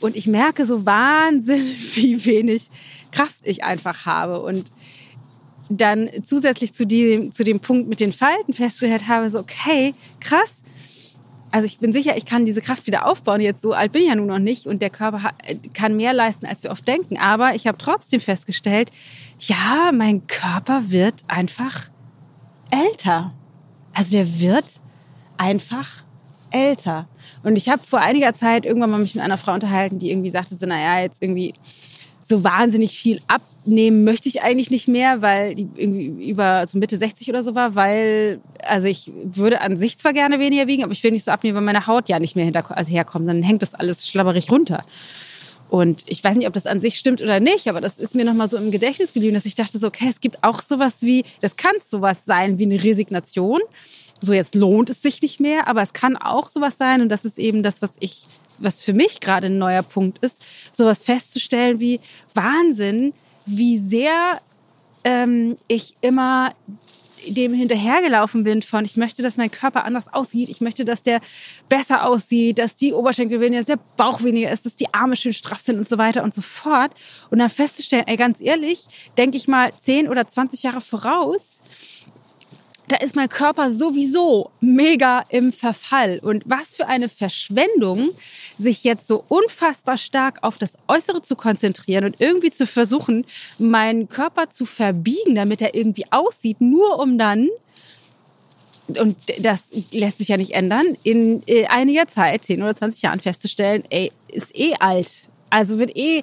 Und 0.01 0.15
ich 0.15 0.27
merke 0.27 0.67
so 0.67 0.87
wahnsinnig, 0.87 1.97
wie 1.97 2.25
wenig 2.27 2.69
Kraft 3.15 3.37
ich 3.43 3.65
einfach 3.65 4.07
habe. 4.07 4.43
Und 4.43 4.73
dann 5.71 6.11
zusätzlich 6.25 6.75
zu 6.75 6.87
dem, 6.87 7.33
zu 7.33 7.45
dem 7.45 7.61
Punkt 7.61 7.89
mit 7.89 8.01
den 8.01 8.13
Falten 8.13 8.53
festgestellt 8.53 9.09
habe, 9.09 9.31
so, 9.31 9.39
okay, 9.39 9.95
krass. 10.21 10.63
Also 11.51 11.67
ich 11.67 11.79
bin 11.79 11.93
sicher, 11.93 12.17
ich 12.17 12.27
kann 12.27 12.45
diese 12.45 12.61
Kraft 12.61 12.87
wieder 12.87 13.07
aufbauen. 13.07 13.41
Jetzt 13.41 13.63
so 13.63 13.73
alt 13.73 13.93
bin 13.93 14.03
ich 14.03 14.09
ja 14.09 14.17
nun 14.17 14.27
noch 14.27 14.41
nicht 14.41 14.67
und 14.67 14.83
der 14.83 14.91
Körper 14.91 15.31
kann 15.73 15.97
mehr 15.97 16.13
leisten, 16.13 16.47
als 16.47 16.65
wir 16.65 16.73
oft 16.73 16.87
denken. 16.87 17.17
Aber 17.17 17.55
ich 17.55 17.67
habe 17.67 17.79
trotzdem 17.79 18.21
festgestellt, 18.21 18.91
ja, 19.39 19.91
mein 19.93 20.27
Körper 20.27 20.91
wird 20.91 21.23
einfach 21.29 21.89
älter. 22.71 23.33
Also 23.95 24.13
der 24.13 24.41
wird 24.41 24.65
einfach 25.37 26.05
älter. 26.51 27.09
Und 27.43 27.57
ich 27.57 27.69
habe 27.69 27.83
vor 27.85 28.01
einiger 28.01 28.35
Zeit 28.35 28.67
irgendwann 28.67 28.91
mal 28.91 28.99
mich 28.99 29.15
mit 29.15 29.23
einer 29.23 29.39
Frau 29.39 29.55
unterhalten, 29.55 29.99
die 29.99 30.11
irgendwie 30.11 30.31
sagte, 30.31 30.57
so, 30.57 30.67
naja, 30.67 31.01
jetzt 31.01 31.23
irgendwie 31.23 31.55
so 32.27 32.43
wahnsinnig 32.43 32.99
viel 32.99 33.21
abnehmen 33.29 34.05
möchte 34.05 34.29
ich 34.29 34.43
eigentlich 34.43 34.71
nicht 34.71 34.89
mehr, 34.89 35.21
weil 35.21 35.59
irgendwie 35.77 36.29
über 36.29 36.67
so 36.67 36.79
Mitte 36.79 36.97
60 36.97 37.29
oder 37.29 37.45
so 37.45 37.55
war, 37.55 37.75
weil, 37.75 38.41
also 38.67 38.87
ich 38.87 39.13
würde 39.25 39.61
an 39.61 39.79
sich 39.79 39.99
zwar 39.99 40.13
gerne 40.13 40.39
weniger 40.39 40.67
wiegen, 40.67 40.85
aber 40.85 40.93
ich 40.93 41.03
will 41.03 41.11
nicht 41.11 41.25
so 41.25 41.31
abnehmen, 41.31 41.57
weil 41.57 41.65
meine 41.65 41.87
Haut 41.87 42.09
ja 42.09 42.19
nicht 42.19 42.35
mehr 42.35 42.45
hinter, 42.47 42.65
also 42.77 42.91
herkommt. 42.91 43.29
Dann 43.29 43.43
hängt 43.43 43.63
das 43.63 43.75
alles 43.75 44.09
schlabberig 44.09 44.51
runter. 44.51 44.85
Und 45.69 46.05
ich 46.07 46.23
weiß 46.23 46.37
nicht, 46.37 46.47
ob 46.47 46.53
das 46.53 46.67
an 46.67 46.81
sich 46.81 46.99
stimmt 46.99 47.21
oder 47.21 47.41
nicht, 47.41 47.69
aber 47.69 47.81
das 47.81 47.99
ist 47.99 48.15
mir 48.15 48.25
nochmal 48.25 48.49
so 48.49 48.57
im 48.57 48.71
Gedächtnis 48.71 49.13
geblieben, 49.13 49.35
dass 49.35 49.45
ich 49.45 49.55
dachte 49.55 49.79
so, 49.79 49.89
okay, 49.89 50.07
es 50.09 50.21
gibt 50.21 50.45
auch 50.45 50.63
sowas 50.63 50.99
wie, 51.01 51.25
das 51.41 51.57
kann 51.57 51.75
sowas 51.85 52.19
sein 52.25 52.59
wie 52.59 52.65
eine 52.65 52.83
Resignation. 52.83 53.61
So 54.21 54.33
jetzt 54.33 54.55
lohnt 54.55 54.89
es 54.91 55.03
sich 55.03 55.21
nicht 55.21 55.41
mehr, 55.41 55.67
aber 55.67 55.83
es 55.83 55.93
kann 55.93 56.17
auch 56.17 56.49
sowas 56.49 56.77
sein 56.79 57.03
und 57.03 57.09
das 57.09 57.25
ist 57.25 57.39
eben 57.39 57.63
das, 57.63 57.83
was 57.83 57.97
ich, 58.01 58.27
was 58.59 58.83
für 58.83 58.93
mich 58.93 59.21
gerade 59.21 59.47
ein 59.47 59.59
neuer 59.59 59.83
Punkt 59.83 60.19
ist, 60.19 60.45
sowas 60.73 61.03
festzustellen 61.03 61.81
wie 61.81 62.01
Wahnsinn, 62.35 63.13
wie 63.47 63.79
sehr 63.79 64.41
ähm, 65.05 65.57
ich 65.69 65.95
immer 66.01 66.53
dem 67.27 67.55
hinterhergelaufen 67.55 68.45
bin 68.45 68.63
von, 68.63 68.85
ich 68.85 68.97
möchte, 68.97 69.23
dass 69.23 69.37
mein 69.37 69.51
Körper 69.51 69.85
anders 69.85 70.13
aussieht, 70.13 70.49
ich 70.49 70.61
möchte, 70.61 70.85
dass 70.85 71.03
der 71.03 71.21
besser 71.69 72.07
aussieht, 72.07 72.59
dass 72.59 72.77
die 72.77 72.93
Oberschenkel 72.93 73.41
weniger, 73.41 73.61
dass 73.61 73.67
der 73.67 73.81
Bauch 73.97 74.23
weniger 74.23 74.51
ist, 74.51 74.67
dass 74.67 74.77
die 74.77 74.93
Arme 74.93 75.17
schön 75.17 75.33
straff 75.33 75.61
sind 75.61 75.79
und 75.79 75.89
so 75.89 75.99
weiter 75.99 76.23
und 76.23 76.35
so 76.35 76.43
fort. 76.43 76.93
Und 77.31 77.39
dann 77.39 77.51
festzustellen, 77.51 78.05
ey, 78.07 78.17
ganz 78.17 78.41
ehrlich, 78.41 78.85
denke 79.17 79.37
ich 79.37 79.49
mal 79.49 79.73
10 79.81 80.09
oder 80.09 80.27
20 80.27 80.63
Jahre 80.63 80.81
voraus, 80.81 81.61
da 82.95 83.05
ist 83.05 83.17
mein 83.17 83.29
Körper 83.29 83.73
sowieso 83.73 84.53
mega 84.61 85.25
im 85.29 85.51
Verfall. 85.51 86.21
Und 86.23 86.45
was 86.47 86.77
für 86.77 86.87
eine 86.87 87.09
Verschwendung, 87.09 88.09
sich 88.57 88.85
jetzt 88.85 89.09
so 89.09 89.25
unfassbar 89.27 89.99
stark 89.99 90.39
auf 90.43 90.59
das 90.59 90.79
Äußere 90.87 91.21
zu 91.21 91.35
konzentrieren 91.35 92.05
und 92.05 92.21
irgendwie 92.21 92.53
zu 92.53 92.69
versuchen, 92.69 93.27
meinen 93.59 94.09
Körper 94.09 94.49
zu 94.49 94.65
verbiegen, 94.65 95.35
damit 95.35 95.61
er 95.61 95.75
irgendwie 95.75 96.05
aussieht, 96.13 96.61
nur 96.61 97.01
um 97.01 97.19
dann 97.19 97.49
und 98.87 99.17
das 99.41 99.63
lässt 99.93 100.19
sich 100.19 100.29
ja 100.29 100.37
nicht 100.37 100.53
ändern, 100.53 100.85
in 101.03 101.43
äh, 101.47 101.67
einiger 101.67 102.07
Zeit, 102.07 102.45
10 102.45 102.63
oder 102.63 102.77
20 102.77 103.03
Jahren 103.03 103.19
festzustellen, 103.19 103.83
ey, 103.89 104.13
ist 104.29 104.55
eh 104.55 104.75
alt. 104.79 105.25
Also 105.49 105.79
wird 105.79 105.97
eh 105.97 106.23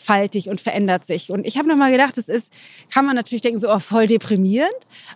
faltig 0.00 0.48
und 0.48 0.60
verändert 0.60 1.06
sich. 1.06 1.30
Und 1.30 1.46
ich 1.46 1.58
habe 1.58 1.68
nochmal 1.68 1.92
gedacht, 1.92 2.16
es 2.18 2.28
ist, 2.28 2.52
kann 2.92 3.04
man 3.04 3.14
natürlich 3.14 3.42
denken, 3.42 3.60
so 3.60 3.70
oh, 3.70 3.78
voll 3.78 4.06
deprimierend. 4.06 4.70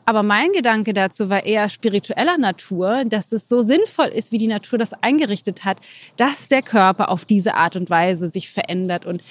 Aber 0.04 0.22
mein 0.22 0.52
Gedanke 0.52 0.92
dazu 0.92 1.30
war 1.30 1.44
eher 1.44 1.68
spiritueller 1.68 2.38
Natur, 2.38 3.04
dass 3.04 3.32
es 3.32 3.48
so 3.48 3.62
sinnvoll 3.62 4.08
ist, 4.08 4.32
wie 4.32 4.38
die 4.38 4.46
Natur 4.46 4.78
das 4.78 4.92
eingerichtet 5.02 5.64
hat, 5.64 5.78
dass 6.16 6.48
der 6.48 6.62
Körper 6.62 7.08
auf 7.08 7.24
diese 7.24 7.54
Art 7.54 7.76
und 7.76 7.90
Weise 7.90 8.28
sich 8.28 8.50
verändert 8.50 9.06
und 9.06 9.22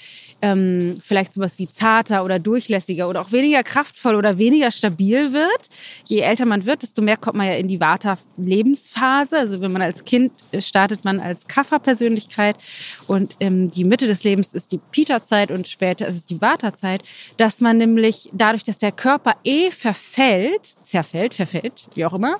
ähm, 0.44 0.98
vielleicht 1.02 1.34
sowas 1.34 1.58
wie 1.58 1.70
zarter 1.70 2.26
oder 2.26 2.38
durchlässiger 2.38 3.08
oder 3.08 3.22
auch 3.22 3.32
weniger 3.32 3.64
kraftvoll 3.64 4.16
oder 4.16 4.38
weniger 4.38 4.72
stabil 4.72 5.32
wird. 5.32 5.70
Je 6.06 6.20
älter 6.20 6.46
man 6.46 6.66
wird, 6.66 6.84
desto 6.84 7.02
mehr 7.02 7.16
kommt 7.16 7.38
man 7.38 7.48
ja 7.48 7.54
in 7.54 7.70
die 7.70 7.80
Vata-Lebensphase. 7.80 9.38
Also 9.38 9.62
wenn 9.62 9.72
man 9.72 9.82
als 9.82 10.04
Kind 10.04 10.34
äh, 10.52 10.62
startet 10.62 11.06
man 11.06 11.22
als 11.22 11.48
Kapha-Persönlichkeit 11.48 12.58
und 13.08 13.38
ähm, 13.40 13.72
die 13.72 13.86
Mitte 13.86 14.06
des 14.06 14.26
Lebens 14.26 14.52
ist 14.52 14.74
die 14.74 14.82
Pita-Zeit 14.92 15.50
und 15.50 15.66
später 15.70 16.08
ist 16.08 16.18
es 16.18 16.26
die 16.26 16.42
Vata-Zeit, 16.42 17.04
dass 17.38 17.62
man 17.62 17.78
nämlich 17.78 18.30
dadurch, 18.34 18.66
dass 18.66 18.78
der 18.80 18.92
Körper 18.92 19.36
eh 19.46 19.72
verfällt, 19.72 20.76
zerfällt, 20.84 21.34
verfällt, 21.34 21.88
wie 21.96 22.06
auch 22.06 22.14
immer, 22.14 22.36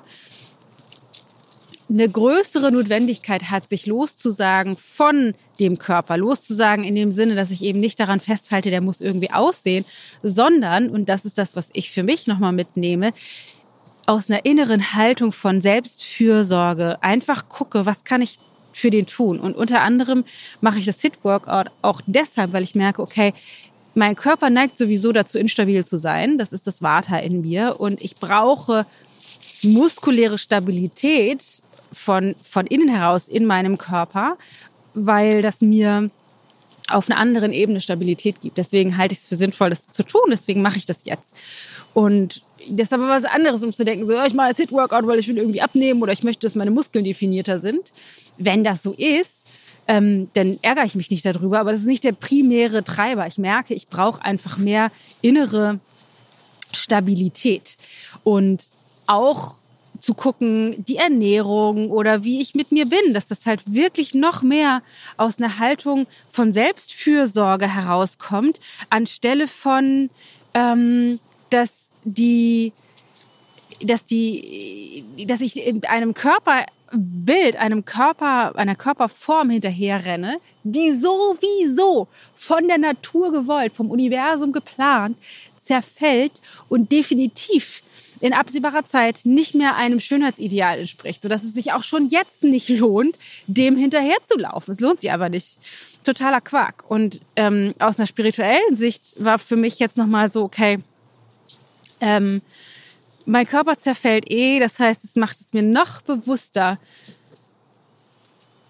eine 1.88 2.08
größere 2.08 2.72
Notwendigkeit 2.72 3.50
hat, 3.50 3.68
sich 3.68 3.86
loszusagen 3.86 4.76
von 4.76 5.34
dem 5.60 5.78
Körper, 5.78 6.16
loszusagen 6.16 6.84
in 6.84 6.94
dem 6.94 7.12
Sinne, 7.12 7.34
dass 7.34 7.50
ich 7.50 7.62
eben 7.62 7.80
nicht 7.80 8.00
daran 8.00 8.20
festhalte, 8.20 8.70
der 8.70 8.80
muss 8.80 9.00
irgendwie 9.00 9.30
aussehen, 9.30 9.84
sondern, 10.22 10.88
und 10.88 11.08
das 11.08 11.24
ist 11.24 11.38
das, 11.38 11.56
was 11.56 11.70
ich 11.74 11.90
für 11.90 12.02
mich 12.02 12.26
nochmal 12.26 12.52
mitnehme, 12.52 13.12
aus 14.06 14.30
einer 14.30 14.44
inneren 14.44 14.94
Haltung 14.94 15.32
von 15.32 15.60
Selbstfürsorge 15.60 17.02
einfach 17.02 17.48
gucke, 17.48 17.86
was 17.86 18.04
kann 18.04 18.22
ich 18.22 18.38
für 18.72 18.90
den 18.90 19.06
tun. 19.06 19.38
Und 19.38 19.56
unter 19.56 19.82
anderem 19.82 20.24
mache 20.60 20.78
ich 20.78 20.84
das 20.84 21.00
Sit-Workout 21.00 21.70
auch 21.82 22.00
deshalb, 22.06 22.52
weil 22.52 22.62
ich 22.62 22.74
merke, 22.74 23.02
okay, 23.02 23.32
mein 23.94 24.16
Körper 24.16 24.50
neigt 24.50 24.76
sowieso 24.76 25.12
dazu, 25.12 25.38
instabil 25.38 25.84
zu 25.84 25.98
sein. 25.98 26.36
Das 26.36 26.52
ist 26.52 26.66
das 26.66 26.82
Vata 26.82 27.16
in 27.18 27.42
mir. 27.42 27.76
Und 27.78 28.02
ich 28.02 28.16
brauche 28.16 28.86
muskuläre 29.64 30.38
Stabilität 30.38 31.44
von, 31.92 32.34
von 32.42 32.66
innen 32.66 32.88
heraus 32.88 33.28
in 33.28 33.46
meinem 33.46 33.78
Körper, 33.78 34.36
weil 34.94 35.42
das 35.42 35.60
mir 35.60 36.10
auf 36.88 37.10
einer 37.10 37.18
anderen 37.18 37.52
Ebene 37.52 37.80
Stabilität 37.80 38.40
gibt. 38.40 38.58
Deswegen 38.58 38.96
halte 38.96 39.14
ich 39.14 39.20
es 39.20 39.26
für 39.26 39.36
sinnvoll, 39.36 39.70
das 39.70 39.86
zu 39.88 40.02
tun. 40.02 40.22
Deswegen 40.28 40.60
mache 40.60 40.76
ich 40.76 40.84
das 40.84 41.06
jetzt. 41.06 41.36
Und 41.94 42.42
das 42.68 42.88
ist 42.88 42.92
aber 42.92 43.08
was 43.08 43.24
anderes, 43.24 43.62
um 43.62 43.72
zu 43.72 43.84
denken, 43.84 44.06
so, 44.06 44.12
ich 44.26 44.34
mache 44.34 44.48
jetzt 44.48 44.58
Hit-Workout, 44.58 45.06
weil 45.06 45.18
ich 45.18 45.28
will 45.28 45.38
irgendwie 45.38 45.62
abnehmen 45.62 46.02
oder 46.02 46.12
ich 46.12 46.22
möchte, 46.22 46.46
dass 46.46 46.54
meine 46.54 46.70
Muskeln 46.70 47.04
definierter 47.04 47.58
sind. 47.58 47.92
Wenn 48.38 48.64
das 48.64 48.82
so 48.82 48.92
ist, 48.92 49.46
ähm, 49.86 50.28
dann 50.34 50.58
ärgere 50.62 50.84
ich 50.84 50.94
mich 50.94 51.10
nicht 51.10 51.24
darüber. 51.24 51.60
Aber 51.60 51.72
das 51.72 51.80
ist 51.80 51.86
nicht 51.86 52.04
der 52.04 52.12
primäre 52.12 52.84
Treiber. 52.84 53.26
Ich 53.26 53.38
merke, 53.38 53.74
ich 53.74 53.86
brauche 53.86 54.22
einfach 54.22 54.58
mehr 54.58 54.90
innere 55.22 55.80
Stabilität. 56.72 57.76
Und 58.24 58.62
auch 59.06 59.56
zu 60.04 60.14
gucken, 60.14 60.84
die 60.84 60.96
Ernährung 60.96 61.90
oder 61.90 62.24
wie 62.24 62.40
ich 62.42 62.54
mit 62.54 62.72
mir 62.72 62.86
bin, 62.86 63.14
dass 63.14 63.28
das 63.28 63.46
halt 63.46 63.62
wirklich 63.66 64.14
noch 64.14 64.42
mehr 64.42 64.82
aus 65.16 65.38
einer 65.38 65.58
Haltung 65.58 66.06
von 66.30 66.52
Selbstfürsorge 66.52 67.72
herauskommt, 67.72 68.60
anstelle 68.90 69.48
von, 69.48 70.10
ähm, 70.52 71.18
dass 71.48 71.90
die, 72.04 72.72
dass 73.82 74.04
die, 74.04 75.04
dass 75.26 75.40
ich 75.40 75.66
in 75.66 75.84
einem 75.86 76.12
Körperbild, 76.12 77.56
einem 77.56 77.84
Körper, 77.86 78.56
einer 78.56 78.74
Körperform 78.74 79.50
hinterherrenne, 79.50 80.36
die 80.64 80.92
sowieso 80.92 82.08
von 82.36 82.68
der 82.68 82.78
Natur 82.78 83.32
gewollt, 83.32 83.74
vom 83.74 83.90
Universum 83.90 84.52
geplant, 84.52 85.16
zerfällt 85.58 86.42
und 86.68 86.92
definitiv 86.92 87.82
in 88.20 88.32
absehbarer 88.32 88.84
Zeit 88.84 89.20
nicht 89.24 89.54
mehr 89.54 89.76
einem 89.76 90.00
Schönheitsideal 90.00 90.78
entspricht, 90.78 91.22
sodass 91.22 91.44
es 91.44 91.54
sich 91.54 91.72
auch 91.72 91.82
schon 91.82 92.08
jetzt 92.08 92.44
nicht 92.44 92.68
lohnt, 92.68 93.18
dem 93.46 93.76
hinterherzulaufen. 93.76 94.72
Es 94.72 94.80
lohnt 94.80 95.00
sich 95.00 95.12
aber 95.12 95.28
nicht. 95.28 95.58
Totaler 96.04 96.40
Quark. 96.40 96.84
Und 96.88 97.20
ähm, 97.36 97.74
aus 97.78 97.98
einer 97.98 98.06
spirituellen 98.06 98.76
Sicht 98.76 99.24
war 99.24 99.38
für 99.38 99.56
mich 99.56 99.78
jetzt 99.78 99.96
nochmal 99.96 100.30
so, 100.30 100.42
okay, 100.42 100.78
ähm, 102.00 102.42
mein 103.26 103.46
Körper 103.46 103.78
zerfällt 103.78 104.30
eh, 104.30 104.60
das 104.60 104.78
heißt, 104.78 105.04
es 105.04 105.16
macht 105.16 105.40
es 105.40 105.54
mir 105.54 105.62
noch 105.62 106.02
bewusster, 106.02 106.78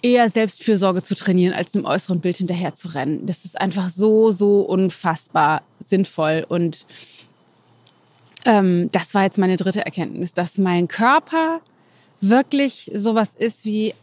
eher 0.04 0.28
Selbstfürsorge 0.28 1.02
zu 1.02 1.14
trainieren, 1.16 1.54
als 1.54 1.72
dem 1.72 1.86
äußeren 1.86 2.20
Bild 2.20 2.36
hinterher 2.36 2.74
zu 2.74 2.88
rennen. 2.88 3.24
Das 3.24 3.46
ist 3.46 3.58
einfach 3.58 3.88
so, 3.88 4.32
so 4.32 4.60
unfassbar 4.60 5.62
sinnvoll 5.78 6.44
und 6.46 6.84
ähm, 8.44 8.90
das 8.92 9.14
war 9.14 9.24
jetzt 9.24 9.38
meine 9.38 9.56
dritte 9.56 9.84
Erkenntnis, 9.84 10.32
dass 10.32 10.58
mein 10.58 10.88
Körper 10.88 11.60
wirklich 12.20 12.90
sowas 12.94 13.34
ist 13.36 13.64
wie 13.64 13.94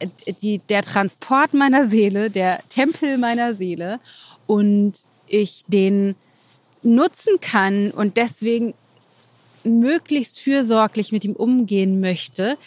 die, 0.41 0.59
der 0.59 0.83
Transport 0.83 1.53
meiner 1.53 1.87
Seele, 1.87 2.29
der 2.29 2.59
Tempel 2.69 3.17
meiner 3.17 3.55
Seele. 3.55 3.99
Und 4.47 4.93
ich 5.27 5.63
den 5.67 6.15
nutzen 6.83 7.39
kann 7.39 7.91
und 7.91 8.17
deswegen 8.17 8.73
möglichst 9.64 10.39
fürsorglich 10.39 11.12
mit 11.12 11.26
ihm 11.26 11.34
umgehen 11.34 11.99
möchte, 11.99 12.57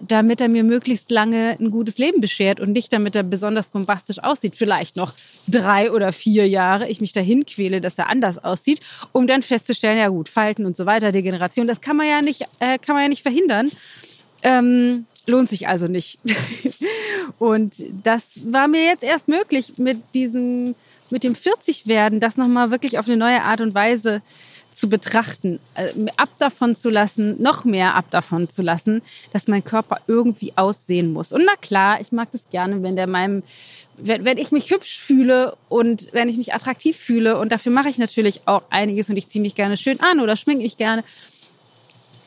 damit 0.00 0.40
er 0.40 0.48
mir 0.48 0.64
möglichst 0.64 1.10
lange 1.10 1.56
ein 1.60 1.70
gutes 1.70 1.98
Leben 1.98 2.20
beschert 2.20 2.60
und 2.60 2.72
nicht 2.72 2.92
damit 2.92 3.14
er 3.16 3.22
besonders 3.22 3.70
bombastisch 3.70 4.18
aussieht. 4.18 4.56
Vielleicht 4.56 4.96
noch 4.96 5.12
drei 5.46 5.90
oder 5.92 6.12
vier 6.12 6.48
Jahre 6.48 6.88
ich 6.88 7.00
mich 7.00 7.12
dahin 7.12 7.44
quäle, 7.44 7.80
dass 7.80 7.98
er 7.98 8.08
anders 8.08 8.42
aussieht, 8.42 8.80
um 9.12 9.26
dann 9.26 9.42
festzustellen, 9.42 9.98
ja 9.98 10.08
gut, 10.08 10.28
Falten 10.28 10.64
und 10.64 10.76
so 10.76 10.86
weiter, 10.86 11.12
Degeneration, 11.12 11.66
das 11.66 11.80
kann 11.80 11.96
man 11.96 12.06
ja 12.06 12.22
nicht, 12.22 12.42
äh, 12.60 12.78
kann 12.78 12.94
man 12.94 13.02
ja 13.02 13.08
nicht 13.08 13.22
verhindern. 13.22 13.70
Ähm, 14.42 15.06
lohnt 15.26 15.50
sich 15.50 15.68
also 15.68 15.86
nicht. 15.86 16.18
und 17.38 17.74
das 18.02 18.52
war 18.52 18.68
mir 18.68 18.84
jetzt 18.84 19.04
erst 19.04 19.28
möglich 19.28 19.74
mit 19.78 19.98
diesem, 20.14 20.74
mit 21.10 21.24
dem 21.24 21.34
40 21.34 21.86
werden, 21.86 22.20
das 22.20 22.36
nochmal 22.36 22.70
wirklich 22.70 22.98
auf 22.98 23.06
eine 23.06 23.16
neue 23.16 23.42
Art 23.42 23.60
und 23.60 23.74
Weise 23.74 24.22
zu 24.72 24.88
betrachten, 24.88 25.58
äh, 25.74 25.92
ab 26.16 26.30
davon 26.38 26.74
zu 26.74 26.90
lassen, 26.90 27.40
noch 27.42 27.64
mehr 27.64 27.94
ab 27.94 28.06
davon 28.10 28.48
zu 28.48 28.62
lassen, 28.62 29.02
dass 29.32 29.48
mein 29.48 29.64
Körper 29.64 30.00
irgendwie 30.06 30.52
aussehen 30.56 31.12
muss. 31.12 31.32
Und 31.32 31.42
na 31.44 31.54
klar, 31.60 32.00
ich 32.00 32.12
mag 32.12 32.30
das 32.32 32.48
gerne, 32.50 32.82
wenn 32.82 32.96
der 32.96 33.06
meinem, 33.06 33.42
wenn, 33.96 34.24
wenn 34.24 34.38
ich 34.38 34.52
mich 34.52 34.70
hübsch 34.70 34.98
fühle 34.98 35.56
und 35.68 36.08
wenn 36.12 36.28
ich 36.28 36.36
mich 36.36 36.54
attraktiv 36.54 36.96
fühle 36.96 37.38
und 37.38 37.52
dafür 37.52 37.72
mache 37.72 37.88
ich 37.88 37.98
natürlich 37.98 38.42
auch 38.46 38.62
einiges 38.70 39.10
und 39.10 39.16
ich 39.16 39.28
ziehe 39.28 39.42
mich 39.42 39.54
gerne 39.54 39.76
schön 39.76 40.00
an 40.00 40.20
oder 40.20 40.36
schminke 40.36 40.62
mich 40.62 40.76
gerne. 40.76 41.04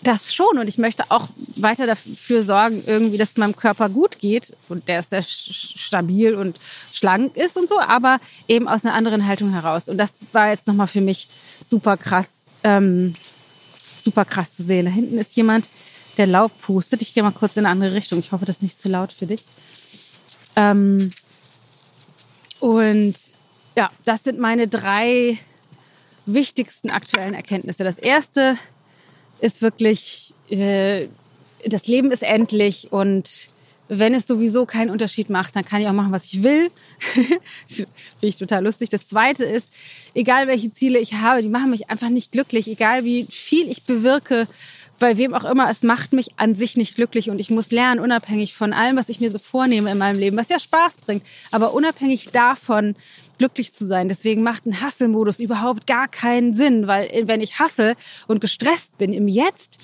Das 0.03 0.35
schon 0.35 0.57
und 0.57 0.67
ich 0.67 0.77
möchte 0.77 1.05
auch 1.09 1.29
weiter 1.55 1.87
dafür 1.87 2.43
sorgen, 2.43 2.83
irgendwie, 2.85 3.17
dass 3.17 3.31
es 3.31 3.37
meinem 3.37 3.55
Körper 3.55 3.87
gut 3.87 4.19
geht 4.19 4.55
und 4.67 4.87
der 4.89 5.01
sehr 5.01 5.23
stabil 5.23 6.35
und 6.35 6.59
schlank 6.91 7.37
ist 7.37 7.55
und 7.55 7.69
so, 7.69 7.79
aber 7.79 8.19
eben 8.49 8.67
aus 8.67 8.83
einer 8.83 8.95
anderen 8.95 9.25
Haltung 9.25 9.51
heraus. 9.51 9.87
Und 9.87 9.97
das 9.97 10.19
war 10.33 10.49
jetzt 10.49 10.67
nochmal 10.67 10.87
für 10.87 10.99
mich 10.99 11.29
super 11.63 11.95
krass, 11.95 12.43
ähm, 12.63 13.15
super 14.03 14.25
krass 14.25 14.57
zu 14.57 14.63
sehen. 14.63 14.85
Da 14.85 14.91
hinten 14.91 15.17
ist 15.17 15.37
jemand, 15.37 15.69
der 16.17 16.27
Laub 16.27 16.51
pustet. 16.61 17.01
Ich 17.01 17.13
gehe 17.13 17.23
mal 17.23 17.31
kurz 17.31 17.55
in 17.55 17.65
eine 17.65 17.71
andere 17.71 17.93
Richtung. 17.93 18.19
Ich 18.19 18.33
hoffe, 18.33 18.43
das 18.43 18.57
ist 18.57 18.63
nicht 18.63 18.81
zu 18.81 18.89
laut 18.89 19.13
für 19.13 19.25
dich. 19.25 19.45
Ähm, 20.57 21.11
und 22.59 23.15
ja, 23.77 23.89
das 24.03 24.23
sind 24.23 24.37
meine 24.37 24.67
drei 24.67 25.37
wichtigsten 26.25 26.91
aktuellen 26.91 27.33
Erkenntnisse. 27.33 27.85
Das 27.85 27.97
erste 27.97 28.41
ist 28.51 28.72
wirklich, 29.61 30.33
äh, 30.49 31.07
das 31.65 31.87
Leben 31.87 32.11
ist 32.11 32.23
endlich 32.23 32.91
und 32.91 33.49
wenn 33.89 34.13
es 34.13 34.27
sowieso 34.27 34.65
keinen 34.65 34.89
Unterschied 34.89 35.29
macht, 35.29 35.55
dann 35.55 35.65
kann 35.65 35.81
ich 35.81 35.87
auch 35.87 35.93
machen, 35.93 36.11
was 36.11 36.25
ich 36.25 36.41
will. 36.41 36.71
Finde 37.67 37.89
ich 38.21 38.37
total 38.37 38.63
lustig. 38.63 38.89
Das 38.89 39.07
Zweite 39.07 39.43
ist, 39.43 39.73
egal 40.13 40.47
welche 40.47 40.71
Ziele 40.71 40.99
ich 40.99 41.15
habe, 41.15 41.41
die 41.41 41.49
machen 41.49 41.69
mich 41.69 41.89
einfach 41.89 42.09
nicht 42.09 42.31
glücklich. 42.31 42.67
Egal 42.67 43.03
wie 43.03 43.25
viel 43.29 43.69
ich 43.69 43.83
bewirke, 43.83 44.47
bei 45.03 45.17
wem 45.17 45.33
auch 45.33 45.43
immer, 45.43 45.69
es 45.69 45.83
macht 45.83 46.13
mich 46.13 46.29
an 46.37 46.55
sich 46.55 46.77
nicht 46.77 46.95
glücklich 46.95 47.29
und 47.29 47.37
ich 47.41 47.49
muss 47.49 47.71
lernen, 47.71 47.99
unabhängig 47.99 48.53
von 48.53 48.71
allem, 48.71 48.95
was 48.95 49.09
ich 49.09 49.19
mir 49.19 49.29
so 49.29 49.37
vornehme 49.37 49.91
in 49.91 49.97
meinem 49.97 50.17
Leben, 50.17 50.37
was 50.37 50.47
ja 50.47 50.57
Spaß 50.57 50.95
bringt, 51.05 51.25
aber 51.51 51.73
unabhängig 51.73 52.29
davon 52.31 52.95
glücklich 53.37 53.73
zu 53.73 53.85
sein. 53.85 54.07
Deswegen 54.07 54.43
macht 54.43 54.65
ein 54.65 54.81
Hustle-Modus 54.81 55.41
überhaupt 55.41 55.87
gar 55.87 56.07
keinen 56.07 56.53
Sinn, 56.53 56.87
weil 56.87 57.09
wenn 57.27 57.41
ich 57.41 57.59
hasse 57.59 57.95
und 58.27 58.39
gestresst 58.39 58.97
bin 58.97 59.11
im 59.11 59.27
Jetzt, 59.27 59.81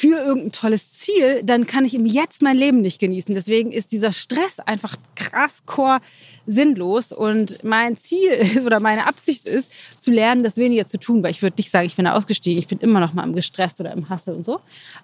für 0.00 0.16
irgendein 0.16 0.52
tolles 0.52 0.92
Ziel, 0.92 1.42
dann 1.44 1.66
kann 1.66 1.84
ich 1.84 1.94
im 1.94 2.06
Jetzt 2.06 2.40
mein 2.40 2.56
Leben 2.56 2.80
nicht 2.80 3.00
genießen. 3.00 3.34
Deswegen 3.34 3.70
ist 3.70 3.92
dieser 3.92 4.12
Stress 4.12 4.58
einfach 4.58 4.96
krass 5.14 5.58
core 5.66 6.00
sinnlos. 6.46 7.12
Und 7.12 7.62
mein 7.64 7.98
Ziel 7.98 8.30
ist 8.56 8.64
oder 8.64 8.80
meine 8.80 9.06
Absicht 9.06 9.44
ist, 9.44 10.02
zu 10.02 10.10
lernen, 10.10 10.42
das 10.42 10.56
weniger 10.56 10.86
zu 10.86 10.98
tun. 10.98 11.22
Weil 11.22 11.32
ich 11.32 11.42
würde 11.42 11.56
nicht 11.58 11.70
sagen, 11.70 11.86
ich 11.86 11.96
bin 11.96 12.06
da 12.06 12.14
ausgestiegen. 12.14 12.58
Ich 12.58 12.66
bin 12.66 12.78
immer 12.78 12.98
noch 12.98 13.12
mal 13.12 13.24
im 13.24 13.34
Gestresst 13.34 13.78
oder 13.78 13.92
im 13.92 14.08
Hassel 14.08 14.34
und 14.34 14.46
so. 14.46 14.60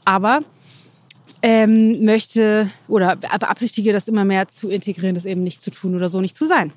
Aber 0.06 0.40
ähm, 1.42 2.02
möchte 2.02 2.70
oder 2.88 3.16
beabsichtige 3.16 3.92
das 3.92 4.08
immer 4.08 4.24
mehr 4.24 4.48
zu 4.48 4.70
integrieren, 4.70 5.14
das 5.14 5.26
eben 5.26 5.42
nicht 5.42 5.60
zu 5.60 5.70
tun 5.70 5.94
oder 5.94 6.08
so 6.08 6.22
nicht 6.22 6.38
zu 6.38 6.46
sein. 6.46 6.72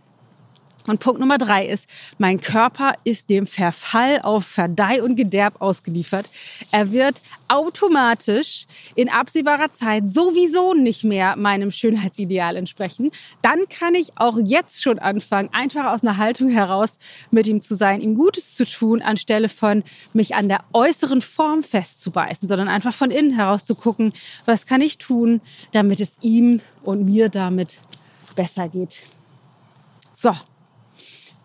Und 0.87 0.99
Punkt 0.99 1.19
Nummer 1.19 1.37
drei 1.37 1.65
ist, 1.65 1.87
mein 2.17 2.39
Körper 2.39 2.93
ist 3.03 3.29
dem 3.29 3.45
Verfall 3.45 4.21
auf 4.23 4.45
Verdeih 4.45 5.03
und 5.03 5.15
Gederb 5.15 5.61
ausgeliefert. 5.61 6.29
Er 6.71 6.91
wird 6.91 7.21
automatisch 7.47 8.65
in 8.95 9.09
absehbarer 9.09 9.71
Zeit 9.71 10.07
sowieso 10.07 10.73
nicht 10.73 11.03
mehr 11.03 11.35
meinem 11.35 11.71
Schönheitsideal 11.71 12.55
entsprechen. 12.55 13.11
Dann 13.41 13.67
kann 13.69 13.93
ich 13.93 14.11
auch 14.17 14.37
jetzt 14.43 14.81
schon 14.81 14.99
anfangen, 14.99 15.49
einfach 15.51 15.93
aus 15.93 16.03
einer 16.03 16.17
Haltung 16.17 16.49
heraus 16.49 16.97
mit 17.29 17.47
ihm 17.47 17.61
zu 17.61 17.75
sein, 17.75 18.01
ihm 18.01 18.15
Gutes 18.15 18.55
zu 18.55 18.65
tun, 18.65 19.01
anstelle 19.01 19.49
von 19.49 19.83
mich 20.13 20.35
an 20.35 20.47
der 20.47 20.63
äußeren 20.73 21.21
Form 21.21 21.61
festzubeißen, 21.61 22.47
sondern 22.47 22.69
einfach 22.69 22.93
von 22.93 23.11
innen 23.11 23.33
heraus 23.33 23.65
zu 23.65 23.75
gucken, 23.75 24.13
was 24.45 24.65
kann 24.65 24.81
ich 24.81 24.97
tun, 24.97 25.41
damit 25.71 25.99
es 25.99 26.11
ihm 26.21 26.61
und 26.83 27.05
mir 27.05 27.29
damit 27.29 27.79
besser 28.35 28.69
geht. 28.69 29.03
So, 30.13 30.33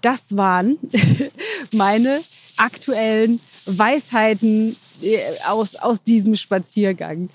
das 0.05 0.37
waren 0.37 0.79
meine 1.73 2.21
aktuellen 2.57 3.41
Weisheiten 3.67 4.77
äh, 5.03 5.19
aus, 5.47 5.77
aus 5.77 6.03
diesem 6.03 6.37
Spaziergang. 6.37 7.29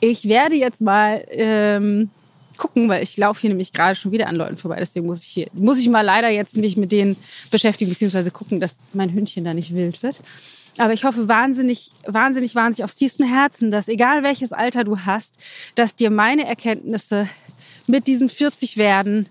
Ich 0.00 0.28
werde 0.28 0.56
jetzt 0.56 0.80
mal 0.80 1.24
ähm, 1.30 2.10
gucken, 2.56 2.88
weil 2.88 3.02
ich 3.02 3.16
laufe 3.16 3.42
hier 3.42 3.50
nämlich 3.50 3.72
gerade 3.72 3.94
schon 3.94 4.12
wieder 4.12 4.28
an 4.28 4.36
Leuten 4.36 4.56
vorbei. 4.56 4.76
Deswegen 4.78 5.06
muss 5.06 5.22
ich 5.22 5.28
hier, 5.28 5.46
muss 5.52 5.78
ich 5.78 5.88
mal 5.88 6.02
leider 6.02 6.28
jetzt 6.28 6.56
mich 6.56 6.76
mit 6.76 6.92
denen 6.92 7.16
beschäftigen, 7.50 7.90
beziehungsweise 7.90 8.30
gucken, 8.30 8.60
dass 8.60 8.76
mein 8.92 9.12
Hündchen 9.12 9.44
da 9.44 9.54
nicht 9.54 9.74
wild 9.74 10.02
wird. 10.02 10.20
Aber 10.78 10.92
ich 10.92 11.04
hoffe 11.04 11.28
wahnsinnig, 11.28 11.92
wahnsinnig, 12.06 12.54
wahnsinnig 12.54 12.84
aufs 12.84 12.96
tiefste 12.96 13.24
Herzen, 13.24 13.70
dass 13.70 13.88
egal 13.88 14.22
welches 14.24 14.52
Alter 14.52 14.82
du 14.84 14.98
hast, 15.00 15.38
dass 15.76 15.94
dir 15.94 16.10
meine 16.10 16.46
Erkenntnisse 16.46 17.28
mit 17.86 18.06
diesem 18.06 18.28
40 18.28 18.76
werden 18.76 19.26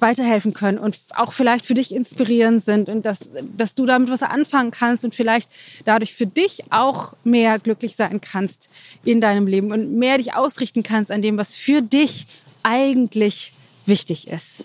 weiterhelfen 0.00 0.52
können 0.52 0.78
und 0.78 0.98
auch 1.14 1.32
vielleicht 1.32 1.66
für 1.66 1.74
dich 1.74 1.94
inspirierend 1.94 2.62
sind 2.62 2.88
und 2.88 3.04
dass, 3.04 3.30
dass 3.56 3.74
du 3.74 3.86
damit 3.86 4.10
was 4.10 4.22
anfangen 4.22 4.70
kannst 4.70 5.04
und 5.04 5.14
vielleicht 5.14 5.50
dadurch 5.84 6.14
für 6.14 6.26
dich 6.26 6.64
auch 6.70 7.14
mehr 7.24 7.58
glücklich 7.58 7.96
sein 7.96 8.20
kannst 8.20 8.68
in 9.04 9.20
deinem 9.20 9.46
Leben 9.46 9.72
und 9.72 9.92
mehr 9.92 10.18
dich 10.18 10.34
ausrichten 10.34 10.82
kannst 10.82 11.10
an 11.10 11.22
dem, 11.22 11.38
was 11.38 11.54
für 11.54 11.82
dich 11.82 12.26
eigentlich 12.62 13.52
wichtig 13.86 14.28
ist. 14.28 14.64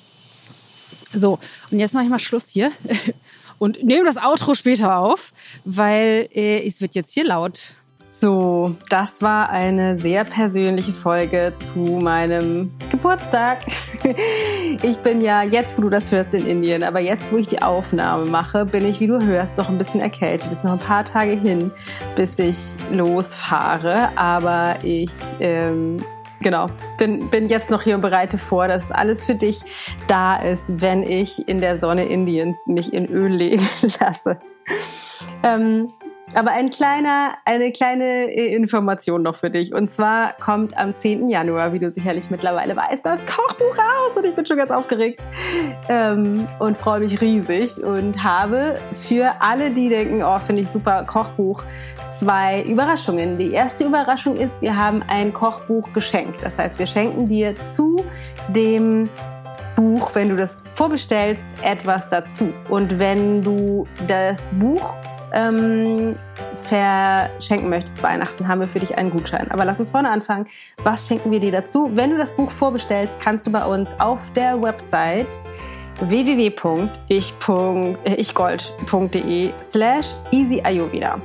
So, 1.13 1.39
und 1.71 1.79
jetzt 1.79 1.93
mache 1.93 2.03
ich 2.03 2.09
mal 2.09 2.19
Schluss 2.19 2.49
hier 2.49 2.71
und 3.57 3.83
nehme 3.83 4.05
das 4.05 4.17
Outro 4.17 4.53
später 4.53 4.97
auf, 4.97 5.33
weil 5.65 6.29
äh, 6.33 6.65
es 6.67 6.81
wird 6.81 6.95
jetzt 6.95 7.13
hier 7.13 7.25
laut 7.25 7.69
so, 8.19 8.75
das 8.89 9.21
war 9.21 9.49
eine 9.49 9.97
sehr 9.97 10.25
persönliche 10.25 10.93
Folge 10.93 11.53
zu 11.59 11.79
meinem 11.79 12.71
Geburtstag. 12.89 13.59
Ich 14.81 14.97
bin 14.99 15.19
ja 15.19 15.43
jetzt, 15.43 15.77
wo 15.77 15.81
du 15.81 15.89
das 15.89 16.11
hörst, 16.11 16.33
in 16.33 16.47
Indien, 16.47 16.83
aber 16.83 16.99
jetzt, 16.99 17.33
wo 17.33 17.37
ich 17.37 17.47
die 17.47 17.61
Aufnahme 17.61 18.25
mache, 18.25 18.65
bin 18.65 18.85
ich, 18.85 19.01
wie 19.01 19.07
du 19.07 19.21
hörst, 19.21 19.57
noch 19.57 19.67
ein 19.67 19.77
bisschen 19.77 19.99
erkältet. 19.99 20.47
Es 20.47 20.59
ist 20.59 20.63
noch 20.63 20.73
ein 20.73 20.79
paar 20.79 21.03
Tage 21.03 21.31
hin, 21.31 21.71
bis 22.15 22.39
ich 22.39 22.57
losfahre, 22.91 24.09
aber 24.15 24.75
ich 24.83 25.11
ähm, 25.41 25.97
genau, 26.41 26.67
bin, 26.97 27.29
bin 27.29 27.49
jetzt 27.49 27.69
noch 27.69 27.81
hier 27.81 27.95
und 27.95 28.01
bereite 28.01 28.37
vor, 28.37 28.67
dass 28.67 28.89
alles 28.91 29.23
für 29.23 29.35
dich 29.35 29.59
da 30.07 30.37
ist, 30.37 30.61
wenn 30.67 31.03
ich 31.03 31.47
in 31.47 31.59
der 31.59 31.79
Sonne 31.79 32.05
Indiens 32.05 32.57
mich 32.67 32.93
in 32.93 33.07
Öl 33.07 33.33
legen 33.33 33.67
lasse. 33.99 34.39
Ähm, 35.43 35.89
aber 36.35 36.51
ein 36.51 36.69
kleiner, 36.69 37.33
eine 37.45 37.71
kleine 37.71 38.31
äh, 38.31 38.53
Information 38.53 39.23
noch 39.23 39.37
für 39.37 39.49
dich. 39.49 39.73
Und 39.73 39.91
zwar 39.91 40.33
kommt 40.33 40.77
am 40.77 40.93
10. 40.99 41.29
Januar, 41.29 41.73
wie 41.73 41.79
du 41.79 41.89
sicherlich 41.89 42.29
mittlerweile 42.29 42.75
weißt, 42.75 43.05
das 43.05 43.25
Kochbuch 43.25 43.77
raus. 43.77 44.15
Und 44.15 44.25
ich 44.25 44.35
bin 44.35 44.45
schon 44.45 44.57
ganz 44.57 44.71
aufgeregt 44.71 45.23
ähm, 45.89 46.47
und 46.59 46.77
freue 46.77 46.99
mich 46.99 47.19
riesig. 47.21 47.83
Und 47.83 48.23
habe 48.23 48.75
für 48.95 49.31
alle, 49.39 49.71
die 49.71 49.89
denken, 49.89 50.23
oh, 50.23 50.37
finde 50.37 50.61
ich 50.61 50.67
super, 50.69 51.03
Kochbuch, 51.03 51.63
zwei 52.11 52.61
Überraschungen. 52.63 53.37
Die 53.37 53.51
erste 53.51 53.85
Überraschung 53.85 54.35
ist, 54.35 54.61
wir 54.61 54.75
haben 54.75 55.01
ein 55.07 55.33
Kochbuch 55.33 55.93
geschenkt. 55.93 56.43
Das 56.43 56.57
heißt, 56.57 56.77
wir 56.77 56.87
schenken 56.87 57.27
dir 57.27 57.55
zu 57.73 58.03
dem 58.49 59.09
Buch, 59.75 60.13
wenn 60.13 60.29
du 60.29 60.35
das 60.35 60.57
vorbestellst, 60.73 61.43
etwas 61.63 62.09
dazu. 62.09 62.53
Und 62.69 62.99
wenn 62.99 63.41
du 63.41 63.87
das 64.07 64.37
Buch 64.51 64.97
ähm, 65.33 66.15
verschenken 66.63 67.69
möchtest 67.69 68.01
Weihnachten, 68.03 68.47
haben 68.47 68.61
wir 68.61 68.67
für 68.67 68.79
dich 68.79 68.97
einen 68.97 69.11
Gutschein. 69.11 69.49
Aber 69.51 69.65
lass 69.65 69.79
uns 69.79 69.91
vorne 69.91 70.09
anfangen. 70.11 70.47
Was 70.83 71.07
schenken 71.07 71.31
wir 71.31 71.39
dir 71.39 71.51
dazu? 71.51 71.91
Wenn 71.93 72.11
du 72.11 72.17
das 72.17 72.31
Buch 72.35 72.51
vorbestellst, 72.51 73.13
kannst 73.19 73.47
du 73.47 73.51
bei 73.51 73.65
uns 73.65 73.89
auf 73.99 74.19
der 74.35 74.61
Website 74.61 75.27
www.ichgold.de 76.01 76.69
slash 79.71 80.07
easyayurveda. 80.31 81.17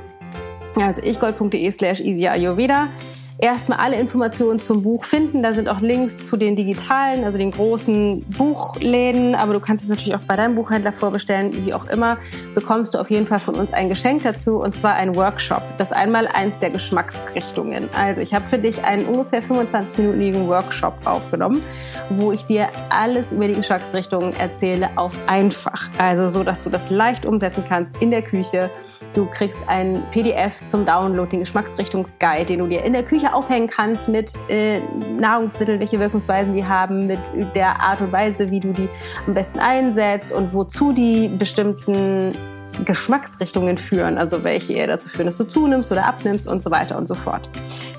Also 0.75 1.01
ichgold.de 1.01 1.71
slash 1.71 2.01
easyayurveda 2.01 2.89
erstmal 3.37 3.79
alle 3.79 3.97
Informationen 3.97 4.59
zum 4.59 4.83
Buch 4.83 5.03
finden. 5.03 5.43
Da 5.43 5.53
sind 5.53 5.67
auch 5.67 5.81
Links 5.81 6.27
zu 6.27 6.37
den 6.37 6.55
digitalen, 6.55 7.23
also 7.23 7.37
den 7.37 7.51
großen 7.51 8.21
Buchläden. 8.37 9.35
Aber 9.35 9.53
du 9.53 9.59
kannst 9.59 9.83
es 9.83 9.89
natürlich 9.89 10.15
auch 10.15 10.23
bei 10.23 10.35
deinem 10.35 10.55
Buchhändler 10.55 10.93
vorbestellen. 10.93 11.51
Wie 11.65 11.73
auch 11.73 11.87
immer, 11.87 12.17
bekommst 12.53 12.93
du 12.93 12.99
auf 12.99 13.11
jeden 13.11 13.27
Fall 13.27 13.39
von 13.39 13.55
uns 13.55 13.73
ein 13.73 13.89
Geschenk 13.89 14.23
dazu 14.23 14.57
und 14.57 14.73
zwar 14.73 14.93
ein 14.93 15.15
Workshop. 15.15 15.61
Das 15.77 15.91
ist 15.91 15.97
einmal 15.97 16.27
eins 16.27 16.57
der 16.59 16.69
Geschmacksrichtungen. 16.69 17.89
Also 17.97 18.21
ich 18.21 18.33
habe 18.33 18.45
für 18.49 18.57
dich 18.57 18.83
einen 18.83 19.05
ungefähr 19.05 19.43
25-minütigen 19.43 20.47
Workshop 20.47 20.93
aufgenommen, 21.05 21.61
wo 22.09 22.31
ich 22.31 22.45
dir 22.45 22.67
alles 22.89 23.33
über 23.33 23.47
die 23.47 23.55
Geschmacksrichtungen 23.55 24.33
erzähle 24.39 24.89
auf 24.95 25.13
einfach. 25.27 25.89
Also 25.97 26.29
so, 26.29 26.43
dass 26.43 26.61
du 26.61 26.69
das 26.69 26.89
leicht 26.89 27.25
umsetzen 27.25 27.63
kannst 27.67 28.01
in 28.01 28.11
der 28.11 28.21
Küche. 28.21 28.69
Du 29.13 29.25
kriegst 29.25 29.59
ein 29.67 30.03
PDF 30.11 30.65
zum 30.65 30.85
Download, 30.85 31.29
den 31.29 31.41
Geschmacksrichtungsguide, 31.41 32.45
den 32.45 32.59
du 32.59 32.67
dir 32.67 32.83
in 32.83 32.93
der 32.93 33.03
Küche 33.03 33.24
Bücher 33.25 33.35
aufhängen 33.35 33.67
kannst 33.67 34.07
mit 34.07 34.31
äh, 34.49 34.81
Nahrungsmitteln, 35.17 35.79
welche 35.79 35.99
Wirkungsweisen 35.99 36.53
die 36.55 36.65
haben, 36.65 37.07
mit 37.07 37.19
der 37.55 37.81
Art 37.81 38.01
und 38.01 38.11
Weise, 38.11 38.51
wie 38.51 38.59
du 38.59 38.71
die 38.71 38.87
am 39.25 39.33
besten 39.33 39.59
einsetzt 39.59 40.31
und 40.31 40.53
wozu 40.53 40.91
die 40.91 41.27
bestimmten 41.27 42.31
Geschmacksrichtungen 42.83 43.77
führen, 43.77 44.17
also 44.17 44.43
welche 44.43 44.73
eher 44.73 44.87
dazu 44.87 45.09
führen, 45.09 45.27
dass 45.27 45.37
du 45.37 45.45
zunimmst 45.45 45.91
oder 45.91 46.05
abnimmst 46.05 46.47
und 46.47 46.61
so 46.61 46.71
weiter 46.71 46.97
und 46.97 47.07
so 47.07 47.15
fort. 47.15 47.47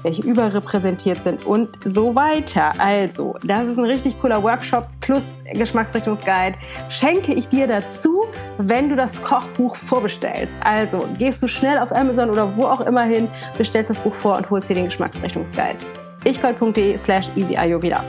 Welche 0.03 0.23
überrepräsentiert 0.23 1.23
sind 1.25 1.47
und 1.47 1.71
so 1.85 2.15
weiter. 2.15 2.73
Also, 2.79 3.37
das 3.45 3.65
ist 3.65 3.79
ein 3.79 3.85
richtig 3.85 4.21
cooler 4.21 4.43
Workshop 4.43 4.89
plus 5.01 5.25
Geschmacksrichtungsguide. 5.53 6.57
Schenke 6.89 7.33
ich 7.33 7.49
dir 7.49 7.67
dazu, 7.67 8.25
wenn 8.59 8.89
du 8.89 8.97
das 8.97 9.23
Kochbuch 9.23 9.77
vorbestellst. 9.77 10.55
Also, 10.63 11.07
gehst 11.19 11.43
du 11.43 11.49
schnell 11.49 11.79
auf 11.79 11.95
Amazon 11.95 12.31
oder 12.31 12.57
wo 12.57 12.65
auch 12.65 12.81
immer 12.83 13.05
hin, 13.05 13.29
bestellst 13.57 13.91
das 13.91 13.99
Buch 13.99 14.15
vor 14.15 14.37
und 14.37 14.51
holst 14.51 14.69
dir 14.69 14.75
den 14.75 14.87
Geschmacksrichtungsguide. 14.87 15.79
ichgold.de 16.25 16.99
slash 16.99 17.29
easyayurveda. 17.37 18.05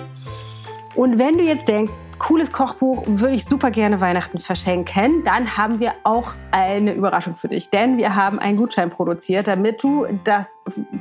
Und 0.96 1.20
wenn 1.20 1.38
du 1.38 1.44
jetzt 1.44 1.68
denkst, 1.68 1.94
cooles 2.20 2.52
Kochbuch, 2.52 3.04
würde 3.08 3.36
ich 3.36 3.46
super 3.46 3.72
gerne 3.72 4.02
Weihnachten 4.02 4.40
verschenken. 4.40 5.24
Dann 5.24 5.58
haben 5.58 5.80
wir 5.80 5.94
auch 6.04 6.34
eine 6.52 6.94
Überraschung 6.94 7.34
für 7.36 7.48
dich, 7.48 7.70
denn 7.70 7.98
wir 7.98 8.16
haben 8.16 8.40
einen 8.40 8.58
Gutschein 8.58 8.90
produziert, 8.90 9.48
damit 9.48 9.84
du 9.84 10.06
das 10.24 10.48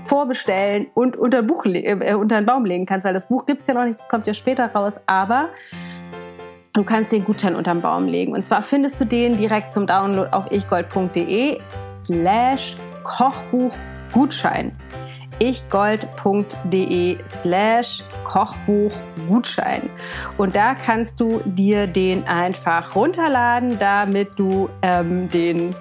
vorbestellen 0.05 0.89
und 0.95 1.17
unter, 1.17 1.43
Buch, 1.43 1.65
äh, 1.67 2.15
unter 2.15 2.41
den 2.41 2.47
Baum 2.47 2.65
legen 2.65 2.87
kannst, 2.87 3.05
weil 3.05 3.15
das 3.15 3.29
Buch 3.29 3.47
gibt 3.47 3.63
es 3.63 3.67
ja 3.67 3.75
noch 3.75 3.85
nicht, 3.85 3.99
das 3.99 4.09
kommt 4.09 4.27
ja 4.27 4.35
später 4.35 4.71
raus, 4.73 5.01
aber 5.07 5.49
du 6.73 6.85
kannst 6.85 7.13
den 7.13 7.25
Gutschein 7.25 7.57
unter 7.57 7.73
den 7.73 7.81
Baum 7.81 8.07
legen. 8.07 8.33
Und 8.33 8.45
zwar 8.45 8.63
findest 8.63 9.01
du 9.01 9.05
den 9.05 9.37
direkt 9.37 9.73
zum 9.73 9.87
Download 9.87 10.29
auf 10.33 10.51
ichgold.de 10.51 11.59
slash 12.05 12.77
Kochbuch 13.03 13.73
Gutschein 14.13 14.73
ichgold.de 15.39 17.19
slash 17.43 18.03
Kochbuch-Gutschein. 18.25 19.91
Und 20.37 20.57
da 20.57 20.75
kannst 20.75 21.21
du 21.21 21.41
dir 21.45 21.87
den 21.87 22.27
einfach 22.27 22.95
runterladen, 22.95 23.79
damit 23.79 24.31
du 24.37 24.69
ähm, 24.83 25.29
den 25.29 25.75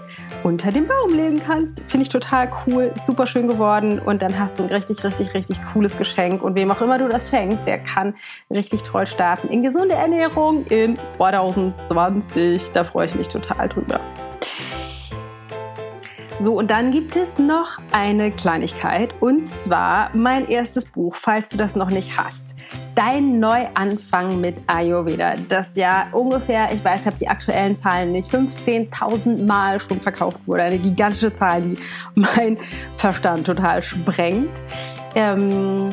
unter 0.43 0.71
den 0.71 0.87
Baum 0.87 1.13
legen 1.13 1.41
kannst. 1.45 1.83
Finde 1.87 2.03
ich 2.03 2.09
total 2.09 2.49
cool, 2.65 2.91
super 3.05 3.25
schön 3.25 3.47
geworden 3.47 3.99
und 3.99 4.21
dann 4.21 4.37
hast 4.37 4.59
du 4.59 4.63
ein 4.63 4.69
richtig, 4.69 5.03
richtig, 5.03 5.33
richtig 5.33 5.59
cooles 5.73 5.97
Geschenk. 5.97 6.43
Und 6.43 6.55
wem 6.55 6.71
auch 6.71 6.81
immer 6.81 6.97
du 6.97 7.07
das 7.07 7.29
schenkst, 7.29 7.65
der 7.65 7.79
kann 7.79 8.15
richtig 8.51 8.83
toll 8.83 9.07
starten 9.07 9.47
in 9.47 9.63
gesunde 9.63 9.95
Ernährung 9.95 10.65
in 10.67 10.97
2020. 11.11 12.71
Da 12.73 12.83
freue 12.83 13.07
ich 13.07 13.15
mich 13.15 13.27
total 13.27 13.69
drüber. 13.69 13.99
So, 16.41 16.57
und 16.57 16.69
dann 16.69 16.91
gibt 16.91 17.15
es 17.15 17.39
noch 17.39 17.79
eine 17.93 18.29
Kleinigkeit 18.29 19.13
und 19.21 19.47
zwar 19.47 20.09
mein 20.13 20.49
erstes 20.49 20.85
Buch, 20.85 21.15
falls 21.15 21.49
du 21.49 21.57
das 21.57 21.75
noch 21.75 21.89
nicht 21.89 22.17
hast. 22.17 22.43
Dein 22.93 23.39
Neuanfang 23.39 24.41
mit 24.41 24.57
Ayurveda, 24.67 25.35
das 25.47 25.67
ja 25.75 26.07
ungefähr, 26.11 26.71
ich 26.73 26.83
weiß, 26.83 27.01
ich 27.01 27.05
habe 27.05 27.17
die 27.17 27.27
aktuellen 27.29 27.75
Zahlen 27.75 28.11
nicht, 28.11 28.29
15.000 28.29 29.45
Mal 29.45 29.79
schon 29.79 30.01
verkauft 30.01 30.39
wurde. 30.45 30.63
Eine 30.63 30.77
gigantische 30.77 31.33
Zahl, 31.33 31.61
die 31.61 31.77
mein 32.15 32.57
Verstand 32.97 33.45
total 33.45 33.81
sprengt. 33.81 34.51
Ähm, 35.15 35.89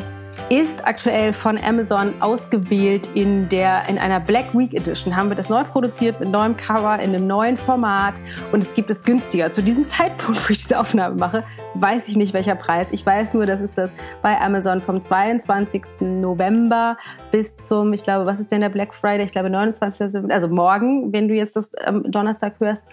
ist 0.48 0.86
aktuell 0.86 1.32
von 1.32 1.58
Amazon 1.58 2.14
ausgewählt 2.20 3.10
in 3.14 3.48
der 3.48 3.88
in 3.88 3.98
einer 3.98 4.20
Black 4.20 4.54
Week 4.54 4.74
Edition. 4.74 5.16
Haben 5.16 5.30
wir 5.30 5.36
das 5.36 5.48
neu 5.48 5.64
produziert 5.64 6.20
mit 6.20 6.30
neuem 6.30 6.56
Cover 6.56 6.98
in 7.00 7.14
einem 7.14 7.26
neuen 7.26 7.56
Format 7.56 8.20
und 8.52 8.62
es 8.62 8.72
gibt 8.74 8.90
es 8.90 9.02
günstiger. 9.02 9.52
Zu 9.52 9.62
diesem 9.62 9.88
Zeitpunkt, 9.88 10.46
wo 10.48 10.52
ich 10.52 10.62
diese 10.62 10.78
Aufnahme 10.78 11.16
mache, 11.16 11.44
weiß 11.74 12.08
ich 12.08 12.16
nicht 12.16 12.34
welcher 12.34 12.54
Preis. 12.54 12.88
Ich 12.90 13.04
weiß 13.04 13.34
nur, 13.34 13.46
dass 13.46 13.60
es 13.60 13.74
das 13.74 13.90
bei 14.20 14.40
Amazon 14.40 14.82
vom 14.82 15.02
22. 15.02 15.82
November 16.00 16.96
bis 17.30 17.56
zum, 17.56 17.92
ich 17.92 18.02
glaube, 18.02 18.26
was 18.26 18.40
ist 18.40 18.52
denn 18.52 18.60
der 18.60 18.68
Black 18.68 18.94
Friday? 18.94 19.24
Ich 19.24 19.32
glaube 19.32 19.50
29. 19.50 20.30
Also 20.30 20.48
morgen, 20.48 21.12
wenn 21.12 21.28
du 21.28 21.34
jetzt 21.34 21.56
das 21.56 21.72
ähm, 21.84 22.04
Donnerstag 22.10 22.54
hörst. 22.58 22.84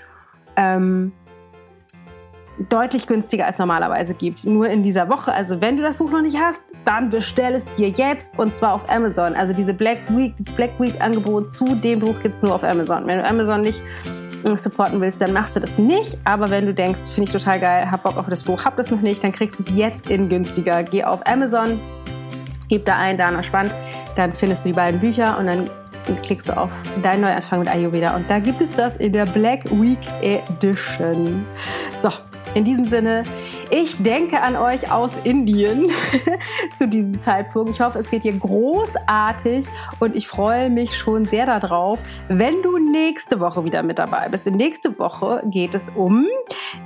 Ähm, 0.55 1.13
deutlich 2.67 3.07
günstiger 3.07 3.45
als 3.45 3.57
normalerweise 3.57 4.13
gibt. 4.13 4.43
Nur 4.43 4.67
in 4.67 4.83
dieser 4.83 5.09
Woche. 5.09 5.33
Also 5.33 5.61
wenn 5.61 5.77
du 5.77 5.83
das 5.83 5.97
Buch 5.97 6.11
noch 6.11 6.21
nicht 6.21 6.37
hast, 6.37 6.61
dann 6.89 7.11
bestell 7.11 7.53
es 7.53 7.63
dir 7.77 7.89
jetzt 7.89 8.37
und 8.39 8.55
zwar 8.55 8.73
auf 8.73 8.89
Amazon. 8.89 9.35
Also 9.35 9.53
diese 9.53 9.75
Black 9.75 9.99
Week, 10.09 10.33
das 10.39 10.55
Black 10.55 10.71
Week 10.79 10.99
Angebot 10.99 11.51
zu 11.51 11.75
dem 11.75 11.99
Buch 11.99 12.19
gibt 12.23 12.33
es 12.33 12.41
nur 12.41 12.55
auf 12.55 12.63
Amazon. 12.63 13.05
Wenn 13.05 13.19
du 13.19 13.29
Amazon 13.29 13.61
nicht 13.61 13.79
äh, 14.43 14.57
supporten 14.57 14.99
willst, 14.99 15.21
dann 15.21 15.31
machst 15.31 15.55
du 15.55 15.59
das 15.59 15.77
nicht. 15.77 16.17
Aber 16.25 16.49
wenn 16.49 16.65
du 16.65 16.73
denkst, 16.73 17.01
finde 17.13 17.25
ich 17.25 17.31
total 17.31 17.59
geil, 17.59 17.91
hab 17.91 18.01
Bock 18.01 18.17
auf 18.17 18.25
das 18.27 18.41
Buch, 18.41 18.65
hab 18.65 18.75
das 18.75 18.89
noch 18.89 19.01
nicht, 19.01 19.23
dann 19.23 19.31
kriegst 19.31 19.59
du 19.59 19.63
es 19.63 19.69
jetzt 19.75 20.09
in 20.09 20.29
günstiger. 20.29 20.81
Geh 20.81 21.03
auf 21.03 21.19
Amazon, 21.27 21.79
gib 22.69 22.85
da 22.85 22.97
ein, 22.97 23.19
Dana 23.19 23.43
Spannend, 23.43 23.71
dann 24.15 24.33
findest 24.33 24.65
du 24.65 24.69
die 24.69 24.75
beiden 24.75 24.99
Bücher 24.99 25.37
und 25.37 25.45
dann 25.45 25.69
klickst 26.23 26.49
du 26.49 26.57
auf 26.57 26.71
Dein 27.03 27.21
Neuanfang 27.21 27.59
mit 27.59 27.67
Ayurveda. 27.67 28.15
Und 28.15 28.27
da 28.31 28.39
gibt 28.39 28.61
es 28.61 28.71
das 28.71 28.97
in 28.97 29.13
der 29.13 29.27
Black 29.27 29.65
Week 29.79 29.99
Edition. 30.21 31.45
So, 32.01 32.09
in 32.59 32.65
diesem 32.65 32.83
Sinne, 32.83 33.23
ich 33.71 33.95
denke 34.03 34.41
an 34.41 34.57
euch 34.57 34.91
aus 34.91 35.13
Indien 35.23 35.89
zu 36.77 36.89
diesem 36.89 37.21
Zeitpunkt. 37.21 37.71
Ich 37.71 37.79
hoffe, 37.79 37.99
es 37.99 38.11
geht 38.11 38.25
dir 38.25 38.33
großartig 38.33 39.65
und 39.99 40.13
ich 40.13 40.27
freue 40.27 40.69
mich 40.69 40.97
schon 40.97 41.23
sehr 41.23 41.45
darauf, 41.45 41.99
wenn 42.27 42.61
du 42.61 42.77
nächste 42.77 43.39
Woche 43.39 43.63
wieder 43.63 43.81
mit 43.81 43.97
dabei 43.97 44.27
bist. 44.27 44.45
Und 44.45 44.57
nächste 44.57 44.99
Woche 44.99 45.41
geht 45.45 45.73
es 45.73 45.83
um 45.95 46.27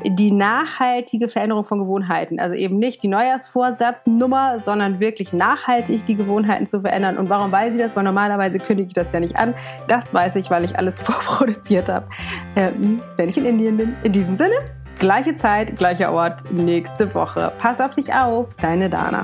die 0.06 0.32
nachhaltige 0.32 1.28
Veränderung 1.28 1.64
von 1.64 1.80
Gewohnheiten. 1.80 2.40
Also 2.40 2.54
eben 2.54 2.78
nicht 2.78 3.02
die 3.02 3.08
Neujahrsvorsatznummer, 3.08 4.60
sondern 4.60 5.00
wirklich 5.00 5.34
nachhaltig 5.34 6.06
die 6.06 6.16
Gewohnheiten 6.16 6.68
zu 6.68 6.82
verändern. 6.82 7.18
Und 7.18 7.30
warum 7.30 7.52
weiß 7.52 7.74
ich 7.74 7.80
das? 7.80 7.96
Weil 7.96 8.04
normalerweise 8.04 8.60
kündige 8.60 8.90
ich 8.90 8.94
das 8.94 9.12
ja 9.12 9.20
nicht 9.20 9.38
an. 9.38 9.56
Das 9.88 10.14
weiß 10.14 10.36
ich, 10.36 10.52
weil 10.52 10.66
ich 10.66 10.78
alles 10.78 11.00
vorproduziert 11.02 11.90
habe, 11.90 12.06
ähm, 12.56 13.02
wenn 13.18 13.30
ich 13.30 13.40
in 13.40 13.46
Indien 13.46 13.78
bin. 13.78 13.96
In 14.04 14.12
diesem 14.12 14.36
Sinne, 14.36 14.54
Gleiche 15.00 15.36
Zeit, 15.36 15.76
gleicher 15.76 16.14
Ort 16.14 16.52
nächste 16.52 17.14
Woche. 17.14 17.52
Pass 17.58 17.82
auf 17.82 17.94
dich 17.94 18.14
auf, 18.14 18.48
deine 18.62 18.89
Dana. 18.89 19.22